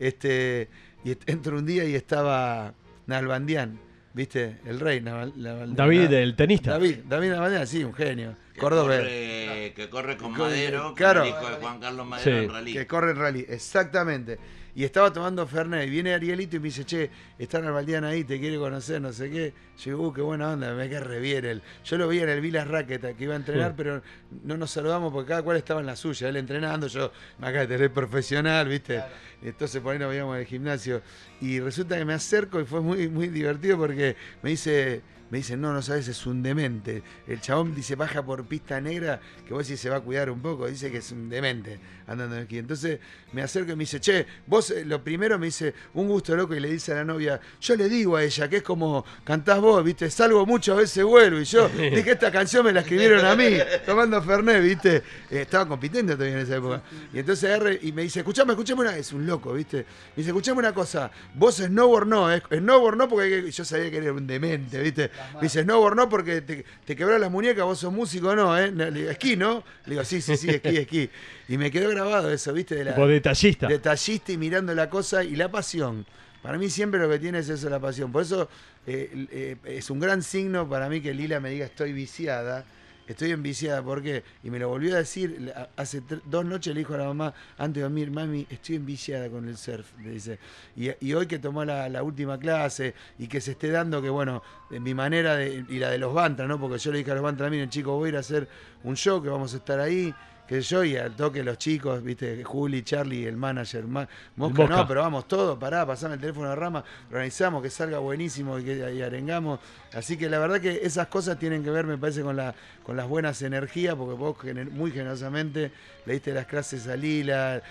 Este, 0.00 0.68
y 1.04 1.14
entro 1.26 1.56
un 1.58 1.66
día 1.66 1.84
y 1.84 1.94
estaba 1.94 2.74
Nalbandián, 3.06 3.78
¿viste? 4.14 4.56
El 4.66 4.80
rey 4.80 5.00
Nalbandián. 5.00 5.76
David, 5.76 6.12
el 6.12 6.34
tenista. 6.34 6.72
David, 6.72 6.96
David 7.08 7.28
Nalbandián, 7.30 7.66
sí, 7.66 7.84
un 7.84 7.94
genio. 7.94 8.34
Que 8.54 8.60
corre, 8.60 9.72
que 9.76 9.88
corre 9.88 10.16
con 10.16 10.32
Que 10.32 10.38
corre- 10.38 10.50
Madero, 10.50 10.94
claro. 10.94 11.22
que 11.22 11.28
es 11.28 11.34
el 11.36 11.40
hijo 11.42 11.50
de 11.50 11.56
Juan 11.62 11.80
Carlos 11.80 12.06
Madero 12.06 12.38
Sí. 12.38 12.44
en 12.44 12.50
rally. 12.52 12.72
Que 12.72 12.86
corre 12.86 13.10
el 13.12 13.16
rally, 13.16 13.46
exactamente. 13.48 14.38
Y 14.74 14.84
estaba 14.84 15.12
tomando 15.12 15.46
Fernet. 15.46 15.86
Y 15.86 15.90
viene 15.90 16.14
Arielito 16.14 16.56
y 16.56 16.60
me 16.60 16.64
dice, 16.66 16.84
che, 16.84 17.10
está 17.38 17.60
Nalbandián 17.60 18.04
ahí, 18.04 18.24
te 18.24 18.38
quiere 18.38 18.56
conocer, 18.56 19.00
no 19.00 19.12
sé 19.12 19.30
qué. 19.30 19.52
Yo 19.78 19.84
digo, 19.92 20.08
uh, 20.08 20.12
qué 20.12 20.20
buena 20.22 20.50
onda, 20.52 20.74
me 20.74 20.88
cae 20.88 21.00
re 21.00 21.20
bien 21.20 21.44
él. 21.44 21.62
Yo 21.84 21.98
lo 21.98 22.06
vi 22.08 22.20
en 22.20 22.28
el 22.28 22.40
Vilas 22.40 22.68
Racket 22.68 23.16
que 23.16 23.24
iba 23.24 23.34
a 23.34 23.36
entrenar, 23.36 23.70
Sí. 23.70 23.74
pero 23.76 24.02
no 24.44 24.56
nos 24.56 24.70
saludamos 24.70 25.12
porque 25.12 25.28
cada 25.28 25.42
cual 25.42 25.56
estaba 25.56 25.80
en 25.80 25.86
la 25.86 25.96
suya. 25.96 26.28
Él 26.28 26.36
entrenando, 26.36 26.86
yo 26.86 27.10
me 27.38 27.48
acá 27.48 27.60
de 27.60 27.66
tener 27.66 27.92
profesional, 27.92 28.68
¿viste? 28.68 29.02
Entonces 29.42 29.80
por 29.80 29.92
ahí 29.92 29.98
nos 29.98 30.10
veíamos 30.10 30.34
en 30.36 30.40
el 30.42 30.46
gimnasio. 30.46 31.02
Y 31.40 31.60
resulta 31.60 31.96
que 31.96 32.04
me 32.04 32.14
acerco 32.14 32.60
y 32.60 32.64
fue 32.64 32.80
muy, 32.80 33.08
muy 33.08 33.28
divertido 33.28 33.76
porque 33.78 34.16
me 34.42 34.50
dice. 34.50 35.02
Me 35.30 35.38
dice, 35.38 35.56
no, 35.56 35.72
no 35.72 35.80
sabes, 35.80 36.08
es 36.08 36.26
un 36.26 36.42
demente. 36.42 37.02
El 37.26 37.40
chabón 37.40 37.74
dice, 37.74 37.94
baja 37.94 38.24
por 38.24 38.44
pista 38.46 38.80
negra, 38.80 39.20
que 39.46 39.54
vos 39.54 39.66
decís 39.66 39.80
se 39.80 39.88
va 39.88 39.96
a 39.96 40.00
cuidar 40.00 40.28
un 40.28 40.40
poco. 40.40 40.66
Dice 40.66 40.90
que 40.90 40.98
es 40.98 41.12
un 41.12 41.28
demente 41.28 41.78
andando 42.08 42.36
en 42.36 42.42
esquí. 42.42 42.58
Entonces 42.58 42.98
me 43.32 43.42
acerco 43.42 43.70
y 43.72 43.76
me 43.76 43.84
dice, 43.84 44.00
che, 44.00 44.26
vos 44.46 44.70
eh, 44.72 44.84
lo 44.84 45.02
primero 45.02 45.38
me 45.38 45.46
dice, 45.46 45.72
un 45.94 46.08
gusto 46.08 46.34
loco, 46.34 46.54
y 46.54 46.60
le 46.60 46.70
dice 46.72 46.92
a 46.92 46.96
la 46.96 47.04
novia, 47.04 47.40
yo 47.60 47.76
le 47.76 47.88
digo 47.88 48.16
a 48.16 48.24
ella 48.24 48.48
que 48.48 48.56
es 48.56 48.62
como 48.62 49.04
cantás 49.22 49.60
vos, 49.60 49.84
viste, 49.84 50.10
salgo 50.10 50.44
mucho, 50.44 50.72
a 50.72 50.76
veces 50.76 51.04
vuelvo. 51.04 51.38
Y 51.38 51.44
yo 51.44 51.68
dije, 51.78 52.10
esta 52.10 52.32
canción 52.32 52.64
me 52.64 52.72
la 52.72 52.80
escribieron 52.80 53.24
a 53.24 53.36
mí, 53.36 53.56
tomando 53.86 54.20
Fernet, 54.22 54.62
viste. 54.62 54.96
Eh, 55.30 55.42
estaba 55.42 55.68
compitiendo 55.68 56.14
todavía 56.14 56.38
en 56.38 56.42
esa 56.42 56.56
época. 56.56 56.82
Y 57.12 57.20
entonces 57.20 57.48
agarre 57.48 57.78
y 57.82 57.92
me 57.92 58.02
dice, 58.02 58.20
escuchame, 58.20 58.52
escuchame 58.52 58.80
una, 58.80 58.96
es 58.96 59.12
un 59.12 59.24
loco, 59.26 59.52
viste. 59.52 59.78
Me 59.78 60.16
dice, 60.16 60.30
escuchame 60.30 60.58
una 60.58 60.74
cosa, 60.74 61.10
vos 61.34 61.56
snowboard 61.56 62.06
no, 62.08 62.32
eh, 62.32 62.42
snowboard 62.50 62.96
no 62.96 63.08
porque 63.08 63.24
hay 63.26 63.42
que-". 63.44 63.50
yo 63.52 63.64
sabía 63.64 63.90
que 63.90 63.98
era 63.98 64.12
un 64.12 64.26
demente, 64.26 64.80
viste. 64.82 65.10
Me 65.34 65.42
dice, 65.42 65.62
snowboard 65.62 65.96
no 65.96 66.08
porque 66.08 66.40
te, 66.40 66.64
te 66.84 66.96
quebrás 66.96 67.20
las 67.20 67.30
muñecas, 67.30 67.64
vos 67.64 67.78
sos 67.78 67.92
músico, 67.92 68.34
no, 68.34 68.56
eh. 68.58 68.70
Le 68.70 68.90
digo, 68.90 69.10
esquí, 69.10 69.36
¿no? 69.36 69.64
Le 69.86 69.92
digo, 69.92 70.04
sí, 70.04 70.20
sí, 70.20 70.36
sí, 70.36 70.50
esquí, 70.50 70.76
esquí. 70.76 71.10
Y 71.48 71.58
me 71.58 71.70
quedó 71.70 71.90
grabado 71.90 72.30
eso, 72.30 72.52
viste, 72.52 72.74
de 72.74 72.84
la, 72.84 72.94
Tipo 72.94 73.06
detallista. 73.06 73.66
detallista 73.66 74.32
y 74.32 74.36
mirando 74.36 74.74
la 74.74 74.88
cosa 74.90 75.24
y 75.24 75.36
la 75.36 75.50
pasión. 75.50 76.06
Para 76.42 76.56
mí 76.56 76.70
siempre 76.70 76.98
lo 77.00 77.08
que 77.08 77.18
tiene 77.18 77.40
es 77.40 77.48
eso, 77.48 77.68
la 77.68 77.78
pasión. 77.80 78.10
Por 78.12 78.22
eso 78.22 78.48
eh, 78.86 79.26
eh, 79.30 79.56
es 79.64 79.90
un 79.90 80.00
gran 80.00 80.22
signo 80.22 80.68
para 80.68 80.88
mí 80.88 81.00
que 81.00 81.12
Lila 81.12 81.38
me 81.40 81.50
diga 81.50 81.66
estoy 81.66 81.92
viciada. 81.92 82.64
Estoy 83.06 83.32
enviciada, 83.32 83.82
¿por 83.82 84.02
qué? 84.02 84.22
Y 84.44 84.50
me 84.50 84.58
lo 84.58 84.68
volvió 84.68 84.94
a 84.94 84.98
decir 84.98 85.52
hace 85.76 86.02
dos 86.26 86.44
noches, 86.44 86.74
le 86.74 86.80
dijo 86.80 86.94
a 86.94 86.98
la 86.98 87.04
mamá, 87.06 87.34
antes 87.58 87.76
de 87.76 87.82
dormir, 87.82 88.10
mami, 88.10 88.46
estoy 88.48 88.76
enviciada 88.76 89.28
con 89.28 89.48
el 89.48 89.56
surf, 89.56 89.86
le 90.02 90.10
dice. 90.12 90.38
Y, 90.76 91.12
hoy 91.12 91.26
que 91.26 91.38
tomó 91.38 91.64
la, 91.64 92.02
última 92.02 92.38
clase 92.38 92.94
y 93.18 93.26
que 93.26 93.40
se 93.40 93.52
esté 93.52 93.70
dando, 93.70 94.00
que 94.00 94.08
bueno, 94.08 94.42
mi 94.70 94.94
manera 94.94 95.36
de- 95.36 95.64
y 95.68 95.78
la 95.78 95.90
de 95.90 95.98
los 95.98 96.14
Bantra, 96.14 96.46
¿no? 96.46 96.58
Porque 96.60 96.78
yo 96.78 96.92
le 96.92 96.98
dije 96.98 97.10
a 97.10 97.14
los 97.14 97.22
Bantra, 97.22 97.50
miren 97.50 97.68
chicos, 97.68 97.92
voy 97.94 98.06
a 98.06 98.08
ir 98.10 98.16
a 98.16 98.20
hacer 98.20 98.48
un 98.84 98.96
show, 98.96 99.22
que 99.22 99.28
vamos 99.28 99.54
a 99.54 99.56
estar 99.58 99.80
ahí, 99.80 100.14
que 100.50 100.60
yo, 100.62 100.82
y 100.82 100.96
al 100.96 101.14
toque 101.14 101.44
los 101.44 101.58
chicos, 101.58 102.02
viste, 102.02 102.42
Juli, 102.42 102.82
Charlie, 102.82 103.24
el 103.24 103.36
manager, 103.36 103.84
Ma- 103.84 104.08
Mosca, 104.34 104.62
Mosca. 104.62 104.76
no, 104.78 104.88
pero 104.88 105.02
vamos 105.02 105.28
todos, 105.28 105.56
pará, 105.56 105.86
pasame 105.86 106.14
el 106.14 106.20
teléfono 106.20 106.48
de 106.48 106.56
Rama, 106.56 106.82
organizamos, 107.08 107.62
que 107.62 107.70
salga 107.70 107.98
buenísimo 108.00 108.58
y 108.58 108.64
que 108.64 108.92
y 108.92 109.00
arengamos. 109.00 109.60
Así 109.94 110.16
que 110.16 110.28
la 110.28 110.40
verdad 110.40 110.60
que 110.60 110.80
esas 110.82 111.06
cosas 111.06 111.38
tienen 111.38 111.62
que 111.62 111.70
ver, 111.70 111.86
me 111.86 111.96
parece, 111.96 112.22
con, 112.22 112.34
la, 112.34 112.52
con 112.82 112.96
las 112.96 113.06
buenas 113.06 113.40
energías, 113.42 113.94
porque 113.94 114.14
vos 114.14 114.36
gener- 114.38 114.70
muy 114.72 114.90
generosamente 114.90 115.70
le 116.04 116.14
diste 116.14 116.32
las 116.34 116.46
clases 116.46 116.88
a 116.88 116.96
Lila, 116.96 117.62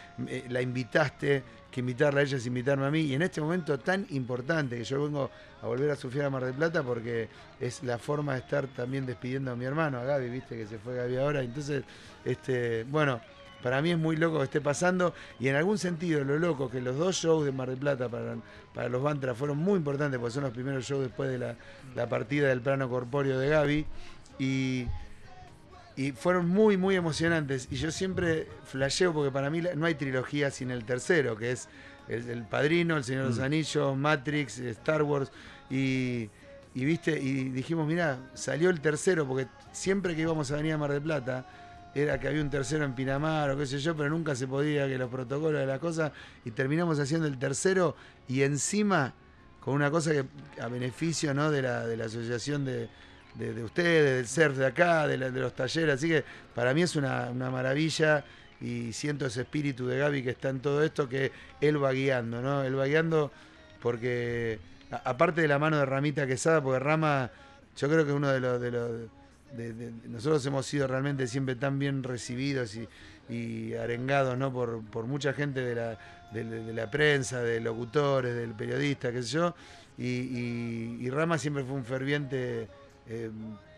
la 0.48 0.62
invitaste, 0.62 1.44
que 1.72 1.82
invitarla 1.82 2.22
a 2.22 2.24
ella 2.24 2.38
es 2.38 2.46
invitarme 2.46 2.86
a 2.86 2.92
mí, 2.92 3.02
y 3.02 3.14
en 3.14 3.22
este 3.22 3.42
momento 3.42 3.78
tan 3.80 4.06
importante 4.10 4.78
que 4.78 4.84
yo 4.84 5.04
vengo 5.04 5.30
a 5.62 5.68
volver 5.68 5.92
a 5.92 5.96
sufrir 5.96 6.24
a 6.24 6.30
Mar 6.30 6.46
del 6.46 6.54
Plata 6.54 6.84
porque 6.84 7.30
es 7.60 7.84
la 7.84 7.98
forma 7.98 8.34
de 8.34 8.40
estar 8.40 8.68
también 8.68 9.06
despidiendo 9.06 9.52
a 9.52 9.56
mi 9.56 9.66
hermano, 9.66 10.00
a 10.00 10.04
Gaby, 10.04 10.30
viste 10.30 10.58
que 10.58 10.66
se 10.66 10.80
fue 10.80 10.96
Gaby 10.96 11.18
ahora, 11.18 11.42
entonces, 11.42 11.84
este, 12.26 12.86
bueno, 12.86 13.22
para 13.62 13.82
mí 13.82 13.92
es 13.92 13.98
muy 13.98 14.16
loco 14.16 14.38
que 14.38 14.46
esté 14.46 14.62
pasando. 14.62 15.14
Y 15.40 15.50
en 15.50 15.56
algún 15.56 15.78
sentido 15.78 16.24
lo 16.24 16.40
loco 16.40 16.70
que 16.70 16.80
los 16.80 16.98
dos 16.98 17.18
shows 17.18 17.46
de 17.46 17.52
Mar 17.52 17.70
del 17.70 17.78
Plata 17.78 18.08
para, 18.08 18.38
para 18.74 18.88
los 18.88 19.04
Bantra 19.04 19.36
fueron 19.36 19.58
muy 19.58 19.78
importantes 19.78 20.18
porque 20.18 20.34
son 20.34 20.44
los 20.44 20.54
primeros 20.54 20.86
shows 20.86 21.04
después 21.04 21.30
de 21.30 21.40
la, 21.40 21.56
la 21.94 22.08
partida 22.08 22.48
del 22.48 22.62
plano 22.62 22.90
corpóreo 22.90 23.38
de 23.38 23.50
Gaby. 23.50 23.86
Y, 24.40 24.88
y 26.00 26.14
fueron 26.14 26.48
muy 26.48 26.78
muy 26.78 26.96
emocionantes. 26.96 27.68
Y 27.70 27.76
yo 27.76 27.92
siempre 27.92 28.48
flasheo 28.64 29.14
porque 29.14 29.32
para 29.32 29.50
mí 29.50 29.62
no 29.76 29.86
hay 29.86 29.96
trilogía 29.96 30.50
sin 30.50 30.72
el 30.72 30.86
tercero 30.86 31.36
que 31.36 31.52
es 31.52 31.68
el, 32.08 32.30
el 32.30 32.44
Padrino, 32.44 32.96
El 32.96 33.04
Señor 33.04 33.24
de 33.24 33.30
los 33.32 33.40
Anillos, 33.40 33.98
Matrix, 33.98 34.60
Star 34.60 35.04
Wars. 35.04 35.30
Y, 35.70 36.30
y 36.74 36.86
viste 36.86 37.20
y 37.20 37.50
dijimos 37.50 37.86
mira 37.86 38.18
salió 38.34 38.70
el 38.70 38.80
tercero 38.80 39.28
porque 39.28 39.48
siempre 39.74 40.16
que 40.16 40.22
íbamos 40.22 40.50
a 40.52 40.56
venir 40.56 40.72
a 40.72 40.78
Mar 40.78 40.94
del 40.94 41.02
Plata 41.02 41.46
era 41.94 42.18
que 42.18 42.30
había 42.30 42.42
un 42.42 42.50
tercero 42.50 42.86
en 42.86 42.96
Pinamar 42.96 43.50
o 43.50 43.58
qué 43.58 43.66
sé 43.66 43.80
yo, 43.80 43.94
pero 43.94 44.10
nunca 44.10 44.36
se 44.36 44.48
podía, 44.48 44.88
que 44.88 44.98
los 44.98 45.10
protocolos 45.10 45.60
de 45.60 45.66
la 45.66 45.80
cosa, 45.80 46.14
y 46.46 46.52
terminamos 46.52 46.98
haciendo 47.00 47.28
el 47.28 47.38
tercero 47.38 47.98
y 48.26 48.44
encima 48.44 49.14
con 49.60 49.74
una 49.74 49.92
cosa 49.92 50.12
que 50.12 50.24
a 50.62 50.68
beneficio 50.70 51.34
¿no? 51.34 51.52
de, 51.52 51.64
la, 51.64 51.86
de 51.86 51.98
la 51.98 52.06
asociación 52.06 52.64
de, 52.64 52.88
de- 53.36 53.54
de 53.54 53.64
ustedes, 53.64 54.16
del 54.16 54.28
surf 54.28 54.58
de 54.58 54.66
acá, 54.66 55.08
de, 55.08 55.18
los 55.18 55.54
talleres, 55.54 55.96
así 55.96 56.08
que 56.08 56.24
para 56.56 56.74
mí 56.74 56.82
es 56.82 56.96
una, 56.96 57.32
maravilla 57.32 58.24
y 58.62 58.92
siento 58.94 59.26
ese 59.26 59.42
espíritu 59.42 59.88
de 59.88 60.00
Gaby 60.00 60.24
que 60.24 60.32
está 60.32 60.50
en 60.50 60.60
todo 60.60 60.84
esto, 60.84 61.08
que 61.08 61.32
él 61.62 61.82
va 61.82 61.92
guiando, 61.92 62.42
¿no? 62.42 62.64
Él 62.64 62.78
va 62.78 62.86
guiando 62.86 63.32
porque, 63.82 64.60
aparte 64.92 65.42
de 65.42 65.48
la 65.48 65.60
mano 65.60 65.78
de 65.78 65.86
Ramita 65.86 66.28
Quesada, 66.28 66.62
porque 66.62 66.80
Rama, 66.80 67.32
yo 67.78 67.88
creo 67.88 68.06
que 68.06 68.12
uno 68.12 68.30
de 68.30 68.72
los... 68.72 69.10
Nosotros 70.08 70.46
hemos 70.46 70.66
sido 70.66 70.86
realmente 70.86 71.26
siempre 71.26 71.56
tan 71.56 71.80
bien 71.80 72.04
recibidos 72.04 72.78
y, 73.30 73.74
arengados 73.76 74.38
¿no? 74.38 74.52
por, 74.52 75.06
mucha 75.06 75.34
gente 75.34 75.62
de 75.62 75.76
la, 76.74 76.92
prensa, 76.92 77.42
de 77.42 77.62
locutores, 77.62 78.36
del 78.36 78.52
periodista, 78.52 79.12
qué 79.12 79.24
sé 79.24 79.30
yo, 79.30 79.56
y 79.98 81.10
Rama 81.10 81.38
siempre 81.38 81.64
fue 81.64 81.76
un 81.76 81.86
ferviente 81.86 82.68
eh, 83.10 83.30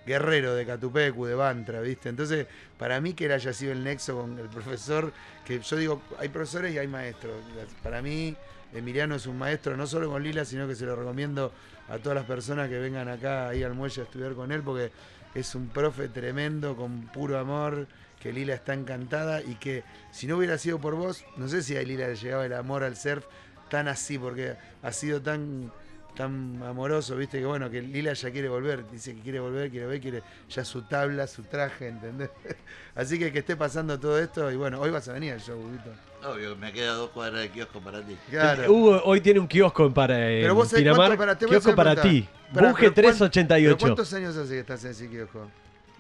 guerrero 0.06 0.56
de 0.56 0.66
Catupecu, 0.66 1.26
de 1.26 1.36
Bantra, 1.36 1.82
¿viste? 1.82 2.10
Entonces, 2.10 2.48
para 2.78 3.00
mí 3.00 3.14
que 3.14 3.26
él 3.26 3.32
haya 3.32 3.54
sido 3.54 3.72
el 3.72 3.84
nexo 3.84 4.20
con 4.20 4.38
el 4.38 4.50
profesor, 4.50 5.14
que 5.46 5.60
yo 5.60 5.76
digo, 5.78 6.02
hay 6.20 6.30
profesores 6.30 6.74
y 6.74 6.78
hay 6.78 6.88
maestros. 6.88 7.36
Para 7.84 8.02
mí, 8.02 8.36
Emiliano 8.74 9.16
es 9.16 9.28
un 9.28 9.38
maestro, 9.38 9.78
no 9.78 9.88
solo 9.88 10.10
con 10.10 10.24
Lila, 10.24 10.46
sino 10.46 10.68
que 10.68 10.76
se 10.76 10.86
lo 10.86 10.96
recomiendo 10.96 11.52
a 11.90 11.98
todas 11.98 12.16
las 12.16 12.26
personas 12.26 12.70
que 12.70 12.80
vengan 12.80 13.10
acá 13.10 13.50
ahí 13.50 13.64
al 13.64 13.74
muelle 13.74 14.02
a 14.02 14.06
estudiar 14.06 14.34
con 14.34 14.52
él, 14.52 14.62
porque 14.64 14.92
es 15.36 15.56
un 15.56 15.70
profe 15.70 16.08
tremendo, 16.08 16.76
con 16.76 17.08
puro 17.08 17.38
amor, 17.38 17.88
que 18.20 18.32
Lila 18.32 18.54
está 18.54 18.74
encantada 18.74 19.42
y 19.42 19.56
que 19.56 19.84
si 20.12 20.28
no 20.28 20.38
hubiera 20.38 20.58
sido 20.58 20.80
por 20.80 20.96
vos, 20.96 21.26
no 21.38 21.48
sé 21.48 21.64
si 21.64 21.76
a 21.76 21.82
Lila 21.82 22.08
le 22.08 22.16
llegaba 22.16 22.46
el 22.46 22.54
amor 22.54 22.84
al 22.84 22.96
surf 22.96 23.26
tan 23.70 23.88
así, 23.88 24.18
porque 24.18 24.56
ha 24.84 24.92
sido 24.92 25.22
tan 25.22 25.72
tan 26.16 26.62
amoroso, 26.64 27.16
viste, 27.16 27.40
que 27.40 27.46
bueno, 27.46 27.70
que 27.70 27.82
Lila 27.82 28.14
ya 28.14 28.32
quiere 28.32 28.50
volver, 28.50 28.90
dice 28.90 29.16
que 29.16 29.22
quiere 29.22 29.40
volver, 29.40 29.70
quiere 29.70 29.86
ver, 29.86 30.00
quiere 30.02 30.24
ya 30.50 30.64
su 30.66 30.82
tabla, 30.84 31.28
su 31.28 31.44
traje, 31.44 31.88
¿entendés? 31.88 32.30
Así 32.96 33.18
que 33.18 33.32
que 33.32 33.40
esté 33.40 33.56
pasando 33.56 34.00
todo 34.00 34.20
esto, 34.20 34.52
y 34.52 34.56
bueno, 34.56 34.80
hoy 34.80 34.90
vas 34.92 35.08
a 35.08 35.14
venir 35.14 35.34
al 35.34 35.40
show, 35.42 35.58
Huguito. 35.60 35.90
Obvio, 36.24 36.56
me 36.56 36.72
queda 36.72 36.94
dos 36.94 37.10
cuadras 37.10 37.42
de 37.42 37.50
kiosco 37.50 37.80
para 37.82 38.02
ti. 38.04 38.16
Claro. 38.30 38.72
Hugo 38.72 39.02
hoy 39.06 39.22
tiene 39.22 39.40
un 39.40 39.48
kiosco 39.48 39.92
para, 39.94 40.32
en 40.32 40.42
Pero 40.44 40.56
vos 40.56 40.72
Pinamar. 40.72 40.98
cuánto- 40.98 41.18
pará, 41.18 41.38
te 41.38 41.46
kiosco 41.48 41.76
para 41.76 41.96
ti. 42.02 42.28
cuán- 42.54 42.76
388. 42.94 43.78
¿Pero 43.78 43.78
¿Cuántos 43.80 44.14
años 44.14 44.36
hace 44.38 44.54
que 44.54 44.60
estás 44.60 44.84
en 44.86 44.92
ese 44.92 45.10
kiosco? 45.10 45.50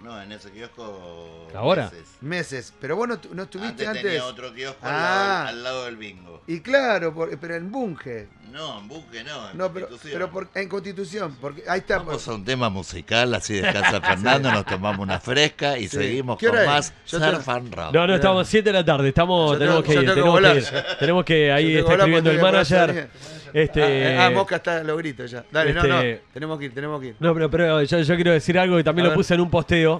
No, 0.03 0.19
en 0.21 0.31
ese 0.31 0.49
kiosco. 0.51 1.47
¿Ahora? 1.55 1.85
meses. 1.91 2.07
Meses, 2.21 2.73
pero 2.81 2.95
vos 2.95 3.07
no, 3.07 3.19
no 3.33 3.43
estuviste 3.43 3.71
Antes, 3.85 3.87
antes. 3.87 4.03
tenía 4.03 4.25
otro 4.25 4.53
kiosco 4.53 4.85
al, 4.85 4.91
Ah. 4.93 4.97
lado, 4.97 5.47
al 5.49 5.63
lado 5.63 5.85
del 5.85 5.97
bingo. 5.97 6.41
Y 6.47 6.59
claro, 6.61 7.13
por- 7.13 7.37
pero 7.39 7.55
en 7.55 7.71
Bunge. 7.71 8.27
No, 8.51 8.79
en 8.79 8.87
Buque 8.89 9.23
no, 9.23 9.51
en 9.51 9.57
No, 9.57 9.71
pero, 9.71 9.87
Constitución. 9.87 10.13
pero 10.13 10.31
por- 10.31 10.49
en 10.55 10.67
Constitución, 10.69 11.37
porque 11.39 11.63
ahí 11.67 11.79
está. 11.79 11.99
Vamos 11.99 12.27
a 12.27 12.33
un 12.33 12.43
tema 12.43 12.69
musical, 12.69 13.33
así 13.35 13.53
descansa 13.53 14.01
Fernando, 14.01 14.51
nos 14.51 14.65
tomamos 14.65 14.99
una 14.99 15.19
fresca 15.19 15.77
y 15.77 15.83
Sí. 15.87 15.97
seguimos 15.97 16.37
¿Qué 16.37 16.47
con 16.49 16.57
es? 16.59 16.65
más 16.65 16.93
Yo 17.07 17.19
Surf 17.19 17.47
and 17.49 17.73
Rock. 17.73 17.93
No, 17.93 18.07
no, 18.07 18.15
estamos 18.15 18.47
7 18.47 18.69
de 18.69 18.73
la 18.73 18.83
tarde. 18.85 19.07
Estamos, 19.09 19.53
Yo 19.53 19.59
tenemos 19.59 19.83
tengo- 19.83 19.99
que 20.01 20.05
ir. 20.05 20.13
Tenemos 20.13 20.39
que, 20.41 20.83
tenemos 20.99 21.25
que 21.25 21.51
ahí 21.51 21.77
está 21.77 21.93
escribiendo 21.93 22.31
el 22.31 22.41
manager. 22.41 23.09
Este, 23.53 24.15
Ah, 24.17 24.27
ah, 24.27 24.29
Mosca 24.29 24.55
está 24.57 24.77
a 24.77 24.83
los 24.83 24.97
gritos 24.97 25.29
ya. 25.29 25.43
Dale, 25.51 25.73
no, 25.73 25.83
no. 25.83 25.99
Este- 26.01 26.23
Tenemos 26.33 26.57
que 26.57 26.65
ir, 26.65 26.73
tenemos 26.73 27.01
que 27.01 27.07
ir. 27.07 27.15
No, 27.19 27.33
pero, 27.33 27.49
pero 27.51 27.83
yo, 27.83 27.99
yo 27.99 28.15
quiero 28.15 28.31
decir 28.31 28.57
algo 28.57 28.77
que 28.77 28.83
también 28.83 29.05
A 29.05 29.09
lo 29.09 29.11
ver. 29.11 29.17
puse 29.17 29.33
en 29.33 29.41
un 29.41 29.49
posteo. 29.49 29.90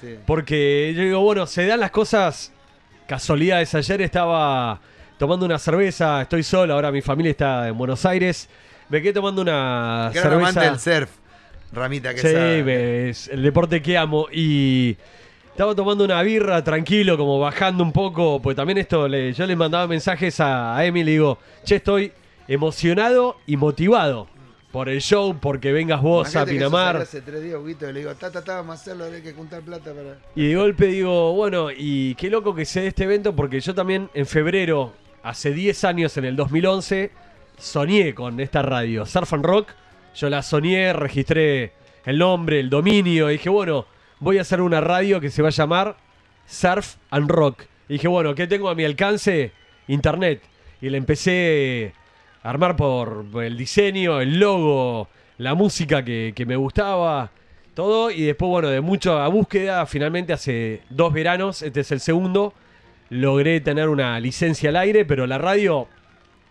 Sí. 0.00 0.16
Porque 0.26 0.92
yo 0.96 1.02
digo, 1.02 1.20
bueno, 1.20 1.46
se 1.46 1.66
dan 1.66 1.80
las 1.80 1.90
cosas 1.90 2.52
casualidades. 3.06 3.74
Ayer 3.74 4.02
estaba 4.02 4.80
tomando 5.18 5.46
una 5.46 5.58
cerveza, 5.58 6.22
estoy 6.22 6.42
solo, 6.42 6.74
ahora 6.74 6.92
mi 6.92 7.00
familia 7.02 7.30
está 7.30 7.68
en 7.68 7.76
Buenos 7.76 8.04
Aires. 8.06 8.48
Me 8.88 9.02
quedé 9.02 9.12
tomando 9.14 9.42
una 9.42 10.10
Gran 10.14 10.32
amante 10.34 10.60
cerveza. 10.60 10.70
del 10.92 11.00
surf. 11.00 11.10
Ramita 11.72 12.14
que 12.14 12.20
Sí, 12.20 12.62
me- 12.64 13.08
es 13.10 13.28
el 13.28 13.42
deporte 13.42 13.82
que 13.82 13.98
amo. 13.98 14.26
Y 14.32 14.96
estaba 15.50 15.74
tomando 15.74 16.04
una 16.04 16.22
birra 16.22 16.62
tranquilo, 16.64 17.18
como 17.18 17.38
bajando 17.38 17.82
un 17.84 17.92
poco. 17.92 18.40
Pues 18.40 18.56
también 18.56 18.78
esto, 18.78 19.06
le- 19.08 19.32
yo 19.34 19.46
le 19.46 19.56
mandaba 19.56 19.86
mensajes 19.86 20.38
a, 20.40 20.76
a 20.76 20.84
Emi, 20.86 21.02
le 21.04 21.10
digo, 21.12 21.38
che, 21.64 21.76
estoy 21.76 22.12
emocionado 22.46 23.36
y 23.46 23.56
motivado 23.58 24.26
por 24.72 24.88
el 24.88 25.00
show, 25.00 25.36
porque 25.40 25.72
vengas 25.72 26.02
vos 26.02 26.28
a 26.28 26.30
Imagínate 26.42 26.50
que 26.50 26.56
Pinamar. 26.58 26.86
salió 26.86 27.02
Hace 27.02 27.20
tres 27.22 27.42
días, 27.42 27.56
Huguito, 27.56 27.88
y 27.88 27.92
le 27.92 28.00
digo, 28.00 28.14
ta, 28.14 28.30
ta, 28.30 28.44
ta, 28.44 28.56
vamos 28.56 28.78
a 28.78 28.80
hacerlo, 28.80 29.04
hay 29.04 29.22
que 29.22 29.32
juntar 29.32 29.62
plata 29.62 29.92
para. 29.94 30.18
Y 30.34 30.48
de 30.48 30.56
golpe 30.56 30.86
digo, 30.86 31.32
bueno, 31.34 31.68
y 31.74 32.14
qué 32.16 32.28
loco 32.28 32.54
que 32.54 32.64
se 32.64 32.82
dé 32.82 32.88
este 32.88 33.04
evento, 33.04 33.34
porque 33.34 33.60
yo 33.60 33.74
también 33.74 34.10
en 34.12 34.26
febrero, 34.26 34.92
hace 35.22 35.52
10 35.52 35.84
años, 35.84 36.16
en 36.18 36.26
el 36.26 36.36
2011, 36.36 37.10
soñé 37.56 38.14
con 38.14 38.38
esta 38.40 38.62
radio, 38.62 39.06
Surf 39.06 39.32
and 39.32 39.44
Rock. 39.44 39.70
Yo 40.14 40.28
la 40.28 40.42
soñé, 40.42 40.92
registré 40.92 41.72
el 42.04 42.18
nombre, 42.18 42.60
el 42.60 42.70
dominio, 42.70 43.30
y 43.30 43.34
dije, 43.34 43.48
bueno, 43.48 43.86
voy 44.20 44.38
a 44.38 44.42
hacer 44.42 44.60
una 44.60 44.80
radio 44.80 45.20
que 45.20 45.30
se 45.30 45.42
va 45.42 45.48
a 45.48 45.52
llamar 45.52 45.96
Surf 46.46 46.96
and 47.10 47.30
Rock. 47.30 47.62
Y 47.88 47.94
dije, 47.94 48.08
bueno, 48.08 48.34
¿qué 48.34 48.46
tengo 48.46 48.68
a 48.68 48.74
mi 48.74 48.84
alcance? 48.84 49.52
Internet. 49.86 50.42
Y 50.80 50.90
le 50.90 50.98
empecé 50.98 51.94
armar 52.42 52.76
por 52.76 53.26
el 53.42 53.56
diseño, 53.56 54.20
el 54.20 54.38
logo, 54.38 55.08
la 55.38 55.54
música 55.54 56.04
que, 56.04 56.44
me 56.46 56.56
gustaba, 56.56 57.30
todo. 57.74 58.10
Y 58.10 58.22
después, 58.22 58.48
bueno, 58.48 58.68
de 58.68 58.80
mucha 58.80 59.26
búsqueda, 59.28 59.86
finalmente 59.86 60.32
hace 60.32 60.82
dos 60.90 61.12
veranos, 61.12 61.62
este 61.62 61.80
es 61.80 61.92
el 61.92 62.00
segundo, 62.00 62.52
logré 63.10 63.60
tener 63.60 63.88
una 63.88 64.18
licencia 64.20 64.70
al 64.70 64.76
aire, 64.76 65.04
pero 65.04 65.26
la 65.26 65.38
radio 65.38 65.88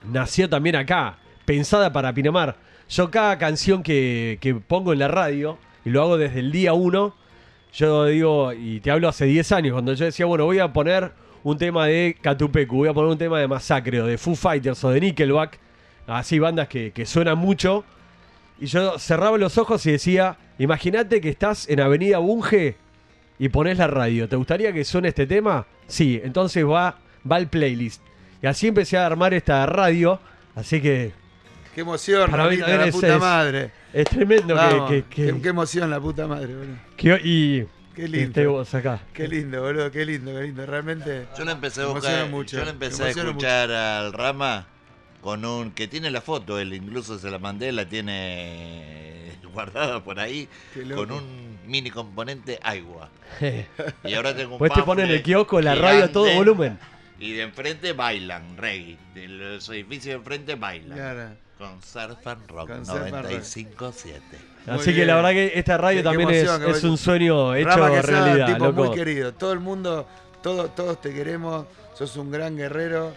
nació 0.06 0.50
también 0.50 0.76
acá, 0.76 1.18
pensada 1.46 1.92
para 1.92 2.14
Pinamar. 2.14 2.56
Yo 2.90 3.12
cada 3.12 3.38
canción 3.38 3.84
que, 3.84 4.38
que 4.40 4.56
pongo 4.56 4.94
en 4.94 5.00
la 5.00 5.10
radio, 5.10 5.58
y 5.84 5.90
lo 5.90 6.02
hago 6.02 6.18
desde 6.18 6.40
el 6.40 6.52
día 6.52 6.74
uno, 6.74 7.16
yo 7.74 8.06
digo, 8.06 8.54
y 8.54 8.80
te 8.80 8.92
hablo 8.92 9.10
hace 9.10 9.26
10 9.26 9.52
años, 9.52 9.74
cuando 9.74 9.94
yo 9.94 10.06
decía, 10.06 10.26
bueno, 10.26 10.46
voy 10.46 10.60
a 10.60 10.72
poner 10.72 11.12
un 11.44 11.58
tema 11.58 11.86
de 11.86 12.18
Catupecu, 12.20 12.78
voy 12.78 12.90
a 12.90 12.94
poner 12.94 13.12
un 13.12 13.18
tema 13.18 13.40
de 13.40 13.48
Masacre, 13.48 14.02
o 14.02 14.08
de 14.08 14.18
Foo 14.18 14.36
Fighters, 14.36 14.84
o 14.84 14.90
de 14.90 15.02
Nickelback, 15.02 15.60
así 16.08 16.40
bandas 16.40 16.68
que, 16.68 16.92
que 16.92 17.06
suenan 17.06 17.38
mucho, 17.38 17.84
y 18.60 18.66
yo 18.66 18.98
cerraba 18.98 19.38
los 19.38 19.58
ojos 19.58 19.86
y 19.86 19.92
decía, 19.92 20.38
imagínate 20.58 21.22
que 21.22 21.30
estás 21.30 21.70
en 21.70 21.80
Avenida 21.82 22.18
Bunge 22.20 22.76
y 23.40 23.50
pones 23.50 23.78
la 23.78 23.88
radio, 23.88 24.28
¿te 24.28 24.36
gustaría 24.36 24.74
que 24.74 24.84
suene 24.84 25.10
este 25.10 25.28
tema? 25.28 25.66
Sí, 25.88 26.20
entonces 26.24 26.66
va, 26.66 26.98
va 27.30 27.38
el 27.38 27.48
playlist. 27.48 28.02
Y 28.42 28.48
así 28.48 28.68
empecé 28.68 28.98
a 28.98 29.06
armar 29.06 29.34
esta 29.34 29.66
radio, 29.66 30.20
así 30.56 30.82
que 30.82 31.12
Qué 31.76 31.82
emoción, 31.82 32.32
Para 32.32 32.48
mí 32.48 32.58
la 32.58 32.86
es- 32.86 32.96
puta 32.96 33.14
es- 33.14 33.20
madre. 33.20 33.72
es 33.94 34.06
tremendo 34.06 34.48
que- 34.56 34.60
Vamos, 34.62 34.90
que, 34.90 35.04
que- 35.04 35.34
qué, 35.34 35.42
qué 35.42 35.50
emoción, 35.50 35.90
la 35.92 36.00
puta 36.00 36.26
madre, 36.26 36.56
boludo. 36.56 36.76
que- 36.96 37.22
y 37.24 37.68
Qué 37.96 38.08
lindo. 38.08 38.28
esté 38.30 38.48
vos 38.48 38.74
acá. 38.74 39.00
Qué 39.14 39.28
lindo, 39.28 39.62
boludo, 39.62 39.92
qué 39.92 40.04
lindo, 40.04 40.32
qué 40.34 40.42
lindo. 40.42 40.66
Realmente. 40.66 41.28
Yo 41.38 41.46
le 41.46 41.52
empecé 41.52 41.82
a 41.84 41.86
buscar, 41.86 42.28
mucho, 42.30 42.58
yo 42.58 42.60
le 42.66 42.66
me 42.66 42.72
empecé 42.72 43.04
a 43.04 43.10
escuchar 43.10 43.72
al 43.72 44.14
Rama 44.14 44.66
con 45.22 45.44
un 45.46 45.72
que 45.72 45.88
tiene 45.88 46.10
la 46.12 46.22
foto, 46.22 46.60
él 46.60 46.74
incluso 46.74 47.18
se 47.20 47.30
la 47.30 47.40
mandé, 47.40 47.72
la 47.72 47.86
tiene 47.88 49.32
guardada 49.54 50.04
por 50.04 50.20
ahí 50.20 50.48
con 50.96 51.12
un 51.12 51.58
mini 51.66 51.90
componente 51.90 52.60
agua. 52.64 53.10
Y 54.04 54.14
ahora 54.14 54.36
tengo 54.36 54.54
un 54.54 54.60
Pues 54.60 54.72
te 54.74 54.84
ponen 54.84 55.06
en 55.08 55.12
el 55.12 55.24
kiosco 55.24 55.60
la 55.62 55.76
radio 55.76 56.06
a 56.06 56.08
todo 56.10 56.32
volumen. 56.34 56.78
Y 57.20 57.34
de 57.34 57.42
enfrente 57.44 57.94
bailan, 57.94 58.56
reggae. 58.58 58.96
De 59.16 59.28
los 59.28 59.68
edificios 59.70 60.06
de 60.06 60.14
enfrente 60.14 60.54
bailan. 60.56 60.96
Claro. 60.98 61.30
Con 61.58 61.82
Surf 61.82 62.28
and 62.28 62.48
Rock 62.52 62.68
Con 62.68 62.86
Surf 62.86 63.02
and 63.12 63.16
Rock. 63.16 63.32
95.7. 63.32 64.12
Muy 64.68 64.76
Así 64.76 64.86
que 64.86 64.92
bien. 64.98 65.08
la 65.08 65.16
verdad 65.16 65.32
que 65.32 65.52
esta 65.56 65.78
radio 65.80 66.00
Qué- 66.02 66.04
también 66.04 66.30
emoción, 66.30 66.70
es, 66.70 66.78
es 66.78 66.84
un 66.84 66.98
sueño 66.98 67.56
hecho 67.56 67.70
Rama 67.70 67.90
que 67.90 68.04
sea 68.08 68.24
realidad, 68.26 68.48
tipo 68.54 68.66
loco. 68.66 68.84
muy 68.86 68.96
querido. 68.96 69.34
Todo 69.34 69.54
el 69.54 69.60
mundo, 69.60 70.08
todo, 70.44 70.68
todos 70.70 71.02
te 71.02 71.12
queremos. 71.12 71.66
Sos 71.96 72.16
un 72.18 72.30
gran 72.30 72.56
guerrero. 72.56 73.14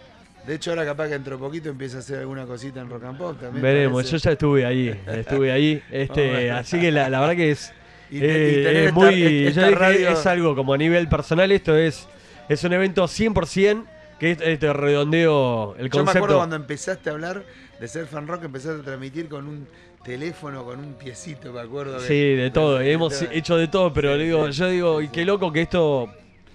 De 0.50 0.56
hecho, 0.56 0.70
ahora 0.70 0.84
capaz 0.84 1.04
que 1.04 1.10
dentro 1.12 1.36
de 1.36 1.38
poquito 1.40 1.68
empieza 1.68 1.98
a 1.98 2.00
hacer 2.00 2.18
alguna 2.18 2.44
cosita 2.44 2.80
en 2.80 2.90
Rock 2.90 3.04
and 3.04 3.16
Pop 3.16 3.38
también. 3.40 3.62
Veremos, 3.62 3.98
parece. 4.02 4.10
yo 4.10 4.18
ya 4.18 4.32
estuve 4.32 4.66
ahí, 4.66 5.00
estuve 5.06 5.52
ahí, 5.52 5.80
este, 5.92 6.28
Bueno. 6.28 6.56
así 6.56 6.80
que 6.80 6.90
la, 6.90 7.08
la 7.08 7.20
verdad 7.20 7.36
que 7.36 7.50
es, 7.52 7.72
Y 8.10 8.18
eh, 8.20 8.62
es 8.68 8.86
esta- 8.88 8.92
muy, 8.94 9.46
esta 9.46 9.60
yo 9.60 9.66
dije, 9.68 9.78
radio- 9.78 10.08
es 10.08 10.26
algo 10.26 10.56
como 10.56 10.74
a 10.74 10.76
nivel 10.76 11.08
personal, 11.08 11.52
esto 11.52 11.76
es, 11.76 12.08
es 12.48 12.64
un 12.64 12.72
evento 12.72 13.04
100% 13.06 13.84
que 14.18 14.32
es- 14.32 14.40
este 14.40 14.72
redondeo 14.72 15.76
el 15.78 15.88
Yo 15.88 16.02
me 16.02 16.10
acuerdo 16.10 16.26
concepto. 16.26 16.36
cuando 16.38 16.56
empezaste 16.56 17.10
a 17.10 17.12
hablar 17.12 17.44
de 17.78 17.86
ser 17.86 18.06
fan 18.06 18.26
rock, 18.26 18.42
empezaste 18.42 18.80
a 18.80 18.84
transmitir 18.84 19.28
con 19.28 19.46
un 19.46 19.68
teléfono, 20.04 20.64
con 20.64 20.80
un 20.80 20.94
piecito, 20.94 21.52
me 21.52 21.60
acuerdo. 21.60 21.98
que- 21.98 22.06
Sí, 22.08 22.34
de 22.34 22.50
todo, 22.50 22.80
hemos 22.80 23.22
hecho 23.30 23.56
de 23.56 23.68
todo, 23.68 23.92
pero 23.92 24.16
Sí, 24.16 24.22
digo, 24.24 24.46
sí. 24.50 24.58
yo 24.58 24.66
digo, 24.68 25.00
y 25.00 25.06
qué 25.10 25.24
loco 25.24 25.52
que 25.52 25.62
esto, 25.62 26.12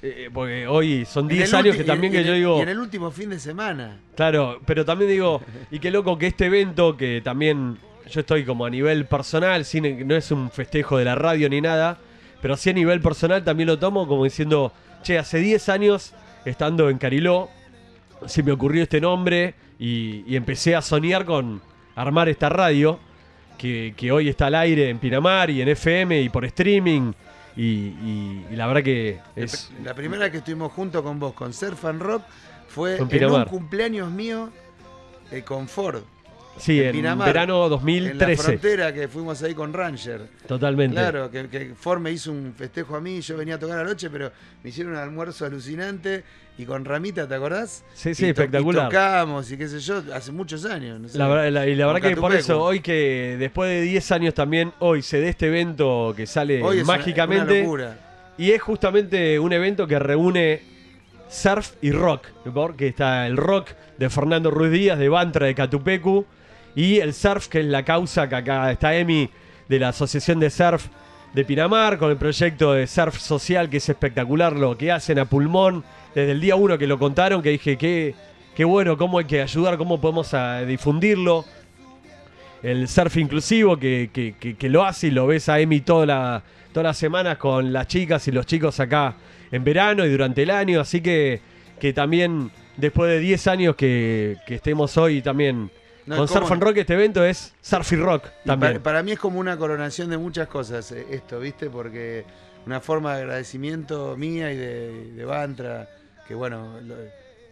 eh, 0.07 0.29
porque 0.33 0.67
hoy 0.67 1.05
son 1.05 1.25
En 1.25 1.37
10 1.37 1.49
el 1.49 1.55
años 1.59 1.75
que 1.77 1.83
también 1.83 2.13
y 2.13 2.17
que 2.17 2.23
yo 2.23 2.31
el- 2.33 2.37
digo, 2.39 2.57
Y 2.59 2.61
en 2.61 2.69
el 2.69 2.79
último 2.79 3.11
fin 3.11 3.29
de 3.29 3.39
semana. 3.39 3.99
Claro, 4.15 4.59
pero 4.65 4.85
también 4.85 5.09
digo, 5.11 5.41
y 5.71 5.79
qué 5.79 5.89
loco 5.91 6.17
que 6.17 6.27
este 6.27 6.45
evento, 6.45 6.95
que 6.97 7.21
también 7.23 7.77
yo 8.09 8.19
estoy 8.19 8.43
como 8.45 8.65
a 8.65 8.69
nivel 8.69 9.05
personal, 9.05 9.65
sin, 9.65 10.07
no 10.07 10.15
es 10.15 10.29
un 10.31 10.51
festejo 10.51 10.97
de 10.97 11.05
la 11.05 11.15
radio 11.15 11.49
ni 11.49 11.59
nada, 11.61 11.97
pero 12.41 12.55
sí 12.57 12.69
a 12.69 12.73
nivel 12.73 13.01
personal 13.01 13.43
también 13.43 13.67
lo 13.67 13.79
tomo 13.79 14.07
como 14.07 14.23
diciendo, 14.23 14.71
che, 15.03 15.17
hace 15.17 15.39
10 15.39 15.69
años, 15.69 16.13
estando 16.45 16.89
en 16.89 16.97
Cariló, 16.99 17.49
se 18.27 18.43
me 18.43 18.51
ocurrió 18.51 18.83
este 18.83 19.01
nombre 19.01 19.55
y, 19.79 20.23
y 20.31 20.35
empecé 20.35 20.75
a 20.75 20.81
soñar 20.81 21.25
con 21.25 21.61
armar 21.95 22.29
esta 22.29 22.49
radio, 22.49 22.99
que, 23.57 23.93
que 23.97 24.11
hoy 24.11 24.27
está 24.29 24.47
al 24.47 24.55
aire 24.55 24.89
en 24.89 24.99
Pinamar 24.99 25.49
y 25.49 25.61
en 25.61 25.69
FM 25.69 26.21
y 26.21 26.29
por 26.29 26.43
streaming, 26.45 27.13
y, 27.55 27.63
y- 27.63 28.45
y 28.51 28.55
la 28.55 28.67
verdad 28.67 28.83
que 28.83 29.19
es... 29.35 29.71
La 29.83 29.93
primera 29.93 30.29
que 30.31 30.37
estuvimos 30.37 30.71
juntos 30.73 31.01
con 31.01 31.19
vos, 31.19 31.33
con 31.33 31.53
Ser 31.53 31.75
Fan 31.75 31.99
Rock, 31.99 32.23
fue 32.67 32.97
en 32.97 33.25
un 33.25 33.45
cumpleaños 33.45 34.11
mío 34.11 34.49
eh, 35.31 35.43
con 35.43 35.67
Ford. 35.67 36.03
Sí, 36.57 36.81
en 36.81 36.91
Pinamar, 36.93 37.27
verano 37.27 37.55
En 37.55 37.61
la 37.63 37.69
2013, 37.69 38.43
frontera 38.43 38.93
que 38.93 39.07
fuimos 39.07 39.41
ahí 39.43 39.53
con 39.53 39.73
Ranger. 39.73 40.21
totalmente. 40.47 40.95
Claro, 40.95 41.29
que, 41.29 41.47
que 41.49 41.73
Ford 41.75 41.99
me 41.99 42.11
hizo 42.11 42.31
un 42.31 42.53
festejo 42.57 42.95
a 42.95 43.01
mí, 43.01 43.19
yo 43.21 43.35
venía 43.37 43.55
a 43.55 43.59
tocar 43.59 43.79
anoche, 43.79 44.09
pero 44.09 44.31
me 44.63 44.69
hicieron 44.69 44.93
un 44.93 44.99
almuerzo 44.99 45.45
alucinante 45.45 46.23
y 46.57 46.63
con 46.65 46.85
Ramita, 46.85 47.27
¿te 47.27 47.35
acordás? 47.35 47.83
Sí, 47.93 48.15
sí, 48.15 48.27
Y 48.27 48.29
espectacular. 48.29 48.85
Y 48.85 48.89
tocamos 48.89 49.51
y 49.51 49.57
qué 49.57 49.67
sé 49.67 49.79
yo, 49.79 50.01
hace 50.13 50.31
muchos 50.31 50.63
años. 50.65 50.99
no 51.01 51.09
sé. 51.09 51.17
La 51.17 51.27
verdad- 51.27 51.51
la- 51.51 51.67
y 51.67 51.75
la 51.75 51.87
verdad 51.87 52.09
que 52.09 52.15
por 52.15 52.33
eso, 52.33 52.63
hoy 52.63 52.79
que 52.79 53.35
después 53.37 53.69
de 53.69 53.81
10 53.81 54.11
años 54.13 54.33
también, 54.33 54.71
hoy 54.79 55.01
se 55.01 55.19
dé 55.19 55.27
este 55.29 55.47
evento 55.47 56.13
que 56.15 56.25
sale 56.25 56.63
Hoy 56.63 56.77
es 56.77 56.83
una- 56.85 56.95
mágicamente. 56.97 57.63
una 57.67 57.97
y 58.37 58.51
es 58.51 58.61
justamente 58.61 59.37
un 59.39 59.51
evento 59.51 59.85
que 59.87 59.99
reúne 59.99 60.61
surf 61.29 61.73
y 61.81 61.91
rock. 61.91 62.27
Porque 62.53 62.87
está 62.87 63.27
el 63.27 63.35
rock 63.37 63.69
de 63.97 64.09
Fernando 64.09 64.51
Ruiz 64.51 64.71
Díaz, 64.71 64.97
de 64.99 65.09
Bantra, 65.09 65.47
de 65.47 65.55
Catupecu. 65.55 66.25
Y 66.75 66.97
el 66.99 67.13
surf, 67.13 67.47
que 67.47 67.61
es 67.61 67.65
la 67.65 67.83
causa 67.83 68.27
que 68.27 68.35
acá 68.35 68.71
está 68.71 68.95
Emi, 68.95 69.29
de 69.69 69.79
la 69.79 69.89
Asociación 69.89 70.39
de 70.39 70.49
Surf 70.49 70.87
de 71.33 71.43
Pinamar, 71.45 71.97
con 71.97 72.11
el 72.11 72.17
proyecto 72.17 72.73
de 72.73 72.85
surf 72.87 73.17
social, 73.17 73.69
que 73.69 73.77
es 73.77 73.89
espectacular 73.89 74.53
lo 74.53 74.77
que 74.77 74.91
hacen 74.91 75.19
a 75.19 75.25
pulmón. 75.25 75.83
Desde 76.13 76.31
el 76.31 76.41
día 76.41 76.55
uno 76.55 76.77
que 76.77 76.87
lo 76.87 76.97
contaron, 76.99 77.41
que 77.41 77.49
dije, 77.49 77.77
qué, 77.77 78.13
qué 78.55 78.63
bueno, 78.65 78.97
cómo 78.97 79.19
hay 79.19 79.25
que 79.25 79.41
ayudar, 79.41 79.77
cómo 79.77 79.99
podemos 79.99 80.33
ah, 80.33 80.61
difundirlo 80.61 81.45
el 82.63 82.87
surf 82.87 83.17
inclusivo 83.17 83.77
que, 83.77 84.09
que- 84.11 84.33
que- 84.57 84.69
lo 84.69 84.83
hace 84.83 85.07
y 85.07 85.11
lo 85.11 85.27
ves 85.27 85.49
a 85.49 85.59
Emi 85.59 85.81
toda 85.81 86.41
todas 86.73 86.85
las 86.87 86.97
semanas 86.97 87.37
con 87.37 87.71
las 87.71 87.87
chicas 87.87 88.27
y 88.27 88.31
los 88.31 88.45
chicos 88.45 88.79
acá 88.79 89.15
en 89.51 89.63
verano 89.63 90.03
y 90.05 90.09
durante 90.09 90.43
el 90.43 90.49
año. 90.49 90.81
Así 90.81 90.99
que, 91.01 91.39
que 91.79 91.93
también 91.93 92.49
después 92.75 93.09
de 93.11 93.19
10 93.19 93.47
años 93.47 93.75
que 93.75 94.37
estemos 94.47 94.97
hoy 94.97 95.21
también 95.21 95.69
No, 96.05 96.17
con 96.17 96.27
¿cómo 96.27 96.39
Surf 96.41 96.51
and? 96.51 96.63
Rock, 96.63 96.77
este 96.77 96.93
evento 96.93 97.23
es 97.25 97.53
Surf 97.61 97.91
y 97.93 97.95
Rock 97.95 98.25
también. 98.45 98.73
Para, 98.73 98.83
para 98.83 99.03
mí 99.03 99.13
es 99.13 99.19
como 99.19 99.39
una 99.39 99.57
coronación 99.57 100.09
de 100.09 100.17
muchas 100.17 100.47
cosas 100.47 100.91
eh, 100.91 101.05
esto, 101.09 101.39
¿viste? 101.39 101.69
Porque 101.69 102.25
una 102.65 102.79
forma 102.79 103.15
de 103.15 103.21
agradecimiento 103.23 104.15
mía 104.17 104.51
y 104.51 104.57
de, 104.57 105.11
de 105.13 105.25
Bantra, 105.25 105.89
que 106.27 106.35
bueno, 106.35 106.79
lo- 106.81 106.95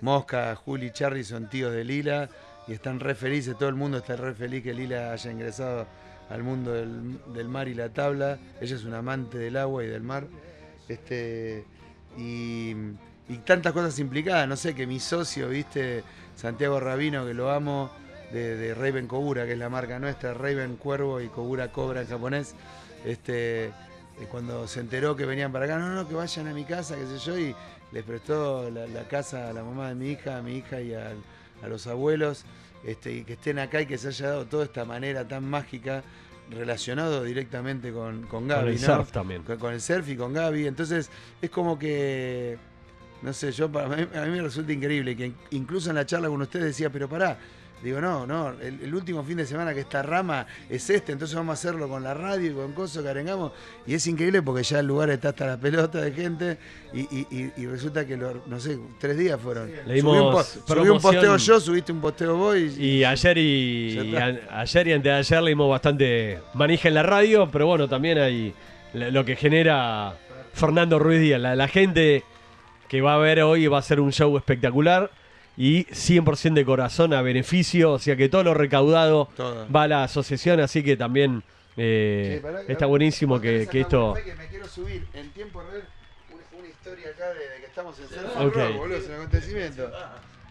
Mosca, 0.01 0.55
Juli 0.55 0.87
y 0.87 0.91
Charlie 0.91 1.23
son 1.23 1.49
tíos 1.49 1.71
de 1.71 1.83
Lila 1.83 2.29
y 2.67 2.73
están 2.73 2.99
re 2.99 3.15
felices, 3.15 3.57
todo 3.57 3.69
el 3.69 3.75
mundo 3.75 3.97
está 3.99 4.15
re 4.15 4.33
feliz 4.33 4.61
que 4.63 4.73
Lila 4.73 5.13
haya 5.13 5.31
ingresado 5.31 5.87
al 6.29 6.43
mundo 6.43 6.73
del, 6.73 7.19
del 7.33 7.47
mar 7.47 7.67
y 7.67 7.73
la 7.73 7.89
tabla. 7.89 8.37
Ella 8.59 8.75
es 8.75 8.83
una 8.83 8.99
amante 8.99 9.37
del 9.37 9.55
agua 9.57 9.83
y 9.83 9.87
del 9.87 10.01
mar. 10.03 10.25
Este, 10.87 11.65
y, 12.17 12.71
y 13.29 13.37
tantas 13.45 13.73
cosas 13.73 13.97
implicadas, 13.99 14.47
no 14.47 14.55
sé, 14.57 14.75
que 14.75 14.85
mi 14.85 14.99
socio, 14.99 15.49
¿viste? 15.49 16.03
Santiago 16.35 16.79
Rabino, 16.79 17.25
que 17.25 17.33
lo 17.33 17.51
amo, 17.51 17.89
de, 18.33 18.57
de 18.57 18.73
Raven 18.73 19.07
Kogura, 19.07 19.45
que 19.45 19.53
es 19.53 19.57
la 19.57 19.69
marca 19.69 19.99
nuestra, 19.99 20.33
Raven 20.33 20.75
Cuervo 20.75 21.21
y 21.21 21.27
Kogura 21.27 21.71
Cobra 21.71 22.01
en 22.01 22.07
japonés. 22.07 22.55
Este, 23.05 23.65
eh, 23.65 23.71
cuando 24.29 24.67
se 24.67 24.79
enteró 24.79 25.15
que 25.15 25.25
venían 25.25 25.51
para 25.51 25.65
acá, 25.65 25.77
no, 25.77 25.89
no, 25.89 26.07
que 26.07 26.15
vayan 26.15 26.47
a 26.47 26.53
mi 26.53 26.65
casa, 26.65 26.95
qué 26.95 27.05
sé 27.05 27.17
yo, 27.19 27.37
y 27.37 27.55
les 27.91 28.03
prestó 28.03 28.69
la, 28.69 28.87
la 28.87 29.07
casa 29.07 29.49
a 29.49 29.53
la 29.53 29.63
mamá 29.63 29.89
de 29.89 29.95
mi 29.95 30.09
hija, 30.11 30.37
a 30.37 30.41
mi 30.41 30.57
hija 30.57 30.81
y 30.81 30.93
a 30.93 31.13
los 31.67 31.87
abuelos, 31.87 32.45
este, 32.85 33.13
y 33.13 33.23
que 33.23 33.33
estén 33.33 33.59
acá 33.59 33.81
y 33.81 33.85
que 33.85 33.97
se 33.97 34.09
haya 34.09 34.27
dado 34.29 34.45
toda 34.45 34.65
esta 34.65 34.83
manera 34.83 35.27
tan 35.27 35.45
mágica 35.45 36.03
relacionado 36.49 37.23
directamente 37.23 37.93
con, 37.93 38.23
con 38.23 38.47
Gaby, 38.47 38.63
con 38.63 38.73
el 38.73 38.81
¿no? 38.81 38.95
surf 38.97 39.11
también. 39.11 39.43
con, 39.43 39.57
con 39.57 39.73
el 39.73 39.81
surf 39.81 40.09
y 40.09 40.17
con 40.17 40.33
Gaby. 40.33 40.67
Entonces 40.67 41.09
es 41.41 41.49
como 41.49 41.79
que, 41.79 42.57
no 43.21 43.31
sé, 43.33 43.51
yo 43.51 43.71
para 43.71 43.87
mí, 43.87 44.07
a 44.13 44.21
mí 44.25 44.31
me 44.31 44.41
resulta 44.41 44.73
increíble 44.73 45.15
que 45.15 45.31
incluso 45.51 45.89
en 45.89 45.95
la 45.95 46.05
charla 46.05 46.27
con 46.27 46.41
ustedes 46.41 46.65
decía, 46.65 46.89
pero 46.89 47.07
pará, 47.07 47.37
Digo, 47.83 47.99
no, 47.99 48.25
no, 48.25 48.49
el, 48.61 48.79
el 48.81 48.95
último 48.95 49.23
fin 49.23 49.35
de 49.37 49.45
semana 49.45 49.73
que 49.73 49.81
está 49.81 50.01
Rama 50.01 50.47
es 50.69 50.89
este, 50.89 51.11
entonces 51.11 51.35
vamos 51.35 51.51
a 51.51 51.53
hacerlo 51.53 51.89
con 51.89 52.01
la 52.01 52.13
radio 52.13 52.51
y 52.51 52.53
con 52.53 52.71
cosas 52.71 53.03
que 53.03 53.09
arengamos. 53.09 53.51
Y 53.85 53.93
es 53.93 54.07
increíble 54.07 54.41
porque 54.41 54.63
ya 54.63 54.79
el 54.79 54.87
lugar 54.87 55.09
está 55.09 55.29
hasta 55.29 55.45
la 55.47 55.57
pelota 55.57 55.99
de 55.99 56.11
gente 56.13 56.57
y, 56.93 57.01
y- 57.01 57.27
y- 57.29 57.51
y 57.61 57.65
resulta 57.67 58.05
que, 58.07 58.15
lo- 58.15 58.41
no 58.47 58.59
sé, 58.59 58.79
tres 58.99 59.17
días 59.17 59.39
fueron. 59.41 59.69
Le 59.85 59.99
subí, 59.99 60.11
un, 60.11 60.31
po- 60.31 60.43
dimos 60.43 60.63
subí 60.65 60.89
un 60.89 60.99
posteo 61.01 61.37
yo, 61.37 61.59
subiste 61.59 61.91
un 61.91 61.99
posteo 62.01 62.35
vos 62.37 62.55
y, 62.57 62.81
Y 62.81 63.03
ayer 63.03 63.37
y, 63.37 64.15
a- 64.15 64.61
ayer 64.61 64.87
y 64.87 64.93
antes 64.93 65.11
de 65.11 65.17
ayer 65.17 65.43
le 65.43 65.49
dimos 65.49 65.69
bastante 65.69 66.39
manija 66.53 66.87
en 66.87 66.93
la 66.93 67.03
radio, 67.03 67.49
pero 67.51 67.67
bueno, 67.67 67.89
también 67.89 68.17
hay 68.17 68.53
lo 68.93 69.25
que 69.25 69.35
genera 69.35 70.15
Fernando 70.53 70.99
Ruiz 70.99 71.19
Díaz. 71.19 71.41
La, 71.41 71.55
la 71.55 71.67
gente 71.67 72.23
que 72.87 73.01
va 73.01 73.15
a 73.15 73.17
ver 73.17 73.41
hoy 73.41 73.67
va 73.67 73.79
a 73.79 73.81
ser 73.81 73.99
un 73.99 74.11
show 74.13 74.37
espectacular 74.37 75.09
y 75.57 75.85
100% 75.85 76.53
de 76.53 76.65
corazón 76.65 77.13
a 77.13 77.21
beneficio, 77.21 77.93
o 77.93 77.99
sea 77.99 78.15
que 78.15 78.27
todo 78.29 78.43
lo 78.43 78.53
recaudado 78.53 79.29
Todo. 79.37 79.67
va 79.71 79.83
a 79.83 79.87
la 79.87 80.03
asociación, 80.03 80.59
así 80.59 80.83
que 80.83 80.97
también 80.97 81.43
eh, 81.77 82.39
pará, 82.41 82.61
está 82.67 82.85
buenísimo 82.87 83.39
que, 83.39 83.67
esto... 83.71 84.13
que 84.23 84.35
me 84.35 84.47
quiero 84.47 84.67
subir 84.67 85.05
en 85.13 85.29
tiempo 85.31 85.61
real 85.61 85.83
una, 86.31 86.59
una 86.59 86.67
historia 86.67 87.09
acá 87.09 87.27
de, 87.29 87.39
de 87.39 87.59
que 87.61 87.65
estamos 87.67 87.95
en. 87.99 88.51
Rock, 88.51 88.77
boludo, 88.77 88.97
es 88.97 89.07
un 89.07 89.13
acontecimiento. 89.15 89.91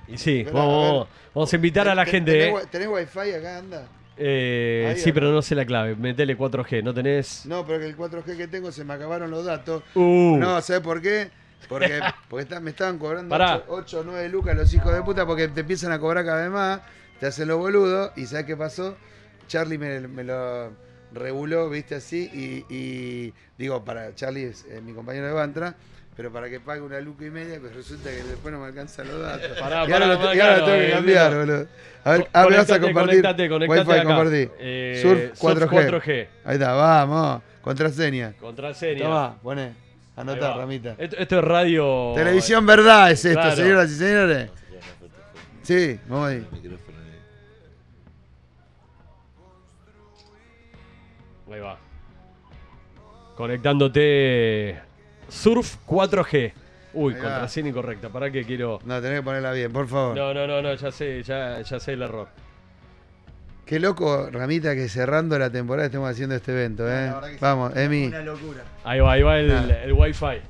Y 0.08 0.18
sí, 0.18 0.40
Esperá, 0.40 0.58
vamos, 0.58 0.74
a 0.74 0.86
vamos- 0.92 1.08
vamos 1.34 1.52
a 1.52 1.56
invitar 1.56 1.88
a 1.88 1.94
la 1.94 2.04
¿Ten- 2.04 2.12
gente. 2.12 2.32
¿Tenés, 2.32 2.62
eh. 2.64 2.66
tenés 2.70 2.88
wifi 2.88 3.30
acá, 3.32 3.58
anda? 3.58 3.88
Eh, 4.16 4.88
Ahí, 4.94 5.00
sí, 5.00 5.10
pero 5.12 5.32
no 5.32 5.40
sé 5.42 5.54
la 5.54 5.64
clave. 5.64 5.96
Metele 5.96 6.36
4G, 6.36 6.82
¿no 6.82 6.92
tenés? 6.92 7.46
No, 7.46 7.64
pero 7.66 7.78
que 7.80 7.86
el 7.86 7.96
4G 7.96 8.36
que 8.36 8.46
tengo 8.46 8.70
se 8.70 8.84
me 8.84 8.92
acabaron 8.94 9.30
los 9.30 9.44
datos. 9.44 9.82
Uh, 9.94 10.36
No, 10.38 10.60
¿sabes 10.60 10.82
por 10.82 11.00
qué? 11.00 11.30
Porque, 11.68 12.00
porque 12.28 12.42
está- 12.44 12.60
me 12.60 12.70
estaban 12.70 12.98
cobrando 12.98 13.28
Pará. 13.30 13.62
8 13.68 14.00
o 14.00 14.04
9 14.04 14.28
lucas 14.28 14.56
los 14.56 14.72
hijos 14.74 14.92
de 14.92 15.02
puta 15.02 15.24
porque 15.26 15.48
te 15.48 15.60
empiezan 15.60 15.92
a 15.92 15.98
cobrar 15.98 16.24
cada 16.24 16.42
vez 16.42 16.50
más, 16.50 16.80
te 17.20 17.26
hacen 17.26 17.48
los 17.48 17.58
boludos 17.58 18.12
y 18.16 18.26
¿sabes 18.26 18.46
qué 18.46 18.56
pasó? 18.56 18.96
Charlie 19.48 19.78
me, 19.78 20.00
me 20.00 20.24
lo 20.24 20.72
reguló, 21.12 21.68
viste 21.68 21.94
así, 21.96 22.30
y, 22.32 22.74
y 22.74 23.34
digo, 23.58 23.84
para 23.84 24.14
Charlie 24.14 24.44
es 24.44 24.64
eh, 24.70 24.80
mi 24.80 24.92
compañero 24.94 25.26
de 25.26 25.32
Bantra, 25.32 25.74
pero 26.16 26.32
para 26.32 26.48
que 26.48 26.58
pague 26.60 26.80
una 26.80 27.00
luca 27.00 27.24
y 27.26 27.30
media, 27.30 27.58
pues 27.60 27.74
resulta 27.74 28.10
que 28.10 28.22
después 28.22 28.52
no 28.52 28.60
me 28.60 28.66
alcanzan 28.66 29.08
los 29.08 29.20
datos. 29.20 29.58
Pará, 29.58 29.84
y 29.86 29.92
ahora, 29.92 29.98
pará, 29.98 30.06
lo, 30.06 30.18
pará, 30.18 30.34
y 30.34 30.40
ahora 30.40 30.54
claro, 30.54 30.64
tengo 30.64 30.78
que 30.78 30.88
eh, 30.88 30.92
cambiar, 30.92 31.34
boludo. 31.36 31.66
A 32.04 32.10
ver, 32.12 32.28
ah, 32.32 32.46
me 32.48 32.56
vas 32.56 32.70
a 32.70 32.80
compartir. 32.80 33.10
conectate, 33.22 33.48
conectate 33.48 33.80
Wi-Fi 33.80 33.92
acá. 34.00 34.04
compartir. 34.08 34.50
Eh, 34.58 34.98
Surf 35.02 35.38
Surf 35.38 35.62
4G. 35.70 35.90
4G. 36.02 36.26
Ahí 36.44 36.54
está, 36.54 36.72
vamos. 36.72 37.42
Contraseña. 37.62 38.32
Contraseña. 38.40 39.02
Toma, 39.04 39.38
poné. 39.42 39.72
Va. 40.16 40.54
Ramita. 40.56 40.94
Esto, 40.98 41.16
esto 41.16 41.38
es 41.38 41.44
radio. 41.44 42.12
Televisión 42.14 42.66
verdad 42.66 43.10
es 43.10 43.24
esto, 43.24 43.40
Claro. 43.40 43.56
señoras 43.56 43.90
y 43.90 43.94
señores. 43.94 44.50
Sí, 45.62 45.98
vamos 46.08 46.28
ahí. 46.28 46.46
Ahí 51.52 51.60
va. 51.60 51.78
Conectándote. 53.36 54.80
Surf 55.28 55.76
4G. 55.86 56.52
Uy, 56.94 57.14
contraseña 57.14 57.70
incorrecta. 57.70 58.10
¿Para 58.10 58.30
qué 58.30 58.44
quiero.? 58.44 58.78
No, 58.84 59.00
tenés 59.00 59.20
que 59.20 59.24
ponerla 59.24 59.52
bien, 59.52 59.72
por 59.72 59.88
favor. 59.88 60.16
No, 60.16 60.34
no, 60.34 60.46
no, 60.46 60.60
no, 60.60 60.74
ya 60.74 60.90
sé, 60.92 61.22
ya, 61.22 61.60
ya 61.62 61.80
sé 61.80 61.92
el 61.94 62.02
error. 62.02 62.28
Qué 63.64 63.78
loco, 63.78 64.28
Ramita, 64.30 64.74
que 64.74 64.88
cerrando 64.88 65.38
la 65.38 65.50
temporada 65.50 65.86
estemos 65.86 66.10
haciendo 66.10 66.34
este 66.34 66.52
evento, 66.52 66.86
¿eh? 66.90 67.10
La 67.10 67.20
que 67.26 67.32
sí, 67.34 67.38
Vamos, 67.40 67.76
Emi. 67.76 68.06
Una 68.06 68.20
locura. 68.22 68.62
Ahí 68.84 69.00
va, 69.00 69.12
ahí 69.12 69.22
va 69.22 69.38
el, 69.38 69.50
Ah. 69.52 69.82
el 69.84 69.92
wifi. 69.92 70.40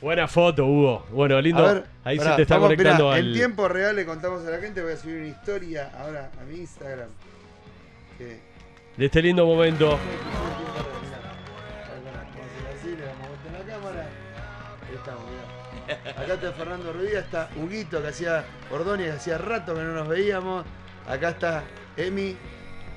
Buena 0.00 0.26
foto, 0.28 0.66
Hugo. 0.66 1.06
Bueno, 1.12 1.40
lindo. 1.40 1.64
A 1.64 1.72
ver, 1.74 1.84
ahí 2.04 2.18
pará, 2.18 2.30
se 2.32 2.36
te 2.36 2.42
está 2.42 2.54
vamos, 2.56 2.68
conectando 2.70 3.04
mirá, 3.04 3.16
al. 3.16 3.26
En 3.28 3.32
tiempo 3.34 3.68
real 3.68 3.96
le 3.96 4.04
contamos 4.04 4.44
a 4.46 4.50
la 4.50 4.58
gente, 4.58 4.82
voy 4.82 4.92
a 4.92 4.96
subir 4.96 5.16
una 5.18 5.28
historia 5.28 5.90
ahora 5.98 6.30
a 6.38 6.44
mi 6.44 6.56
Instagram. 6.56 7.08
Que- 8.18 8.40
De 8.96 9.06
este 9.06 9.22
lindo 9.22 9.46
momento. 9.46 9.90
Vamos 9.90 10.00
a 12.14 12.20
hacer 12.20 12.76
así, 12.76 12.88
le 12.96 13.06
damos 13.06 13.28
vuelta 13.28 13.46
en 13.46 13.52
la 13.54 13.74
cámara. 13.74 14.06
Ahí 14.88 14.94
estamos, 14.96 15.22
mirá. 15.30 15.44
Acá 16.22 16.34
está 16.34 16.52
Fernando 16.52 16.92
Ruidía, 16.92 17.20
está 17.20 17.48
Huguito, 17.56 18.02
que 18.02 18.08
hacía 18.08 18.44
Ordóñez, 18.70 19.06
que 19.10 19.16
hacía 19.16 19.38
rato 19.38 19.74
que 19.74 19.80
no 19.82 19.92
nos 19.94 20.08
veíamos. 20.08 20.64
Acá 21.08 21.30
está 21.30 21.62
Emi, 21.96 22.36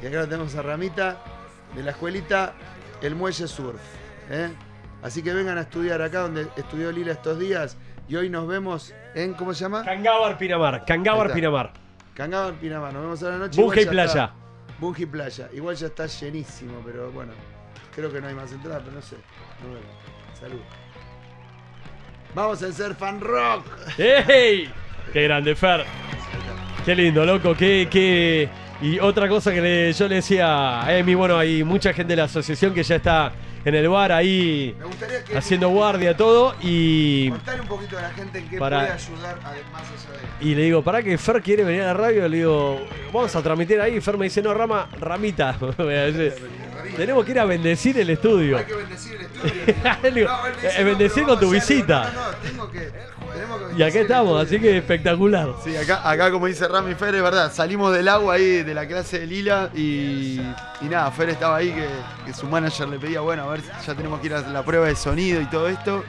y 0.02 0.06
acá 0.06 0.26
tenemos 0.26 0.56
a 0.56 0.62
Ramita, 0.62 1.18
de 1.76 1.84
la 1.84 1.92
escuelita 1.92 2.54
El 3.02 3.16
Muelle 3.16 3.48
Surf. 3.48 3.82
¿eh? 4.30 4.50
Así 5.04 5.22
que 5.22 5.34
vengan 5.34 5.58
a 5.58 5.62
estudiar 5.62 6.02
acá 6.02 6.22
donde 6.22 6.48
estudió 6.56 6.92
Lila 6.92 7.12
estos 7.12 7.40
días. 7.40 7.78
Y 8.10 8.16
hoy 8.16 8.30
nos 8.30 8.48
vemos 8.48 8.94
en, 9.16 9.34
¿cómo 9.34 9.54
se 9.54 9.62
llama? 9.62 9.84
Cangábar 9.84 10.38
Pinamar. 10.38 10.86
Cangábar. 10.86 11.34
Pinamar. 11.34 11.74
Cangaban 12.14 12.56
Pinamar. 12.56 12.94
Nos 12.94 13.02
vemos 13.02 13.24
a 13.24 13.30
la 13.30 13.38
noche. 13.38 13.62
Bunge 13.62 13.82
y 13.82 13.86
playa. 13.86 14.32
Bunge 14.80 15.04
y 15.04 15.06
playa. 15.06 15.50
Igual 15.54 15.76
ya 15.76 15.88
está 15.88 16.06
llenísimo, 16.06 16.82
pero 16.86 17.12
bueno. 17.12 17.34
Creo 17.94 18.12
que 18.12 18.22
no 18.22 18.28
hay 18.28 18.34
más 18.34 18.52
entradas, 18.52 18.82
pero 18.84 18.96
no 18.96 19.02
sé. 19.02 19.18
Nos 19.62 19.74
vemos. 19.74 20.40
Salud. 20.40 20.62
Vamos 22.34 22.64
a 22.64 22.68
hacer 22.68 22.96
fan 22.96 23.20
rock. 23.20 23.66
¡Ey! 23.98 24.72
¡Qué 25.12 25.24
grande, 25.24 25.56
Fer! 25.56 25.86
Qué 26.86 26.96
lindo, 26.96 27.26
loco. 27.26 27.56
Qué, 27.56 27.88
qué... 27.90 28.50
Y 28.82 29.00
otra 29.00 29.28
cosa 29.28 29.52
que 29.52 29.62
le- 29.62 29.94
yo 29.94 30.08
le 30.08 30.16
decía 30.16 30.84
a 30.86 30.98
Emi, 30.98 31.16
bueno, 31.16 31.38
hay 31.38 31.64
mucha 31.64 31.94
gente 31.94 32.14
de 32.14 32.18
la 32.18 32.24
asociación 32.26 32.74
que 32.74 32.84
ya 32.84 32.98
está 32.98 33.32
en 33.66 33.74
el 33.74 33.90
bar 33.90 34.12
ahí 34.12 34.76
haciendo 35.36 35.70
guardia, 35.70 36.16
todo. 36.16 36.56
Y, 36.62 37.30
contarle 37.32 37.62
un 37.62 37.68
poquito 37.68 37.98
a 37.98 38.02
la 38.04 38.10
gente 38.12 38.38
en 38.40 38.50
qué 38.50 38.58
Para- 38.58 38.80
puede 38.82 38.92
ayudar 38.94 39.40
además 39.44 39.82
de 40.40 40.48
y 40.48 40.54
le 40.54 40.62
digo, 40.64 40.84
¿para 40.84 41.02
que 41.02 41.18
Fer 41.18 41.42
quiere 41.42 41.64
venir 41.64 41.82
a 41.82 41.86
la 41.88 41.94
radio? 41.96 42.30
Le 42.30 42.38
digo, 42.38 42.86
vamos 43.12 43.36
a 43.36 43.42
transmitir 43.42 43.82
ahí. 43.82 44.00
Fer 44.00 44.18
me 44.18 44.26
dice, 44.26 44.42
no, 44.44 44.54
Rama, 44.54 44.88
Ramita. 45.00 45.58
Tenemos 46.96 47.26
que 47.26 47.32
ir 47.32 47.40
a 47.40 47.46
bendecir 47.46 47.98
el 47.98 48.10
estudio. 48.12 48.58
Hay 48.60 48.66
que 48.66 48.76
bendecir 48.76 49.16
el 49.16 49.22
estudio. 49.22 50.12
Digo, 50.14 50.30
No, 50.30 50.86
bendecir 50.86 51.24
con 51.26 51.40
tu 51.40 51.50
visita. 51.50 52.12
No, 52.14 52.32
no, 52.32 52.38
tengo 52.38 52.72
que 52.72 52.92
Y 53.78 53.84
acá 53.84 54.00
estamos, 54.00 54.44
así 54.44 54.60
que 54.60 54.78
espectacular. 54.78 55.50
Sí, 55.64 55.76
acá, 55.76 56.10
acá 56.10 56.32
como 56.32 56.48
dice 56.48 56.68
Rami 56.68 56.96
Fer, 56.96 57.16
es 57.16 57.22
verdad, 57.22 57.52
salimos 57.52 57.94
del 57.94 58.08
agua 58.08 58.36
ahí 58.36 58.64
de 58.64 58.74
la 58.74 58.88
clase 58.88 59.20
de 59.20 59.28
Lila 59.28 59.70
y, 59.76 60.40
y 60.82 60.86
nada, 60.90 61.12
Fer 61.12 61.30
estaba 61.30 61.58
ahí 61.58 61.72
que, 61.72 61.88
que 62.26 62.34
su 62.34 62.48
manager 62.48 62.88
le 62.88 63.00
pedía, 63.00 63.22
bueno, 63.22 63.44
a 63.44 63.52
ver, 63.52 63.62
ya 63.86 63.96
tenemos 63.96 64.20
que 64.20 64.28
ir 64.28 64.34
a 64.34 64.42
la 64.42 64.64
prueba 64.64 64.88
de 64.88 64.96
sonido 64.96 65.42
y 65.42 65.46
todo 65.46 65.68
esto. 65.68 66.04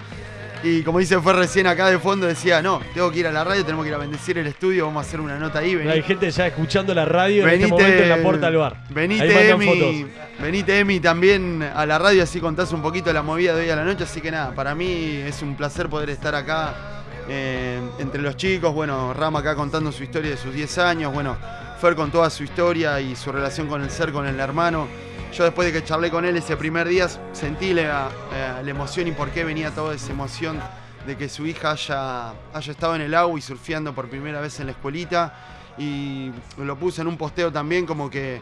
Y 0.63 0.83
como 0.83 0.99
dice 0.99 1.21
Fer 1.21 1.37
recién 1.37 1.69
acá 1.69 1.89
de 1.89 1.99
fondo, 2.01 2.27
decía, 2.27 2.61
no, 2.61 2.81
tengo 2.93 3.11
que 3.13 3.21
ir 3.21 3.27
a 3.29 3.33
la 3.33 3.45
radio, 3.45 3.65
tenemos 3.65 3.85
que 3.85 3.91
ir 3.91 3.95
a 3.95 3.99
bendecir 3.99 4.39
el 4.39 4.47
estudio, 4.49 4.87
vamos 4.87 5.05
a 5.05 5.09
hacer 5.09 5.21
una 5.21 5.39
nota 5.39 5.61
ahí, 5.61 5.77
vení. 5.77 5.89
Hay 5.91 6.03
gente 6.03 6.29
ya 6.31 6.49
escuchando 6.49 6.93
la 6.95 7.05
radio 7.05 7.45
en 7.45 7.49
este 7.49 7.67
Venite, 7.67 7.71
momento 7.71 8.03
en 8.03 8.09
la 8.09 8.17
puerta 8.17 8.47
del 8.47 8.57
bar. 8.57 8.85
Venite 8.91 9.51
Emi, 9.51 10.07
venite 10.41 10.79
Emi 10.81 10.99
también 10.99 11.63
a 11.63 11.87
la 11.87 11.99
radio, 11.99 12.25
así 12.25 12.41
contás 12.41 12.73
un 12.73 12.83
poquito 12.83 13.13
la 13.13 13.23
movida 13.23 13.55
de 13.55 13.63
hoy 13.63 13.71
a 13.71 13.77
la 13.77 13.85
noche, 13.85 14.03
así 14.03 14.21
que 14.21 14.33
nada, 14.33 14.53
para 14.53 14.75
mí 14.75 15.23
es 15.25 15.43
un 15.43 15.55
placer 15.55 15.89
poder 15.89 16.11
estar 16.11 16.35
acá 16.35 16.98
eh, 17.29 17.81
entre 17.99 18.23
los 18.23 18.37
chicos, 18.37 18.73
bueno, 18.73 19.13
Rama 19.13 19.41
acá 19.41 19.55
contando 19.55 19.93
su 19.93 20.03
historia 20.03 20.31
de 20.31 20.37
sus 20.37 20.55
10 20.55 20.79
años, 20.79 21.13
bueno, 21.13 21.37
Fer 21.81 21.95
con 21.95 22.11
toda 22.11 22.31
su 22.31 22.43
historia 22.43 23.01
y 23.01 23.15
su 23.15 23.31
relación 23.31 23.69
con 23.69 23.83
el 23.83 23.91
ser, 23.91 24.13
con 24.13 24.27
el 24.27 24.41
hermano. 24.41 24.89
Yo 25.33 25.45
después 25.45 25.67
de 25.67 25.79
que 25.79 25.87
charlé 25.87 26.11
con 26.11 26.25
él 26.25 26.37
ese 26.37 26.57
primer 26.57 26.89
día 26.89 27.07
sentí 27.33 27.73
la, 27.73 28.09
eh, 28.33 28.63
la 28.65 28.71
emoción 28.71 29.07
y 29.07 29.13
por 29.13 29.31
qué 29.31 29.45
venía 29.45 29.71
toda 29.71 29.95
esa 29.95 30.11
emoción 30.11 30.59
de 31.07 31.17
que 31.17 31.29
su 31.29 31.47
hija 31.47 31.73
haya, 31.73 32.31
haya 32.53 32.73
estado 32.73 32.97
en 32.97 33.03
el 33.03 33.15
agua 33.15 33.39
y 33.39 33.43
surfeando 33.43 33.95
por 33.95 34.09
primera 34.09 34.41
vez 34.41 34.59
en 34.59 34.67
la 34.67 34.73
escuelita. 34.73 35.75
Y 35.79 36.33
lo 36.57 36.77
puse 36.77 37.03
en 37.03 37.07
un 37.07 37.17
posteo 37.17 37.53
también 37.53 37.87
como 37.87 38.11
que, 38.11 38.41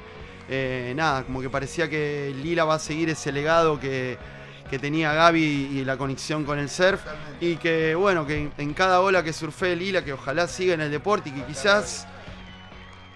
eh, 0.48 0.94
nada, 0.96 1.24
como 1.24 1.42
que 1.42 1.50
parecía 1.50 1.90
que 1.90 2.34
Lila 2.42 2.64
va 2.64 2.76
a 2.76 2.78
seguir 2.78 3.10
ese 3.10 3.32
legado 3.32 3.78
que, 3.78 4.16
que 4.70 4.78
tenía 4.78 5.12
Gaby 5.12 5.42
y 5.72 5.84
la 5.84 5.96
conexión 5.96 6.44
con 6.44 6.58
el 6.58 6.68
surf. 6.68 7.00
Y 7.40 7.56
que, 7.56 7.94
bueno, 7.94 8.26
que 8.26 8.50
en, 8.58 8.74
cada 8.74 9.00
ola 9.00 9.22
que 9.22 9.32
surfee 9.32 9.76
Lila, 9.76 10.04
que 10.04 10.12
ojalá 10.12 10.46
siga 10.48 10.74
en 10.74 10.80
el 10.80 10.90
deporte 10.90 11.28
y 11.30 11.32
que 11.32 11.42
quizás 11.44 12.06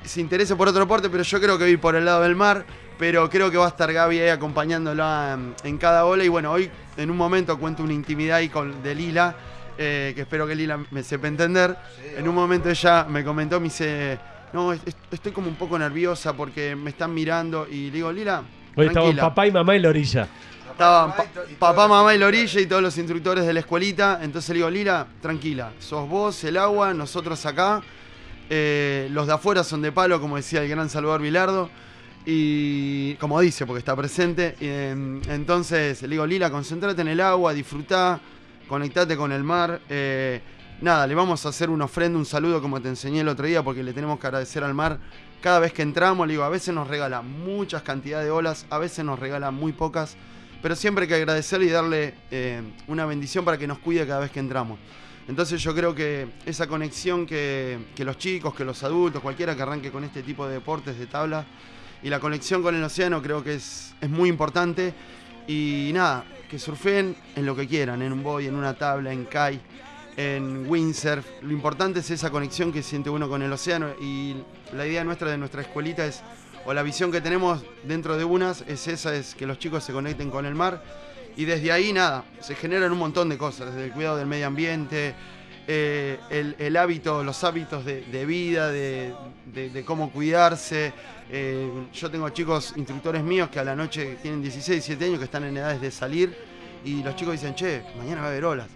se 0.04 0.20
interese 0.20 0.56
por 0.56 0.68
otro 0.68 0.80
deporte, 0.80 1.10
pero 1.10 1.22
yo 1.22 1.40
creo 1.40 1.58
que 1.58 1.68
ir 1.68 1.80
por 1.80 1.94
el 1.94 2.04
lado 2.04 2.22
del 2.22 2.36
mar. 2.36 2.64
Pero 2.98 3.30
creo 3.30 3.50
que 3.50 3.56
va 3.56 3.64
a 3.64 3.68
estar 3.68 3.90
Gaby 3.90 4.18
ahí 4.20 4.28
acompañándola 4.28 5.32
en, 5.34 5.54
en 5.64 5.78
cada 5.78 6.04
ola. 6.04 6.22
Y 6.22 6.28
bueno, 6.28 6.52
hoy 6.52 6.70
en 6.98 7.10
un 7.10 7.16
momento 7.16 7.58
cuento 7.58 7.82
una 7.82 7.94
intimidad 7.94 8.36
ahí 8.36 8.50
con, 8.50 8.82
de 8.82 8.94
Lila, 8.94 9.34
eh, 9.78 10.12
que 10.14 10.20
espero 10.22 10.46
que 10.46 10.54
Lila 10.54 10.78
me 10.90 11.02
sepa 11.02 11.26
entender. 11.26 11.74
En 12.16 12.28
un 12.28 12.34
momento 12.34 12.68
ella 12.68 13.06
me 13.08 13.24
comentó, 13.24 13.58
me 13.58 13.64
dice, 13.64 14.18
no, 14.52 14.74
es- 14.74 14.82
es- 14.84 14.96
estoy 15.10 15.32
como 15.32 15.48
un 15.48 15.54
poco 15.54 15.78
nerviosa 15.78 16.34
porque 16.34 16.76
me 16.76 16.90
están 16.90 17.14
mirando. 17.14 17.66
Y 17.70 17.86
le 17.86 17.92
digo, 17.92 18.12
Lila, 18.12 18.42
Hoy 18.76 18.90
tranquila. 18.90 19.22
papá 19.22 19.46
y 19.46 19.50
mamá 19.50 19.74
en 19.76 19.82
la 19.82 19.88
orilla. 19.88 20.28
Estaban 20.80 21.12
pa- 21.14 21.26
papá, 21.58 21.88
mamá 21.88 22.14
y 22.14 22.18
la 22.18 22.26
orilla 22.26 22.58
y 22.58 22.64
todos 22.64 22.80
los 22.80 22.96
instructores 22.96 23.44
de 23.44 23.52
la 23.52 23.60
escuelita. 23.60 24.20
Entonces 24.22 24.48
le 24.48 24.54
digo, 24.56 24.70
Lila, 24.70 25.06
tranquila, 25.20 25.72
sos 25.78 26.08
vos, 26.08 26.42
el 26.44 26.56
agua, 26.56 26.94
nosotros 26.94 27.44
acá. 27.44 27.82
Eh, 28.48 29.06
los 29.10 29.26
de 29.26 29.34
afuera 29.34 29.62
son 29.62 29.82
de 29.82 29.92
palo, 29.92 30.18
como 30.22 30.36
decía 30.36 30.62
el 30.62 30.70
gran 30.70 30.88
Salvador 30.88 31.20
Vilardo. 31.20 31.68
Y 32.24 33.14
como 33.16 33.38
dice, 33.40 33.66
porque 33.66 33.80
está 33.80 33.94
presente. 33.94 34.56
Em, 34.58 35.20
entonces 35.28 36.00
le 36.00 36.08
digo, 36.08 36.26
Lila, 36.26 36.50
concéntrate 36.50 37.02
en 37.02 37.08
el 37.08 37.20
agua, 37.20 37.52
disfrutá, 37.52 38.18
conectate 38.66 39.18
con 39.18 39.32
el 39.32 39.44
mar. 39.44 39.82
eh, 39.90 40.40
nada, 40.80 41.06
le 41.06 41.14
vamos 41.14 41.44
a 41.44 41.50
hacer 41.50 41.68
una 41.68 41.84
ofrenda, 41.84 42.18
un 42.18 42.24
saludo 42.24 42.62
como 42.62 42.80
te 42.80 42.88
enseñé 42.88 43.20
el 43.20 43.28
otro 43.28 43.44
día, 43.44 43.62
porque 43.62 43.82
le 43.82 43.92
tenemos 43.92 44.18
que 44.18 44.26
agradecer 44.28 44.64
al 44.64 44.72
mar. 44.72 44.96
Cada 45.42 45.58
vez 45.58 45.74
que 45.74 45.82
entramos, 45.82 46.26
le 46.26 46.32
digo, 46.32 46.42
a 46.44 46.48
veces 46.48 46.74
nos 46.74 46.88
regala 46.88 47.20
muchas 47.20 47.82
cantidades 47.82 48.24
de 48.24 48.30
olas, 48.30 48.64
a 48.70 48.78
veces 48.78 49.04
nos 49.04 49.18
regala 49.18 49.50
muy 49.50 49.72
pocas, 49.72 50.16
pero 50.62 50.76
siempre 50.76 51.04
hay 51.04 51.08
que 51.08 51.14
agradecerle 51.14 51.66
y 51.66 51.70
darle 51.70 52.14
eh, 52.30 52.62
una 52.86 53.06
bendición 53.06 53.44
para 53.44 53.58
que 53.58 53.66
nos 53.66 53.78
cuide 53.78 54.06
cada 54.06 54.20
vez 54.20 54.30
que 54.30 54.40
entramos. 54.40 54.78
Entonces 55.28 55.62
yo 55.62 55.74
creo 55.74 55.94
que 55.94 56.26
esa 56.44 56.66
conexión 56.66 57.26
que, 57.26 57.78
que 57.94 58.04
los 58.04 58.18
chicos, 58.18 58.54
que 58.54 58.64
los 58.64 58.82
adultos, 58.82 59.22
cualquiera 59.22 59.54
que 59.54 59.62
arranque 59.62 59.90
con 59.90 60.04
este 60.04 60.22
tipo 60.22 60.46
de 60.46 60.54
deportes 60.54 60.98
de 60.98 61.06
tabla, 61.06 61.44
y 62.02 62.08
la 62.08 62.18
conexión 62.18 62.62
con 62.62 62.74
el 62.74 62.82
océano 62.82 63.22
creo 63.22 63.44
que 63.44 63.54
es, 63.54 63.94
es 64.00 64.10
muy 64.10 64.28
importante. 64.28 64.94
Y 65.46 65.90
nada, 65.92 66.24
que 66.48 66.58
surfen 66.58 67.16
en 67.36 67.46
lo 67.46 67.54
que 67.54 67.66
quieran, 67.66 68.02
en 68.02 68.12
un 68.12 68.22
boy, 68.22 68.46
en 68.46 68.54
una 68.54 68.74
tabla, 68.74 69.12
en 69.12 69.24
kai, 69.24 69.60
en 70.16 70.68
windsurf. 70.68 71.24
Lo 71.42 71.52
importante 71.52 72.00
es 72.00 72.10
esa 72.10 72.30
conexión 72.30 72.72
que 72.72 72.82
siente 72.82 73.10
uno 73.10 73.28
con 73.28 73.42
el 73.42 73.52
océano 73.52 73.90
y 74.00 74.36
la 74.72 74.86
idea 74.86 75.04
nuestra 75.04 75.30
de 75.30 75.38
nuestra 75.38 75.62
escuelita 75.62 76.04
es, 76.04 76.22
o 76.64 76.74
la 76.74 76.82
visión 76.82 77.10
que 77.10 77.20
tenemos 77.20 77.62
dentro 77.84 78.16
de 78.16 78.24
unas, 78.24 78.62
es 78.66 78.86
esa, 78.88 79.14
es 79.14 79.34
que 79.34 79.46
los 79.46 79.58
chicos 79.58 79.84
se 79.84 79.92
conecten 79.92 80.30
con 80.30 80.46
el 80.46 80.54
mar 80.54 80.82
y 81.36 81.44
desde 81.44 81.72
ahí 81.72 81.92
nada, 81.92 82.24
se 82.40 82.54
generan 82.54 82.92
un 82.92 82.98
montón 82.98 83.28
de 83.28 83.38
cosas, 83.38 83.72
desde 83.72 83.86
el 83.86 83.92
cuidado 83.92 84.16
del 84.16 84.26
medio 84.26 84.46
ambiente, 84.46 85.14
eh, 85.66 86.18
el, 86.58 86.76
hábito, 86.76 87.22
los 87.22 87.44
hábitos 87.44 87.84
de, 87.84 88.26
vida, 88.26 88.70
de, 88.70 89.84
cómo 89.86 90.10
cuidarse. 90.10 90.92
Eh, 91.30 91.70
yo 91.92 92.10
tengo 92.10 92.28
chicos, 92.30 92.74
instructores 92.76 93.22
míos 93.22 93.48
que 93.50 93.60
a 93.60 93.64
la 93.64 93.76
noche 93.76 94.18
tienen 94.20 94.42
16, 94.42 94.78
17 94.86 95.04
años 95.04 95.18
que 95.18 95.26
están 95.26 95.44
en 95.44 95.56
edades 95.56 95.80
de 95.80 95.90
salir 95.92 96.36
y 96.84 97.02
los 97.02 97.14
chicos 97.14 97.34
dicen, 97.34 97.54
che, 97.54 97.82
mañana 97.96 98.22
va 98.22 98.26
a 98.26 98.30
haber 98.30 98.44
olas. 98.44 98.68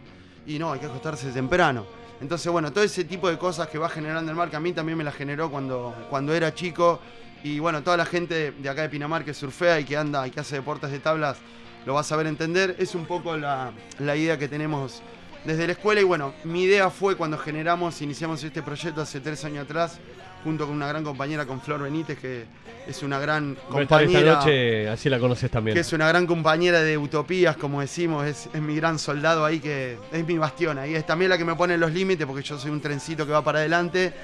Y 0.47 0.59
no, 0.59 0.73
hay 0.73 0.79
que 0.79 0.87
acostarse 0.87 1.31
temprano. 1.31 1.85
Entonces, 2.21 2.51
bueno, 2.53 2.73
todo 2.73 2.85
ese 2.85 3.05
tipo 3.05 3.29
de 3.29 3.39
cosas 3.39 3.69
que 3.69 3.77
va 3.77 3.89
generando 3.89 4.31
el 4.31 4.37
mar, 4.37 4.51
que 4.51 4.57
a 4.57 4.61
mí 4.61 4.73
también 4.73 4.97
me 4.97 5.05
la 5.05 5.13
generó 5.13 5.51
cuando, 5.51 5.95
cuando 6.11 6.33
era 6.33 6.55
chico. 6.55 7.01
Y 7.45 7.59
bueno, 7.59 7.83
toda 7.83 7.99
la 7.99 8.07
gente 8.07 8.53
de 8.53 8.69
acá 8.71 8.83
de 8.83 8.89
Pinamar 8.89 9.23
que 9.23 9.35
surfea 9.35 9.79
y 9.79 9.85
que 9.85 9.99
anda 9.99 10.27
y 10.27 10.31
que 10.31 10.41
hace 10.41 10.57
deportes 10.57 10.91
de 10.91 10.99
tablas, 10.99 11.37
lo 11.85 11.93
va 11.93 12.01
a 12.01 12.05
saber 12.05 12.27
entender. 12.27 12.75
Es 12.79 12.95
un 12.95 13.05
poco 13.05 13.37
la, 13.37 13.71
la 13.99 14.17
idea 14.17 14.39
que 14.39 14.49
tenemos 14.49 15.03
desde 15.45 15.67
la 15.67 15.75
escuela 15.75 16.01
y 16.01 16.05
bueno, 16.05 16.33
mi 16.45 16.63
idea 16.63 16.89
fue 16.89 17.17
cuando 17.17 17.37
generamos, 17.37 18.01
iniciamos 18.01 18.43
este 18.43 18.63
proyecto 18.63 19.03
hace 19.03 19.21
tres 19.21 19.45
años 19.45 19.65
atrás, 19.65 20.01
junto 20.43 20.67
con 20.67 20.75
una 20.75 20.89
gran 20.89 21.05
compañera, 21.05 21.45
con 21.45 21.61
Flor 21.61 21.83
Benítez, 21.83 22.19
que 22.19 22.47
es 22.87 23.03
una 23.03 23.19
gran 23.19 23.59
compañera. 23.69 24.21
Esta 24.21 24.35
noche, 24.37 24.89
así 24.89 25.11
la 25.11 25.19
conoces 25.19 25.51
también. 25.51 25.75
Que 25.75 25.83
es 25.83 25.93
una 25.93 26.09
gran 26.09 26.27
compañera 26.27 26.81
de 26.81 26.97
utopías, 26.97 27.59
como 27.59 27.83
decimos, 27.83 28.25
es, 28.27 28.49
mi 28.55 28.77
gran 28.77 28.99
soldado 28.99 29.45
ahí, 29.45 29.61
que 29.61 29.99
es 30.11 30.27
mi 30.27 30.39
bastión 30.39 30.79
ahí. 30.79 30.95
Es 30.95 31.05
también 31.05 31.29
la 31.29 31.37
que 31.37 31.45
me 31.45 31.55
pone 31.57 31.77
los 31.77 31.93
límites, 31.93 32.27
porque 32.27 32.43
yo 32.43 32.59
soy 32.59 32.71
un 32.71 32.81
trencito 32.81 33.27
que 33.27 33.33
va 33.33 33.45
para 33.45 33.59
adelante 33.59 34.15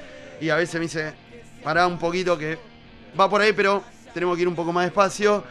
y 0.41 0.49
a 0.49 0.57
veces 0.57 0.77
me 0.77 0.81
dice, 0.81 1.13
pará 1.63 1.87
un 1.87 1.99
poquito 1.99 2.39
que 2.39 2.70
va 3.19 3.29
por 3.29 3.41
ahí, 3.41 3.53
pero 3.53 3.83
tenemos 4.13 4.37
que 4.37 4.43
ir 4.43 4.49
un 4.49 4.55
poco 4.55 4.73
más 4.73 4.85
despacio. 4.85 5.45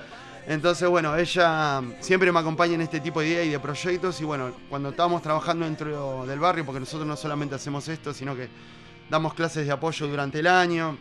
Entonces, 0.47 0.87
bueno, 0.89 1.15
ella 1.15 1.81
siempre 1.99 2.31
me 2.31 2.39
acompaña 2.39 2.73
en 2.73 2.81
este 2.81 2.99
tipo 2.99 3.21
de 3.21 3.27
ideas 3.27 3.45
y 3.45 3.49
de 3.49 3.59
proyectos. 3.59 4.19
Y 4.21 4.25
bueno, 4.25 4.51
cuando 4.69 4.89
estábamos 4.89 5.21
trabajando 5.21 5.65
dentro 5.65 6.25
del 6.25 6.39
barrio, 6.39 6.65
porque 6.65 6.79
nosotros 6.79 7.07
no 7.07 7.15
solamente 7.15 7.55
hacemos 7.55 7.87
esto, 7.87 8.13
sino 8.13 8.35
que 8.35 8.49
damos 9.09 9.33
clases 9.33 9.65
de 9.65 9.71
apoyo 9.71 10.07
durante 10.07 10.39
el 10.39 10.47
año, 10.47 10.97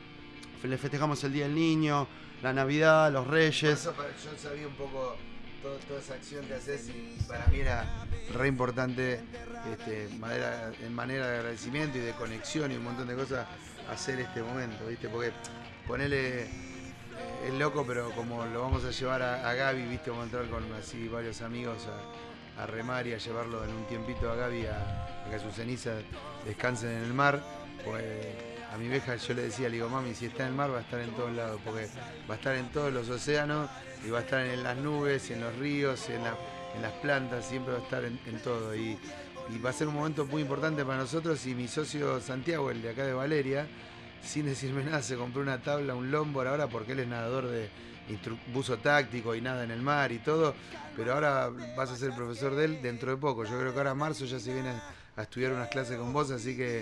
le 0.62 0.78
festejamos 0.78 1.22
el 1.24 1.32
Día 1.32 1.44
del 1.44 1.54
Niño, 1.54 2.06
la 2.42 2.52
Navidad, 2.52 3.12
los 3.12 3.26
Reyes. 3.26 3.84
yo 3.84 3.92
sabía 4.38 4.66
un 4.66 4.74
poco 4.74 5.16
toda 5.86 6.00
esa 6.00 6.14
acción 6.14 6.46
que 6.46 6.54
haces 6.54 6.88
y 6.88 7.18
para 7.26 7.46
mí 7.48 7.60
era 7.60 7.84
re 8.34 8.48
importante 8.48 9.20
este, 9.72 10.08
en 10.08 10.94
manera 10.94 11.28
de 11.28 11.36
agradecimiento 11.38 11.98
y 11.98 12.02
de 12.02 12.12
conexión 12.12 12.72
y 12.72 12.76
un 12.76 12.84
montón 12.84 13.08
de 13.08 13.14
cosas 13.14 13.46
hacer 13.90 14.20
este 14.20 14.42
momento, 14.42 14.86
¿viste? 14.86 15.08
Porque 15.08 15.32
ponerle 15.88 16.42
es 17.46 17.54
loco, 17.54 17.84
pero 17.86 18.10
como 18.10 18.44
lo 18.46 18.60
vamos 18.60 18.84
a 18.84 18.90
llevar 18.90 19.22
a, 19.22 19.54
Gaby, 19.54 19.86
viste, 19.86 20.10
vamos 20.10 20.24
a 20.24 20.26
entrar 20.26 20.48
con 20.48 20.72
así 20.74 21.08
varios 21.08 21.40
amigos 21.40 21.88
a, 22.56 22.66
remar 22.66 23.06
y 23.06 23.14
a 23.14 23.18
llevarlo 23.18 23.64
en 23.64 23.70
un 23.70 23.84
tiempito 23.86 24.30
a 24.30 24.34
Gaby 24.34 24.66
a, 24.66 25.26
que 25.30 25.38
sus 25.38 25.54
cenizas 25.54 26.02
descansen 26.44 26.90
en 26.90 27.04
el 27.04 27.14
mar, 27.14 27.40
pues 27.84 28.04
a 28.72 28.76
mi 28.76 28.88
vieja 28.88 29.16
yo 29.16 29.34
le 29.34 29.42
decía, 29.42 29.68
le 29.68 29.76
digo, 29.76 29.88
mami, 29.88 30.14
si 30.14 30.26
está 30.26 30.42
en 30.42 30.50
el 30.50 30.54
mar 30.54 30.72
va 30.72 30.78
a 30.78 30.80
estar 30.80 31.00
en 31.00 31.10
todos 31.12 31.32
lados, 31.32 31.60
porque 31.64 31.88
va 32.28 32.34
a 32.34 32.36
estar 32.36 32.56
en 32.56 32.68
todos 32.70 32.92
los 32.92 33.08
océanos 33.08 33.70
y 34.04 34.10
va 34.10 34.18
a 34.18 34.22
estar 34.22 34.44
en 34.44 34.62
las 34.62 34.76
nubes, 34.76 35.30
en 35.30 35.40
los 35.40 35.56
ríos, 35.56 36.08
en, 36.10 36.22
las 36.24 36.92
plantas, 37.00 37.46
siempre 37.46 37.72
va 37.72 37.80
a 37.80 37.82
estar 37.82 38.04
en, 38.04 38.18
todo. 38.42 38.74
Y 38.74 38.98
va 39.64 39.70
a 39.70 39.72
ser 39.72 39.88
un 39.88 39.94
momento 39.94 40.26
muy 40.26 40.42
importante 40.42 40.84
para 40.84 40.98
nosotros 40.98 41.44
y 41.46 41.54
mi 41.54 41.66
socio 41.66 42.20
Santiago, 42.20 42.70
el 42.70 42.82
de 42.82 42.90
acá 42.90 43.04
de 43.06 43.14
Valeria, 43.14 43.66
sin 44.22 44.46
decirme 44.46 44.84
nada, 44.84 45.02
se 45.02 45.16
compró 45.16 45.42
una 45.42 45.58
tabla, 45.58 45.94
un 45.94 46.10
longboard 46.10 46.48
ahora 46.48 46.66
porque 46.66 46.92
él 46.92 47.00
es 47.00 47.08
nadador 47.08 47.48
de 47.48 47.68
buzo 48.52 48.78
táctico 48.78 49.34
y 49.34 49.40
nada 49.40 49.64
en 49.64 49.70
el 49.70 49.82
mar 49.82 50.12
y 50.12 50.18
todo, 50.18 50.54
pero 50.96 51.14
ahora 51.14 51.50
vas 51.76 51.90
a 51.90 51.96
ser 51.96 52.12
profesor 52.12 52.54
de 52.54 52.64
él 52.64 52.82
dentro 52.82 53.10
de 53.10 53.16
poco. 53.16 53.44
Yo 53.44 53.58
creo 53.58 53.72
que 53.72 53.78
ahora 53.78 53.92
en 53.92 53.98
marzo 53.98 54.24
ya 54.24 54.38
se 54.38 54.52
viene 54.52 54.72
a 55.16 55.22
estudiar 55.22 55.52
unas 55.52 55.68
clases 55.68 55.96
con 55.96 56.12
vos, 56.12 56.30
así 56.30 56.56
que 56.56 56.80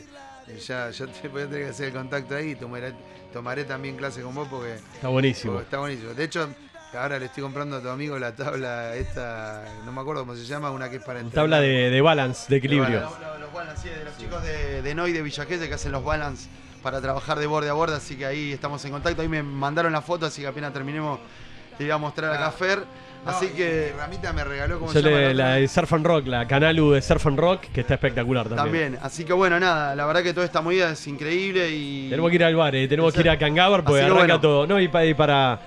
eh, 0.48 0.58
ya, 0.64 0.90
ya 0.90 1.06
te 1.06 1.28
voy 1.28 1.42
a 1.42 1.46
tener 1.46 1.64
que 1.64 1.70
hacer 1.70 1.88
el 1.88 1.94
contacto 1.94 2.36
ahí 2.36 2.50
y 2.50 2.54
tomaré, 2.54 2.94
tomaré 3.32 3.64
también 3.64 3.96
clases 3.96 4.22
con 4.22 4.34
vos 4.34 4.48
porque... 4.48 4.74
Está 4.74 5.08
buenísimo. 5.08 5.60
Está 5.60 5.78
buenísimo. 5.78 6.14
De 6.14 6.24
hecho, 6.24 6.48
ahora 6.94 7.18
le 7.18 7.26
estoy 7.26 7.42
comprando 7.42 7.76
a 7.76 7.82
tu 7.82 7.88
amigo 7.88 8.18
la 8.18 8.34
tabla 8.34 8.94
esta, 8.94 9.64
no 9.84 9.92
me 9.92 10.00
acuerdo 10.00 10.22
cómo 10.22 10.36
se 10.36 10.44
llama, 10.44 10.70
una 10.70 10.88
que 10.90 10.96
es 10.96 11.02
para 11.02 11.20
entrar. 11.20 11.44
Tabla 11.44 11.60
de, 11.60 12.00
balance, 12.00 12.46
de 12.48 12.56
equilibrio. 12.56 13.00
los, 13.00 13.52
balance, 13.52 13.82
sí, 13.82 13.88
de 13.88 14.04
los 14.04 14.16
chicos 14.18 14.42
de, 14.42 14.82
de 14.82 14.94
Noy 14.94 15.12
de 15.12 15.22
Villaquete 15.22 15.68
que 15.68 15.74
hacen 15.74 15.92
los 15.92 16.04
balance 16.04 16.48
para 16.86 17.00
trabajar 17.00 17.36
de 17.40 17.48
borde 17.48 17.68
a 17.68 17.72
borde, 17.72 17.96
así 17.96 18.14
que 18.14 18.24
ahí 18.24 18.52
estamos 18.52 18.84
en 18.84 18.92
contacto. 18.92 19.20
Ahí 19.20 19.26
me 19.26 19.42
mandaron 19.42 19.92
la 19.92 20.02
foto, 20.02 20.24
así 20.24 20.42
que 20.42 20.46
apenas 20.46 20.72
terminemos 20.72 21.18
te 21.76 21.82
iba 21.82 21.96
a 21.96 21.98
mostrar 21.98 22.32
acá 22.32 22.52
Fer. 22.52 22.84
así 23.24 23.48
que. 23.48 23.92
Ramita 23.98 24.32
me 24.32 24.44
regaló 24.44 24.78
como 24.78 24.92
se 24.92 25.02
llama 25.02 25.34
la 25.34 25.54
de 25.54 25.66
Surf 25.66 25.92
and 25.94 26.06
Rock, 26.06 26.28
la 26.28 26.46
Canalu 26.46 26.92
de 26.92 27.02
Surf 27.02 27.26
and 27.26 27.40
Rock, 27.40 27.62
que 27.74 27.80
está 27.80 27.94
espectacular 27.94 28.48
también. 28.48 28.92
También, 28.92 28.98
así 29.02 29.24
que 29.24 29.32
bueno, 29.32 29.58
nada, 29.58 29.96
la 29.96 30.06
verdad 30.06 30.22
que 30.22 30.32
toda 30.32 30.46
esta 30.46 30.60
movida 30.60 30.92
es 30.92 31.04
increíble 31.08 31.68
y. 31.72 32.08
Tenemos 32.08 32.30
que 32.30 32.36
ir 32.36 32.44
al 32.44 32.54
bar, 32.54 32.76
eh, 32.76 32.86
tenemos 32.86 33.12
que 33.12 33.20
ir 33.20 33.30
a 33.30 33.36
Cangabar 33.36 33.82
porque 33.82 34.02
arranca 34.02 34.40
todo. 34.40 34.64
No, 34.68 34.80
y 34.80 34.86
para, 34.86 35.58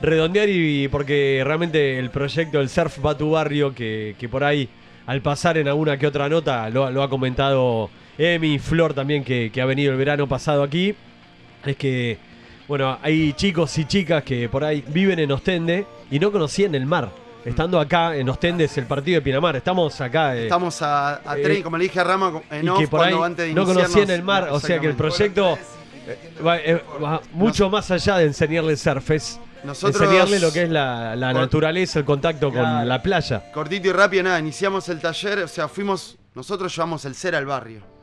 redondear 0.00 0.48
y 0.48 0.86
porque 0.86 1.42
realmente 1.44 1.98
el 1.98 2.10
proyecto 2.10 2.58
del 2.58 2.68
Surf 2.68 3.04
va 3.04 3.10
a 3.10 3.18
tu 3.18 3.32
barrio, 3.32 3.74
que, 3.74 4.28
por 4.30 4.44
ahí, 4.44 4.68
al 5.06 5.22
pasar 5.22 5.58
en 5.58 5.66
alguna 5.66 5.98
que 5.98 6.06
otra 6.06 6.28
nota, 6.28 6.70
lo, 6.70 6.88
lo 6.88 7.02
ha 7.02 7.10
comentado 7.10 7.90
Emi, 8.18 8.58
Flor 8.58 8.94
también, 8.94 9.22
que, 9.22 9.52
ha 9.60 9.64
venido 9.64 9.92
el 9.92 9.98
verano 9.98 10.28
pasado 10.28 10.64
aquí, 10.64 10.94
es 11.64 11.76
que, 11.76 12.18
bueno, 12.66 12.98
hay 13.00 13.32
chicos 13.34 13.78
y 13.78 13.84
chicas 13.84 14.24
que 14.24 14.48
por 14.48 14.64
ahí 14.64 14.84
viven 14.88 15.20
en 15.20 15.30
Ostende 15.30 15.86
y 16.10 16.18
no 16.18 16.32
conocían 16.32 16.74
el 16.74 16.84
mar. 16.84 17.10
Estando 17.44 17.78
acá 17.80 18.16
en 18.16 18.28
Ostende 18.28 18.64
es 18.64 18.76
el 18.76 18.86
partido 18.86 19.20
de 19.20 19.22
Pinamar. 19.22 19.56
Estamos 19.56 19.98
acá. 20.00 20.36
Eh, 20.36 20.44
Estamos 20.44 20.82
a, 20.82 21.22
a 21.24 21.38
eh, 21.38 21.62
como 21.62 21.78
le 21.78 21.84
dije 21.84 22.00
a 22.00 22.04
Rama, 22.04 22.42
en 22.50 22.68
off, 22.68 22.92
antes 23.22 23.46
de 23.46 23.54
no 23.54 23.64
conocían 23.64 24.10
el 24.10 24.22
mar. 24.22 24.48
o 24.50 24.58
sea 24.58 24.80
que 24.80 24.88
el 24.88 24.96
proyecto 24.96 25.56
va, 26.44 27.20
mucho 27.32 27.70
más 27.70 27.90
allá 27.90 28.18
de 28.18 28.26
enseñarle 28.26 28.76
surf. 28.76 29.10
Es 29.12 29.40
enseñarle 29.64 30.40
lo 30.40 30.52
que 30.52 30.64
es 30.64 30.70
la, 30.70 31.14
naturaleza, 31.16 32.00
el 32.00 32.04
contacto 32.04 32.52
con 32.52 32.88
la 32.88 33.00
playa. 33.00 33.50
Cortito 33.52 33.88
y 33.88 33.92
rápido, 33.92 34.24
nada. 34.24 34.40
Iniciamos 34.40 34.88
el 34.88 35.00
taller, 35.00 35.38
o 35.38 35.48
sea, 35.48 35.68
fuimos. 35.68 36.16
Nosotros 36.34 36.74
llevamos 36.74 37.04
el 37.04 37.14
ser 37.14 37.34
al 37.34 37.46
barrio. 37.46 37.97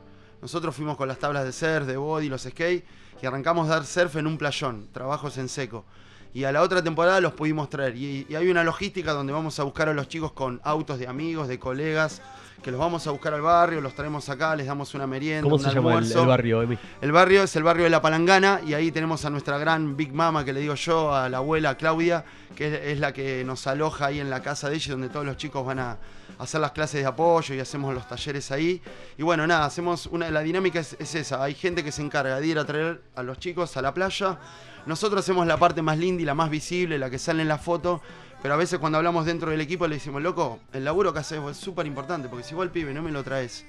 Nosotros 0.46 0.76
fuimos 0.76 0.96
con 0.96 1.08
las 1.08 1.18
tablas 1.18 1.44
de 1.44 1.50
surf, 1.50 1.88
de 1.88 1.96
body, 1.96 2.28
los 2.28 2.42
skate 2.42 2.84
y 3.20 3.26
arrancamos 3.26 3.68
a 3.68 3.70
dar 3.72 3.84
surf 3.84 4.14
en 4.14 4.28
un 4.28 4.38
playón, 4.38 4.86
trabajos 4.92 5.38
en 5.38 5.48
seco. 5.48 5.84
Y 6.32 6.44
a 6.44 6.52
la 6.52 6.62
otra 6.62 6.84
temporada 6.84 7.20
los 7.20 7.32
pudimos 7.32 7.68
traer. 7.68 7.96
Y, 7.96 8.32
hay 8.32 8.48
una 8.48 8.62
logística 8.62 9.12
donde 9.12 9.32
vamos 9.32 9.58
a 9.58 9.64
buscar 9.64 9.88
a 9.88 9.92
los 9.92 10.06
chicos 10.06 10.30
con 10.30 10.60
autos 10.62 11.00
de 11.00 11.08
amigos, 11.08 11.48
de 11.48 11.58
colegas, 11.58 12.22
que 12.62 12.70
los 12.70 12.78
vamos 12.78 13.04
a 13.08 13.10
buscar 13.10 13.34
al 13.34 13.40
barrio, 13.40 13.80
los 13.80 13.96
traemos 13.96 14.28
acá, 14.28 14.54
les 14.54 14.68
damos 14.68 14.94
una 14.94 15.08
merienda. 15.08 15.42
¿Cómo 15.42 15.58
se 15.58 15.68
llama 15.68 15.98
el, 15.98 16.14
barrio, 16.14 16.62
Emi? 16.62 16.78
El 17.00 17.10
barrio 17.10 17.42
es 17.42 17.56
el 17.56 17.64
barrio 17.64 17.82
de 17.82 17.90
La 17.90 18.00
Palangana 18.00 18.60
y 18.64 18.74
ahí 18.74 18.92
tenemos 18.92 19.24
a 19.24 19.30
nuestra 19.30 19.58
gran 19.58 19.96
Big 19.96 20.14
Mama, 20.14 20.44
que 20.44 20.52
le 20.52 20.60
digo 20.60 20.76
yo, 20.76 21.12
a 21.12 21.28
la 21.28 21.38
abuela 21.38 21.76
Claudia, 21.76 22.24
que 22.54 22.92
es 22.92 23.00
la 23.00 23.12
que 23.12 23.42
nos 23.44 23.66
aloja 23.66 24.06
ahí 24.06 24.20
en 24.20 24.30
la 24.30 24.42
casa 24.42 24.70
de 24.70 24.76
ella, 24.76 24.92
donde 24.92 25.08
todos 25.08 25.26
los 25.26 25.36
chicos 25.36 25.66
van 25.66 25.80
a, 25.80 25.98
hacer 26.38 26.60
las 26.60 26.72
clases 26.72 27.00
de 27.00 27.06
apoyo 27.06 27.54
y 27.54 27.60
hacemos 27.60 27.94
los 27.94 28.06
talleres 28.08 28.50
ahí. 28.50 28.80
Y 29.16 29.22
bueno, 29.22 29.46
nada, 29.46 29.64
hacemos 29.64 30.06
una, 30.06 30.30
la 30.30 30.40
dinámica 30.40 30.80
es, 30.80 30.96
esa, 31.14 31.42
hay 31.42 31.54
gente 31.54 31.82
que 31.82 31.92
se 31.92 32.02
encarga 32.02 32.40
de 32.40 32.46
ir 32.46 32.58
a 32.58 32.64
traer 32.64 33.02
a 33.14 33.22
los 33.22 33.38
chicos 33.38 33.76
a 33.76 33.82
la 33.82 33.94
playa. 33.94 34.38
Nosotros 34.86 35.20
hacemos 35.20 35.46
la 35.46 35.56
parte 35.56 35.82
más 35.82 35.98
linda 35.98 36.22
y 36.22 36.24
la 36.24 36.34
más 36.34 36.50
visible, 36.50 36.98
la 36.98 37.10
que 37.10 37.18
sale 37.18 37.42
en 37.42 37.48
la 37.48 37.58
foto, 37.58 38.00
pero 38.42 38.54
a 38.54 38.56
veces 38.56 38.78
cuando 38.78 38.98
hablamos 38.98 39.26
dentro 39.26 39.50
del 39.50 39.60
equipo 39.60 39.88
le 39.88 39.96
decimos, 39.96 40.22
loco, 40.22 40.60
el 40.72 40.84
laburo 40.84 41.12
que 41.12 41.18
haces 41.20 41.40
es 41.50 41.56
súper 41.56 41.86
importante, 41.86 42.28
porque 42.28 42.44
si 42.44 42.54
vos 42.54 42.64
el 42.64 42.70
pibe 42.70 42.94
no 42.94 43.02
me 43.02 43.10
lo 43.10 43.24
traes 43.24 43.64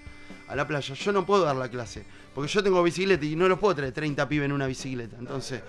a 0.47 0.55
la 0.55 0.68
playa, 0.68 0.93
yo 0.93 1.11
no 1.11 1.26
puedo 1.26 1.43
dar 1.43 1.55
la 1.55 1.70
clase, 1.70 2.05
porque 2.36 2.51
yo 2.51 2.61
tengo 2.61 2.84
bicicleta 2.84 3.26
y 3.26 3.36
no 3.36 3.47
los 3.47 3.57
puedo 3.57 3.76
traer 3.76 3.93
30 3.93 4.30
pibes 4.30 4.45
en 4.45 4.51
una 4.51 4.68
bicicleta. 4.68 5.15
Entonces, 5.18 5.61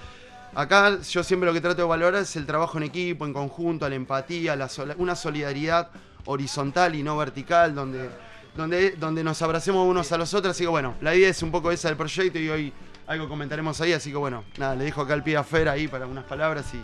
acá 0.55 1.01
yo 1.01 1.25
siempre 1.25 1.47
lo 1.47 1.55
que 1.55 1.61
trato 1.61 1.83
de 1.83 1.89
valorar 1.89 2.23
es 2.23 2.37
el 2.37 2.45
trabajo 2.45 2.77
en 2.77 2.85
equipo, 2.85 3.25
en 3.25 3.33
conjunto, 3.33 3.89
la 3.89 3.95
empatía, 3.95 4.55
la 4.57 4.69
una 4.99 5.17
solidaridad 5.17 5.91
horizontal 6.29 6.95
y 6.95 7.03
no 7.03 7.17
vertical, 7.17 7.75
donde, 7.75 8.09
donde, 8.55 8.93
donde 8.93 9.25
nos 9.25 9.41
abracemos 9.43 9.87
unos 9.87 10.13
a 10.13 10.19
los 10.19 10.33
otros. 10.35 10.53
Así 10.53 10.65
que 10.65 10.69
bueno, 10.69 10.95
la 11.01 11.15
idea 11.15 11.31
es 11.31 11.43
un 11.43 11.51
poco 11.51 11.73
esa 11.73 11.89
del 11.89 11.97
proyecto 11.97 12.39
y 12.39 12.49
hoy 12.49 12.73
algo 13.07 13.29
comentaremos 13.29 13.81
ahí. 13.81 13.93
Así 13.93 14.11
que 14.11 14.17
bueno, 14.17 14.45
nada, 14.59 14.77
le 14.77 14.85
dejo 14.85 15.01
acá 15.01 15.15
al 15.15 15.25
pie 15.25 15.37
a 15.37 15.45
Fer 15.45 15.69
ahí 15.69 15.89
para 15.89 16.07
unas 16.07 16.25
palabras 16.25 16.73
y 16.75 16.81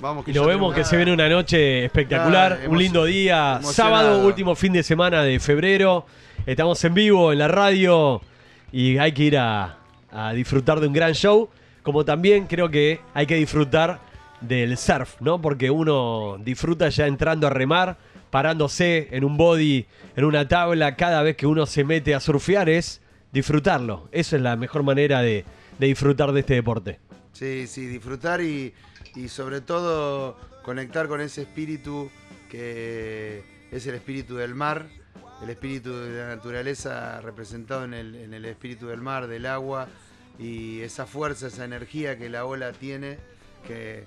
vamos. 0.00 0.26
Y 0.28 0.32
ya 0.32 0.40
lo 0.40 0.46
vemos 0.46 0.74
que 0.74 0.84
se 0.84 0.96
viene 0.96 1.12
una 1.12 1.28
noche 1.28 1.84
espectacular, 1.84 2.60
un 2.68 2.78
lindo 2.78 3.04
día, 3.04 3.60
sábado, 3.62 4.24
último 4.26 4.54
fin 4.54 4.72
de 4.72 4.82
semana 4.82 5.22
de 5.22 5.38
febrero. 5.40 6.06
Estamos 6.46 6.82
en 6.84 6.94
vivo 6.94 7.32
en 7.32 7.38
la 7.38 7.48
radio 7.48 8.20
y 8.70 8.98
hay 8.98 9.12
que 9.12 9.22
ir 9.24 9.38
a, 9.38 9.78
a 10.12 10.32
disfrutar 10.32 10.78
de 10.78 10.86
un 10.86 10.92
gran 10.92 11.14
show, 11.14 11.48
como 11.82 12.04
también 12.04 12.46
creo 12.46 12.68
que 12.68 13.00
hay 13.12 13.26
que 13.26 13.36
disfrutar 13.36 13.98
del 14.40 14.76
surf, 14.76 15.16
¿no? 15.20 15.40
Porque 15.40 15.70
uno 15.70 16.36
disfruta 16.38 16.88
ya 16.90 17.06
entrando 17.06 17.46
a 17.46 17.50
remar, 17.50 17.96
parándose 18.34 19.06
en 19.12 19.22
un 19.22 19.36
body, 19.36 19.86
en 20.16 20.24
una 20.24 20.48
tabla, 20.48 20.96
cada 20.96 21.22
vez 21.22 21.36
que 21.36 21.46
uno 21.46 21.66
se 21.66 21.84
mete 21.84 22.16
a 22.16 22.18
surfear 22.18 22.68
es 22.68 23.00
disfrutarlo. 23.32 24.08
Esa 24.10 24.34
es 24.34 24.42
la 24.42 24.56
mejor 24.56 24.82
manera 24.82 25.22
de, 25.22 25.44
de 25.78 25.86
disfrutar 25.86 26.32
de 26.32 26.40
este 26.40 26.54
deporte. 26.54 26.98
Sí, 27.32 27.68
sí, 27.68 27.86
disfrutar 27.86 28.40
y, 28.40 28.74
y 29.14 29.28
sobre 29.28 29.60
todo 29.60 30.36
conectar 30.64 31.06
con 31.06 31.20
ese 31.20 31.42
espíritu 31.42 32.10
que 32.50 33.44
es 33.70 33.86
el 33.86 33.94
espíritu 33.94 34.34
del 34.34 34.56
mar, 34.56 34.88
el 35.40 35.50
espíritu 35.50 35.96
de 35.96 36.18
la 36.18 36.26
naturaleza 36.26 37.20
representado 37.20 37.84
en 37.84 37.94
el, 37.94 38.16
en 38.16 38.34
el 38.34 38.46
espíritu 38.46 38.88
del 38.88 39.00
mar, 39.00 39.28
del 39.28 39.46
agua, 39.46 39.86
y 40.40 40.80
esa 40.80 41.06
fuerza, 41.06 41.46
esa 41.46 41.64
energía 41.64 42.18
que 42.18 42.28
la 42.28 42.46
ola 42.46 42.72
tiene, 42.72 43.16
que 43.64 44.06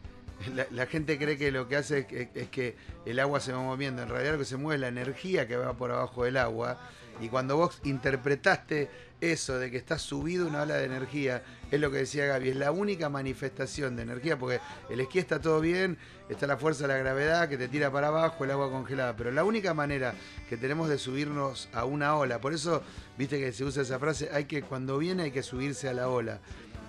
la, 0.71 0.85
gente 0.85 1.17
cree 1.17 1.37
que 1.37 1.51
lo 1.51 1.67
que 1.67 1.77
hace 1.77 2.29
es 2.35 2.49
que, 2.49 2.75
el 3.05 3.19
agua 3.19 3.39
se 3.39 3.53
va 3.53 3.59
moviendo, 3.59 4.03
en 4.03 4.09
realidad 4.09 4.33
lo 4.33 4.39
que 4.39 4.45
se 4.45 4.57
mueve 4.57 4.75
es 4.75 4.81
la 4.81 4.87
energía 4.87 5.47
que 5.47 5.55
va 5.55 5.73
por 5.73 5.91
abajo 5.91 6.23
del 6.23 6.37
agua, 6.37 6.77
y 7.19 7.29
cuando 7.29 7.57
vos 7.57 7.79
interpretaste 7.83 8.89
eso 9.19 9.57
de 9.57 9.71
que 9.71 9.77
estás 9.77 10.03
subido 10.03 10.47
una 10.47 10.61
ola 10.61 10.75
de 10.75 10.85
energía, 10.85 11.41
es 11.71 11.79
lo 11.79 11.89
que 11.89 11.97
decía 11.97 12.27
Gaby, 12.27 12.49
es 12.49 12.55
la 12.55 12.71
única 12.71 13.09
manifestación 13.09 13.95
de 13.95 14.03
energía, 14.03 14.37
porque 14.37 14.59
el 14.89 14.99
esquí 14.99 15.17
está 15.17 15.41
todo 15.41 15.59
bien, 15.59 15.97
está 16.29 16.45
la 16.45 16.57
fuerza 16.57 16.83
de 16.83 16.89
la 16.89 16.99
gravedad 16.99 17.49
que 17.49 17.57
te 17.57 17.67
tira 17.67 17.91
para 17.91 18.09
abajo, 18.09 18.43
el 18.43 18.51
agua 18.51 18.69
congelada, 18.69 19.15
pero 19.15 19.31
la 19.31 19.43
única 19.43 19.73
manera 19.73 20.13
que 20.49 20.57
tenemos 20.57 20.87
de 20.89 20.99
subirnos 20.99 21.69
a 21.73 21.85
una 21.85 22.15
ola, 22.15 22.39
por 22.39 22.53
eso, 22.53 22.83
viste 23.17 23.39
que 23.39 23.51
se 23.51 23.63
usa 23.63 23.81
esa 23.81 23.97
frase, 23.97 24.29
hay 24.31 24.45
que, 24.45 24.61
cuando 24.61 24.99
viene 24.99 25.23
hay 25.23 25.31
que 25.31 25.43
subirse 25.43 25.89
a 25.89 25.93
la 25.93 26.09
ola. 26.09 26.39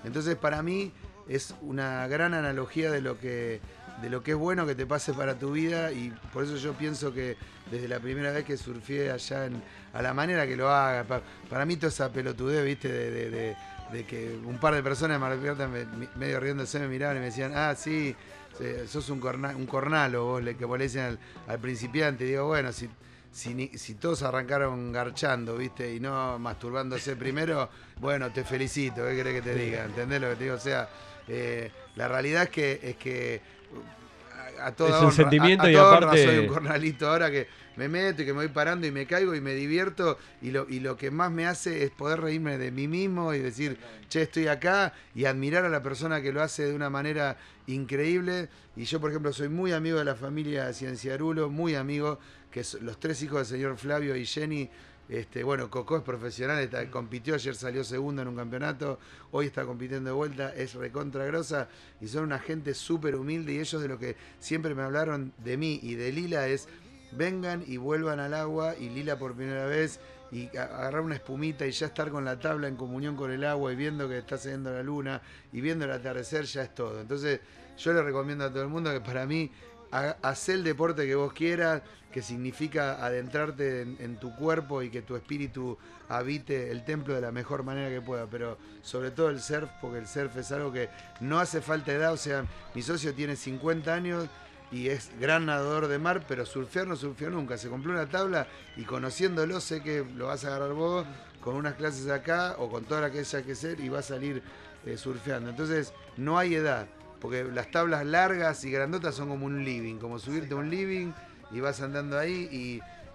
Entonces, 0.05 0.37
para 0.37 0.63
mí, 0.63 0.93
es 1.29 1.55
una 1.63 2.07
gran 2.09 2.35
analogía 2.35 2.91
de 2.91 3.01
lo 3.01 3.19
que 3.19 3.61
de 4.03 4.09
lo 4.11 4.23
que 4.23 4.31
es 4.31 4.37
bueno 4.37 4.65
que 4.65 4.77
te 4.77 4.87
pase 4.87 5.13
para 5.13 5.37
tu 5.37 5.51
vida 5.53 5.91
y 5.91 6.11
por 6.33 6.45
eso 6.45 6.55
yo 6.57 6.73
pienso 6.75 7.13
que 7.13 7.37
desde 7.69 7.89
la 7.89 7.99
primera 7.99 8.31
vez 8.31 8.45
que 8.45 8.57
surfé 8.57 9.11
allá 9.11 9.47
en- 9.47 9.61
a 9.93 10.01
la 10.03 10.15
manera 10.15 10.47
que 10.47 10.55
lo 10.55 10.69
haga, 10.71 11.03
pa- 11.03 11.21
para 11.51 11.65
mí 11.67 11.75
toda 11.77 11.89
esa 11.89 12.13
pelotudez, 12.13 12.65
viste, 12.65 12.89
de, 12.93 13.11
de- 13.11 13.31
de- 13.31 13.57
de 13.93 14.05
que 14.07 14.39
un 14.45 14.59
par 14.59 14.75
de 14.75 14.85
personas 14.85 15.17
de 15.17 15.19
Mar 15.19 15.33
del 15.33 15.41
Plata 15.41 15.67
me- 15.67 15.85
me- 15.85 16.09
medio 16.15 16.39
riéndose 16.39 16.79
me 16.79 16.87
miraban 16.87 17.17
y 17.17 17.21
me 17.21 17.27
decían, 17.27 17.53
ah, 17.57 17.75
sí, 17.77 18.15
sos 18.87 19.09
un, 19.11 19.19
corna- 19.19 19.57
un 19.57 19.67
cornalo, 19.67 20.25
vos 20.27 20.43
le, 20.45 20.57
que 20.57 20.65
vos 20.65 20.79
le 20.79 20.85
dicen 20.85 21.03
al, 21.03 21.19
al 21.49 21.59
principiante, 21.59 22.23
digo, 22.25 22.47
bueno, 22.47 22.73
si, 22.73 22.89
si, 23.33 23.67
si 23.77 23.95
todos 23.95 24.23
arrancaron 24.23 24.93
garchando, 24.93 25.57
viste, 25.57 25.93
y 25.93 25.99
no 25.99 26.39
masturbándose 26.39 27.17
primero, 27.17 27.69
bueno, 28.01 28.31
te 28.31 28.45
felicito, 28.45 29.05
¿qué 29.07 29.17
querés 29.17 29.35
que 29.35 29.43
te 29.43 29.55
diga? 29.57 29.85
¿Entendés 29.87 30.21
lo 30.21 30.29
que 30.31 30.37
te 30.37 30.45
digo? 30.45 30.57
O 30.57 30.61
sea, 30.61 30.89
eh, 31.29 31.71
la 31.97 32.09
realidad 32.09 32.45
es 32.45 32.51
que, 32.51 32.81
es 32.83 32.97
que 32.97 33.41
a, 34.59 34.67
a 34.67 34.73
toda 34.75 34.91
Es 34.91 35.03
un 35.03 35.09
honra- 35.11 35.15
sentimiento 35.15 35.65
a- 35.65 35.69
a 35.69 35.73
y 35.73 35.77
aparte- 35.77 36.25
soy 36.25 36.39
un 36.39 36.47
cornalito 36.47 37.09
ahora 37.09 37.31
que 37.31 37.47
me 37.77 37.89
meto 37.89 38.23
y 38.23 38.25
que 38.27 38.33
me 38.33 38.39
voy 38.41 38.49
parando 38.49 38.87
y 38.89 38.91
me 38.91 39.07
caigo 39.07 39.35
y 39.37 39.41
me 39.41 39.55
divierto 39.55 40.19
y 40.43 40.51
lo, 40.51 40.67
y 40.69 40.81
lo 40.81 40.97
que 40.97 41.11
más 41.13 41.31
me 41.31 41.47
hace 41.47 41.85
es 41.85 41.91
poder 41.93 42.21
reírme 42.21 42.59
de 42.59 42.73
mí 42.73 42.89
mismo 42.89 43.33
y 43.35 43.39
decir, 43.39 43.79
che, 44.09 44.23
estoy 44.23 44.49
acá 44.49 44.95
y 45.15 45.27
admirar 45.27 45.65
a 45.65 45.69
la 45.69 45.81
persona 45.83 46.21
que 46.21 46.33
lo 46.33 46.43
hace 46.43 46.65
de 46.67 46.75
una 46.75 46.91
manera 46.91 47.37
increíble. 47.69 48.49
Y 48.77 48.85
yo, 48.85 49.01
por 49.01 49.11
ejemplo, 49.11 49.33
soy 49.33 49.49
muy 49.49 49.73
amigo 49.73 49.99
de 49.99 50.05
la 50.05 50.17
familia 50.17 50.73
Cienciarulo, 50.73 51.51
muy 51.51 51.77
amigo, 51.77 52.19
que 52.51 52.63
los 52.81 52.99
tres 52.99 53.23
hijos 53.23 53.49
del 53.49 53.59
señor 53.59 53.77
Flavio 53.79 54.17
y 54.17 54.25
Jenny. 54.27 54.69
Este, 55.09 55.43
bueno, 55.43 55.71
Coco 55.71 55.97
es 55.97 56.03
profesional, 56.03 56.69
compitió 56.91 57.35
ayer, 57.35 57.55
salió 57.55 57.83
segundo 57.83 58.21
en 58.21 58.29
un 58.29 58.37
campeonato, 58.37 58.99
hoy 59.31 59.47
está 59.47 59.65
compitiendo 59.65 60.11
de 60.11 60.15
vuelta, 60.15 60.55
es 60.55 60.75
recontra 60.75 61.25
grosa 61.25 61.69
y 61.99 62.09
son 62.09 62.25
una 62.25 62.39
gente 62.39 62.75
súper 62.75 63.17
humilde 63.17 63.55
y 63.55 63.59
ellos 63.59 63.81
de 63.81 63.89
lo 63.89 63.99
que 63.99 64.17
siempre 64.39 64.75
me 64.75 64.83
hablaron 64.83 65.33
de 65.39 65.57
mí 65.57 65.81
y 65.83 65.95
de 65.95 66.13
Lila 66.13 66.47
es 66.47 66.69
vengan 67.13 67.65
y 67.67 67.79
vuelvan 67.79 68.21
al 68.21 68.35
agua 68.35 68.75
y 68.79 68.91
Lila 68.91 69.19
por 69.19 69.35
primera 69.35 69.65
vez 69.65 69.99
y 70.31 70.55
agarrar 70.57 71.01
una 71.01 71.15
espumita 71.15 71.67
y 71.67 71.71
ya 71.71 71.87
estar 71.87 72.11
con 72.11 72.27
la 72.27 72.39
tabla 72.39 72.69
en 72.69 72.77
comunión 72.77 73.17
con 73.17 73.31
el 73.31 73.45
agua 73.45 73.73
y 73.73 73.77
viendo 73.77 74.09
que 74.11 74.19
está 74.19 74.37
saliendo 74.37 74.71
la 74.71 74.83
luna 74.83 75.23
y 75.55 75.63
viendo 75.63 75.87
el 75.87 75.93
atardecer 75.93 76.45
ya 76.45 76.65
es 76.65 76.75
todo. 76.75 77.01
Entonces 77.01 77.41
yo 77.79 77.95
le 77.95 78.03
recomiendo 78.03 78.45
a 78.45 78.51
todo 78.51 78.63
el 78.63 78.69
mundo 78.69 78.93
que 78.93 79.01
para 79.01 79.25
mí 79.25 79.51
haz 79.91 80.49
el 80.49 80.65
deporte 80.65 81.07
que 81.07 81.15
vos 81.15 81.33
quieras, 81.33 81.83
que 82.13 82.23
significa 82.23 83.05
adentrarte 83.05 83.83
en, 83.83 84.17
tu 84.17 84.35
cuerpo 84.35 84.83
y 84.83 84.91
que 84.91 85.03
tu 85.03 85.15
espíritu 85.15 85.77
habite 86.09 86.71
el 86.71 86.85
templo 86.85 87.15
de 87.15 87.21
la 87.21 87.33
mejor 87.33 87.63
manera 87.63 87.91
que 87.91 88.01
pueda, 88.01 88.27
pero 88.27 88.57
sobre 88.83 89.11
todo 89.11 89.29
el 89.29 89.41
surf, 89.41 89.69
porque 89.81 89.99
el 89.99 90.07
surf 90.07 90.37
es 90.37 90.51
algo 90.53 90.73
que 90.73 90.89
no 91.21 91.39
hace 91.39 91.61
falta 91.61 91.93
edad, 91.93 92.13
o 92.13 92.17
sea, 92.17 92.47
mi 92.75 92.83
socio 92.83 93.15
tiene 93.15 93.37
50 93.37 93.93
años 93.93 94.29
y 94.73 94.89
es 94.89 95.11
gran 95.21 95.47
nadador 95.47 95.89
de 95.89 95.99
mar, 95.99 96.25
pero 96.27 96.47
surfear 96.47 96.87
no 96.87 96.97
surfeó 96.97 97.31
nunca, 97.31 97.59
se 97.59 97.69
compró 97.69 97.93
una 97.93 98.09
tabla 98.09 98.47
y 98.77 98.85
conociéndolo 98.85 99.61
sé 99.61 99.83
que 99.83 100.05
lo 100.17 100.27
vas 100.27 100.45
a 100.45 100.49
agarrar 100.49 100.73
vos 100.73 101.07
con 101.41 101.57
unas 101.57 101.75
clases 101.75 102.09
acá 102.11 102.57
o 102.59 102.71
con 102.71 102.85
toda 102.85 103.03
la 103.03 103.11
que 103.11 103.21
haya 103.21 103.43
que 103.43 103.55
ser 103.55 103.81
y 103.81 103.89
va 103.89 104.01
a 104.01 104.03
salir 104.03 104.43
eh, 104.85 104.97
surfeando. 104.97 105.51
Entonces 105.51 105.93
no 106.17 106.39
hay 106.39 106.55
edad, 106.55 106.87
porque 107.21 107.45
las 107.45 107.71
tablas 107.71 108.05
largas 108.07 108.65
y 108.65 108.71
grandotas 108.71 109.15
son 109.15 109.29
como 109.29 109.47
un 109.47 109.65
living, 109.65 109.97
como 109.99 110.19
subirte 110.19 110.55
a 110.55 110.57
un 110.57 110.71
living 110.71 111.13
y 111.51 111.61
vas 111.61 111.81
andando 111.81 112.19
ahí 112.19 112.49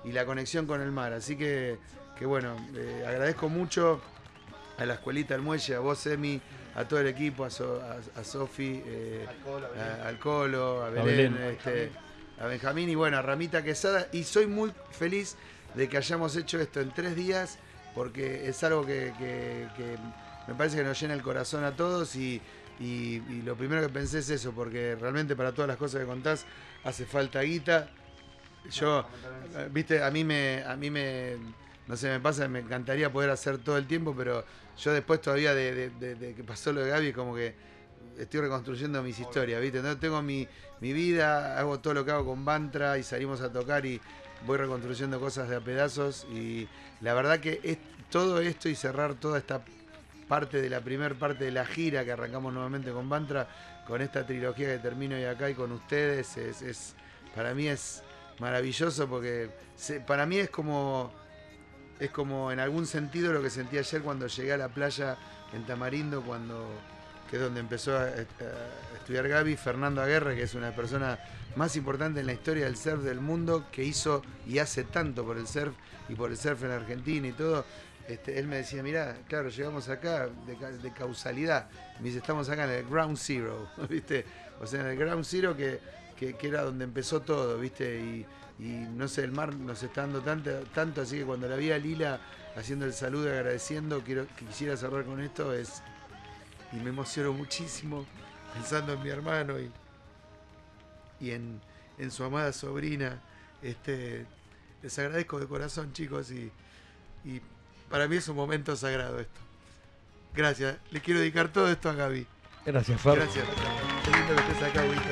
y, 0.03 0.07
y 0.07 0.11
la 0.11 0.25
conexión 0.25 0.65
con 0.67 0.81
el 0.81 0.91
mar. 0.91 1.13
Así 1.13 1.35
que, 1.37 1.77
que 2.17 2.25
bueno, 2.25 2.55
eh, 2.75 3.05
agradezco 3.07 3.47
mucho 3.49 4.01
a 4.77 4.85
la 4.85 4.95
escuelita 4.95 5.33
del 5.35 5.43
muelle, 5.43 5.75
a 5.75 5.79
vos, 5.79 6.05
Emi, 6.07 6.41
a 6.75 6.85
todo 6.87 6.99
el 6.99 7.07
equipo, 7.07 7.45
a, 7.45 7.49
So- 7.49 7.81
a- 7.81 8.19
a 8.19 8.23
Sofi, 8.23 8.81
eh, 8.85 9.25
a- 9.79 10.07
al 10.07 10.19
Colo, 10.19 10.83
a 10.83 10.89
Belén, 10.89 11.33
Belén. 11.35 11.37
este, 11.51 11.91
a 12.41 12.47
Benjamín 12.47 12.89
y 12.89 12.95
bueno, 12.95 13.17
a 13.17 13.21
Ramita 13.21 13.63
Quesada. 13.63 14.07
Y 14.11 14.23
soy 14.23 14.47
muy 14.47 14.73
feliz 14.91 15.35
de 15.75 15.87
que 15.87 15.97
hayamos 15.97 16.35
hecho 16.35 16.59
esto 16.59 16.81
en 16.81 16.91
tres 16.91 17.15
días 17.15 17.57
porque 17.95 18.49
es 18.49 18.63
algo 18.63 18.85
que, 18.85 19.13
que- 19.19 19.67
que 19.77 19.97
me 20.47 20.55
parece 20.55 20.77
que 20.77 20.83
nos 20.83 20.99
llena 20.99 21.13
el 21.13 21.21
corazón 21.21 21.63
a 21.63 21.71
todos 21.75 22.15
y, 22.15 22.41
y- 22.79 23.21
y 23.29 23.41
lo 23.43 23.55
primero 23.55 23.81
que 23.81 23.89
pensé 23.89 24.19
es 24.19 24.29
eso, 24.29 24.51
porque 24.53 24.95
realmente 24.99 25.35
para 25.35 25.51
todas 25.53 25.67
las 25.67 25.77
cosas 25.77 26.01
que 26.01 26.07
contás 26.07 26.45
hace 26.83 27.05
falta 27.05 27.41
guita. 27.41 27.89
Yo, 28.71 29.05
eh, 29.55 29.69
viste, 29.71 30.01
a 30.03 30.09
mí 30.11 30.23
me, 30.23 30.63
a 30.65 30.75
mí 30.77 30.89
me, 30.89 31.35
no 31.87 31.97
sé, 31.97 32.09
me 32.09 32.19
pasa, 32.19 32.47
me 32.47 32.59
encantaría 32.59 33.11
poder 33.11 33.29
hacer 33.29 33.57
todo 33.57 33.77
el 33.77 33.85
tiempo, 33.87 34.15
pero 34.15 34.45
yo 34.77 34.93
después 34.93 35.21
todavía 35.21 35.53
de, 35.53 35.73
de- 35.73 35.89
de- 35.89 36.15
de 36.15 36.33
que 36.35 36.43
pasó 36.43 36.71
lo 36.71 36.81
de 36.81 36.89
Gaby, 36.89 37.13
como 37.13 37.35
que 37.35 37.53
estoy 38.17 38.41
reconstruyendo 38.41 39.01
mis 39.03 39.19
historias, 39.19 39.61
viste, 39.61 39.81
no 39.81 39.97
tengo 39.97 40.21
mi, 40.21 40.47
mi 40.79 40.93
vida, 40.93 41.59
hago 41.59 41.79
todo 41.79 41.93
lo 41.93 42.05
que 42.05 42.11
hago 42.11 42.25
con 42.25 42.45
Bantra 42.45 42.97
y 42.97 43.03
salimos 43.03 43.41
a 43.41 43.51
tocar 43.51 43.85
y 43.85 43.99
voy 44.45 44.57
reconstruyendo 44.57 45.19
cosas 45.19 45.49
de 45.49 45.55
a 45.57 45.61
pedazos 45.61 46.25
y 46.31 46.67
la 47.01 47.13
verdad 47.13 47.39
que 47.39 47.59
es, 47.63 47.77
todo 48.09 48.39
esto 48.39 48.69
y 48.69 48.75
cerrar 48.75 49.15
toda 49.15 49.39
esta 49.39 49.63
parte 50.33 50.63
de 50.63 50.67
la 50.67 50.81
primera 50.81 51.13
parte 51.13 51.43
de 51.43 51.51
la 51.51 51.63
gira 51.63 52.03
que 52.03 52.11
arrancamos 52.11 52.51
nuevamente 52.51 52.89
con 52.91 53.07
Bantra, 53.07 53.47
con 53.85 54.01
esta 54.01 54.25
trilogía 54.25 54.65
que 54.65 54.79
termino 54.79 55.15
hoy 55.15 55.25
acá 55.25 55.47
y 55.47 55.53
con 55.53 55.71
ustedes, 55.71 56.37
es, 56.37 56.95
para 57.35 57.53
mí 57.53 57.67
es 57.67 58.01
maravilloso 58.39 59.07
porque 59.07 59.51
para 60.07 60.25
mí 60.25 60.37
es 60.37 60.49
como 60.49 61.13
es 61.99 62.09
como 62.09 62.51
en 62.51 62.59
algún 62.59 62.87
sentido 62.87 63.31
lo 63.31 63.43
que 63.43 63.51
sentí 63.51 63.77
ayer 63.77 64.01
cuando 64.01 64.25
llegué 64.25 64.53
a 64.53 64.57
la 64.57 64.69
playa 64.69 65.17
en 65.53 65.67
Tamarindo, 65.67 66.23
cuando 66.23 66.67
que 67.29 67.35
es 67.35 67.41
donde 67.43 67.59
empezó 67.59 67.95
a, 67.95 68.05
a 68.05 68.95
estudiar 68.97 69.27
Gaby, 69.27 69.55
Fernando 69.55 70.01
Aguerre, 70.01 70.35
que 70.35 70.41
es 70.41 70.55
una 70.55 70.75
persona 70.75 71.19
más 71.55 71.75
importante 71.75 72.21
en 72.21 72.25
la 72.25 72.33
historia 72.33 72.65
del 72.65 72.75
surf 72.75 73.03
del 73.03 73.21
mundo, 73.21 73.67
que 73.71 73.83
hizo 73.83 74.23
y 74.47 74.57
hace 74.57 74.83
tanto 74.83 75.23
por 75.23 75.37
el 75.37 75.45
surf 75.45 75.75
y 76.09 76.15
por 76.15 76.31
el 76.31 76.37
surf 76.37 76.63
en 76.63 76.71
Argentina 76.71 77.27
y 77.27 77.33
todo. 77.33 77.65
Este, 78.07 78.37
él 78.37 78.47
me 78.47 78.57
decía, 78.57 78.83
mirá, 78.83 79.17
claro, 79.27 79.49
llegamos 79.49 79.87
acá 79.89 80.27
de, 80.45 80.57
ca- 80.57 80.71
de 80.71 80.91
causalidad. 80.91 81.69
Me 81.99 82.05
dice, 82.05 82.17
estamos 82.17 82.49
acá 82.49 82.65
en 82.65 82.71
el 82.71 82.85
ground 82.85 83.17
zero, 83.17 83.69
¿viste? 83.89 84.25
O 84.59 84.67
sea, 84.67 84.81
en 84.81 84.87
el 84.87 84.97
ground 84.97 85.23
zero 85.25 85.55
que, 85.55 85.79
que- 86.17 86.35
era 86.47 86.63
donde 86.63 86.83
empezó 86.83 87.21
todo, 87.21 87.57
¿viste? 87.59 87.97
Y, 87.99 88.25
no 88.65 89.07
sé, 89.07 89.23
el 89.23 89.31
mar 89.31 89.53
nos 89.55 89.81
está 89.83 90.01
dando 90.01 90.21
tanto, 90.21 90.51
tanto, 90.73 91.01
así 91.01 91.17
que 91.17 91.25
cuando 91.25 91.47
la 91.47 91.55
vi 91.55 91.71
a 91.71 91.77
Lila 91.77 92.19
haciendo 92.55 92.85
el 92.85 92.93
saludo 92.93 93.29
agradeciendo, 93.29 94.01
quiero, 94.03 94.27
quisiera 94.37 94.77
cerrar 94.77 95.05
con 95.05 95.19
esto, 95.21 95.53
es. 95.53 95.81
Y 96.71 96.77
me 96.77 96.89
emociono 96.89 97.33
muchísimo 97.33 98.05
pensando 98.53 98.93
en 98.93 99.01
mi 99.03 99.09
hermano 99.09 99.59
y, 99.59 99.71
y 101.19 101.31
en, 101.31 101.61
en 101.97 102.11
su 102.11 102.23
amada 102.23 102.51
sobrina. 102.53 103.21
Este, 103.61 104.25
les 104.81 104.99
agradezco 104.99 105.39
de 105.39 105.47
corazón, 105.47 105.93
chicos, 105.93 106.31
y 106.31 106.51
para 107.93 108.07
mí 108.07 108.15
es 108.15 108.27
un 108.27 108.35
momento 108.35 108.75
sagrado 108.75 109.19
esto. 109.19 109.39
Gracias. 110.35 110.77
Le 110.89 110.99
quiero 110.99 111.19
dedicar 111.19 111.49
todo 111.49 111.69
esto 111.69 111.91
a 111.91 111.93
Gaby. 111.93 112.25
Gracias, 112.65 112.99
Fer. 112.99 113.17
Gracias. 113.17 113.45
Qué 114.03 114.09
lindo 114.09 114.35
que 114.35 114.51
estés 114.51 114.63
acá, 114.67 114.81
Víctor. 114.81 115.11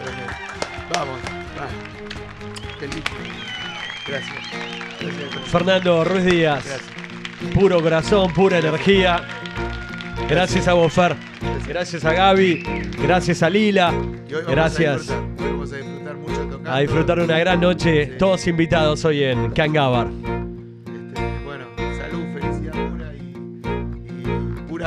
Vamos, 0.92 1.20
va. 1.60 1.68
Lindo. 2.82 3.12
Gracias. 4.08 4.36
Gracias. 5.00 5.50
Fernando 5.52 6.04
Ruiz 6.04 6.26
Díaz. 6.26 6.66
Gracias. 6.66 7.54
Puro 7.54 7.84
corazón, 7.84 8.34
pura 8.34 8.58
energía. 8.58 9.28
Gracias 10.28 10.68
a 10.68 10.74
vos, 10.74 10.92
Fer. 10.92 11.16
Gracias 11.68 12.04
a 12.04 12.14
Gaby. 12.14 12.64
Gracias 12.98 13.44
a 13.44 13.50
Lila. 13.52 13.94
Gracias. 14.48 15.12
A 15.12 15.20
disfrutar, 15.20 16.16
mucho. 16.16 16.62
A 16.66 16.80
disfrutar 16.80 17.20
una 17.20 17.38
gran 17.38 17.62
noche. 17.62 18.08
Todos 18.18 18.48
invitados 18.48 19.06
hoy 19.06 19.24
en 19.24 19.52
Cangabar. 19.52 20.08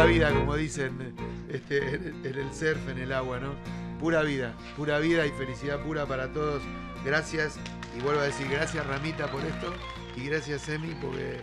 Pura 0.05 0.13
vida, 0.13 0.33
como 0.35 0.55
dicen 0.57 1.15
este, 1.49 1.79
en, 1.79 1.95
el- 1.95 2.27
en 2.27 2.39
el 2.39 2.55
surf, 2.55 2.89
en 2.89 2.99
el 2.99 3.13
agua, 3.13 3.39
¿no? 3.41 3.55
Pura 3.99 4.23
vida, 4.23 4.55
pura 4.77 4.99
vida 4.99 5.25
y 5.27 5.31
felicidad 5.31 5.81
pura 5.83 6.05
para 6.07 6.33
todos. 6.33 6.63
Gracias, 7.05 7.57
y 7.97 8.01
vuelvo 8.03 8.21
a 8.21 8.25
decir 8.25 8.49
gracias 8.51 8.87
Ramita 8.87 9.31
por 9.31 9.43
esto 9.45 9.73
y 10.17 10.25
gracias 10.27 10.69
Emi 10.69 10.95
porque 11.01 11.39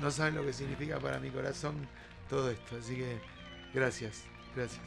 no 0.00 0.10
saben 0.10 0.34
lo 0.34 0.44
que 0.44 0.52
significa 0.52 0.98
para 0.98 1.18
mi 1.18 1.30
corazón 1.30 1.74
todo 2.28 2.50
esto. 2.50 2.76
Así 2.76 2.96
que 2.96 3.18
gracias, 3.74 4.24
gracias. 4.54 4.80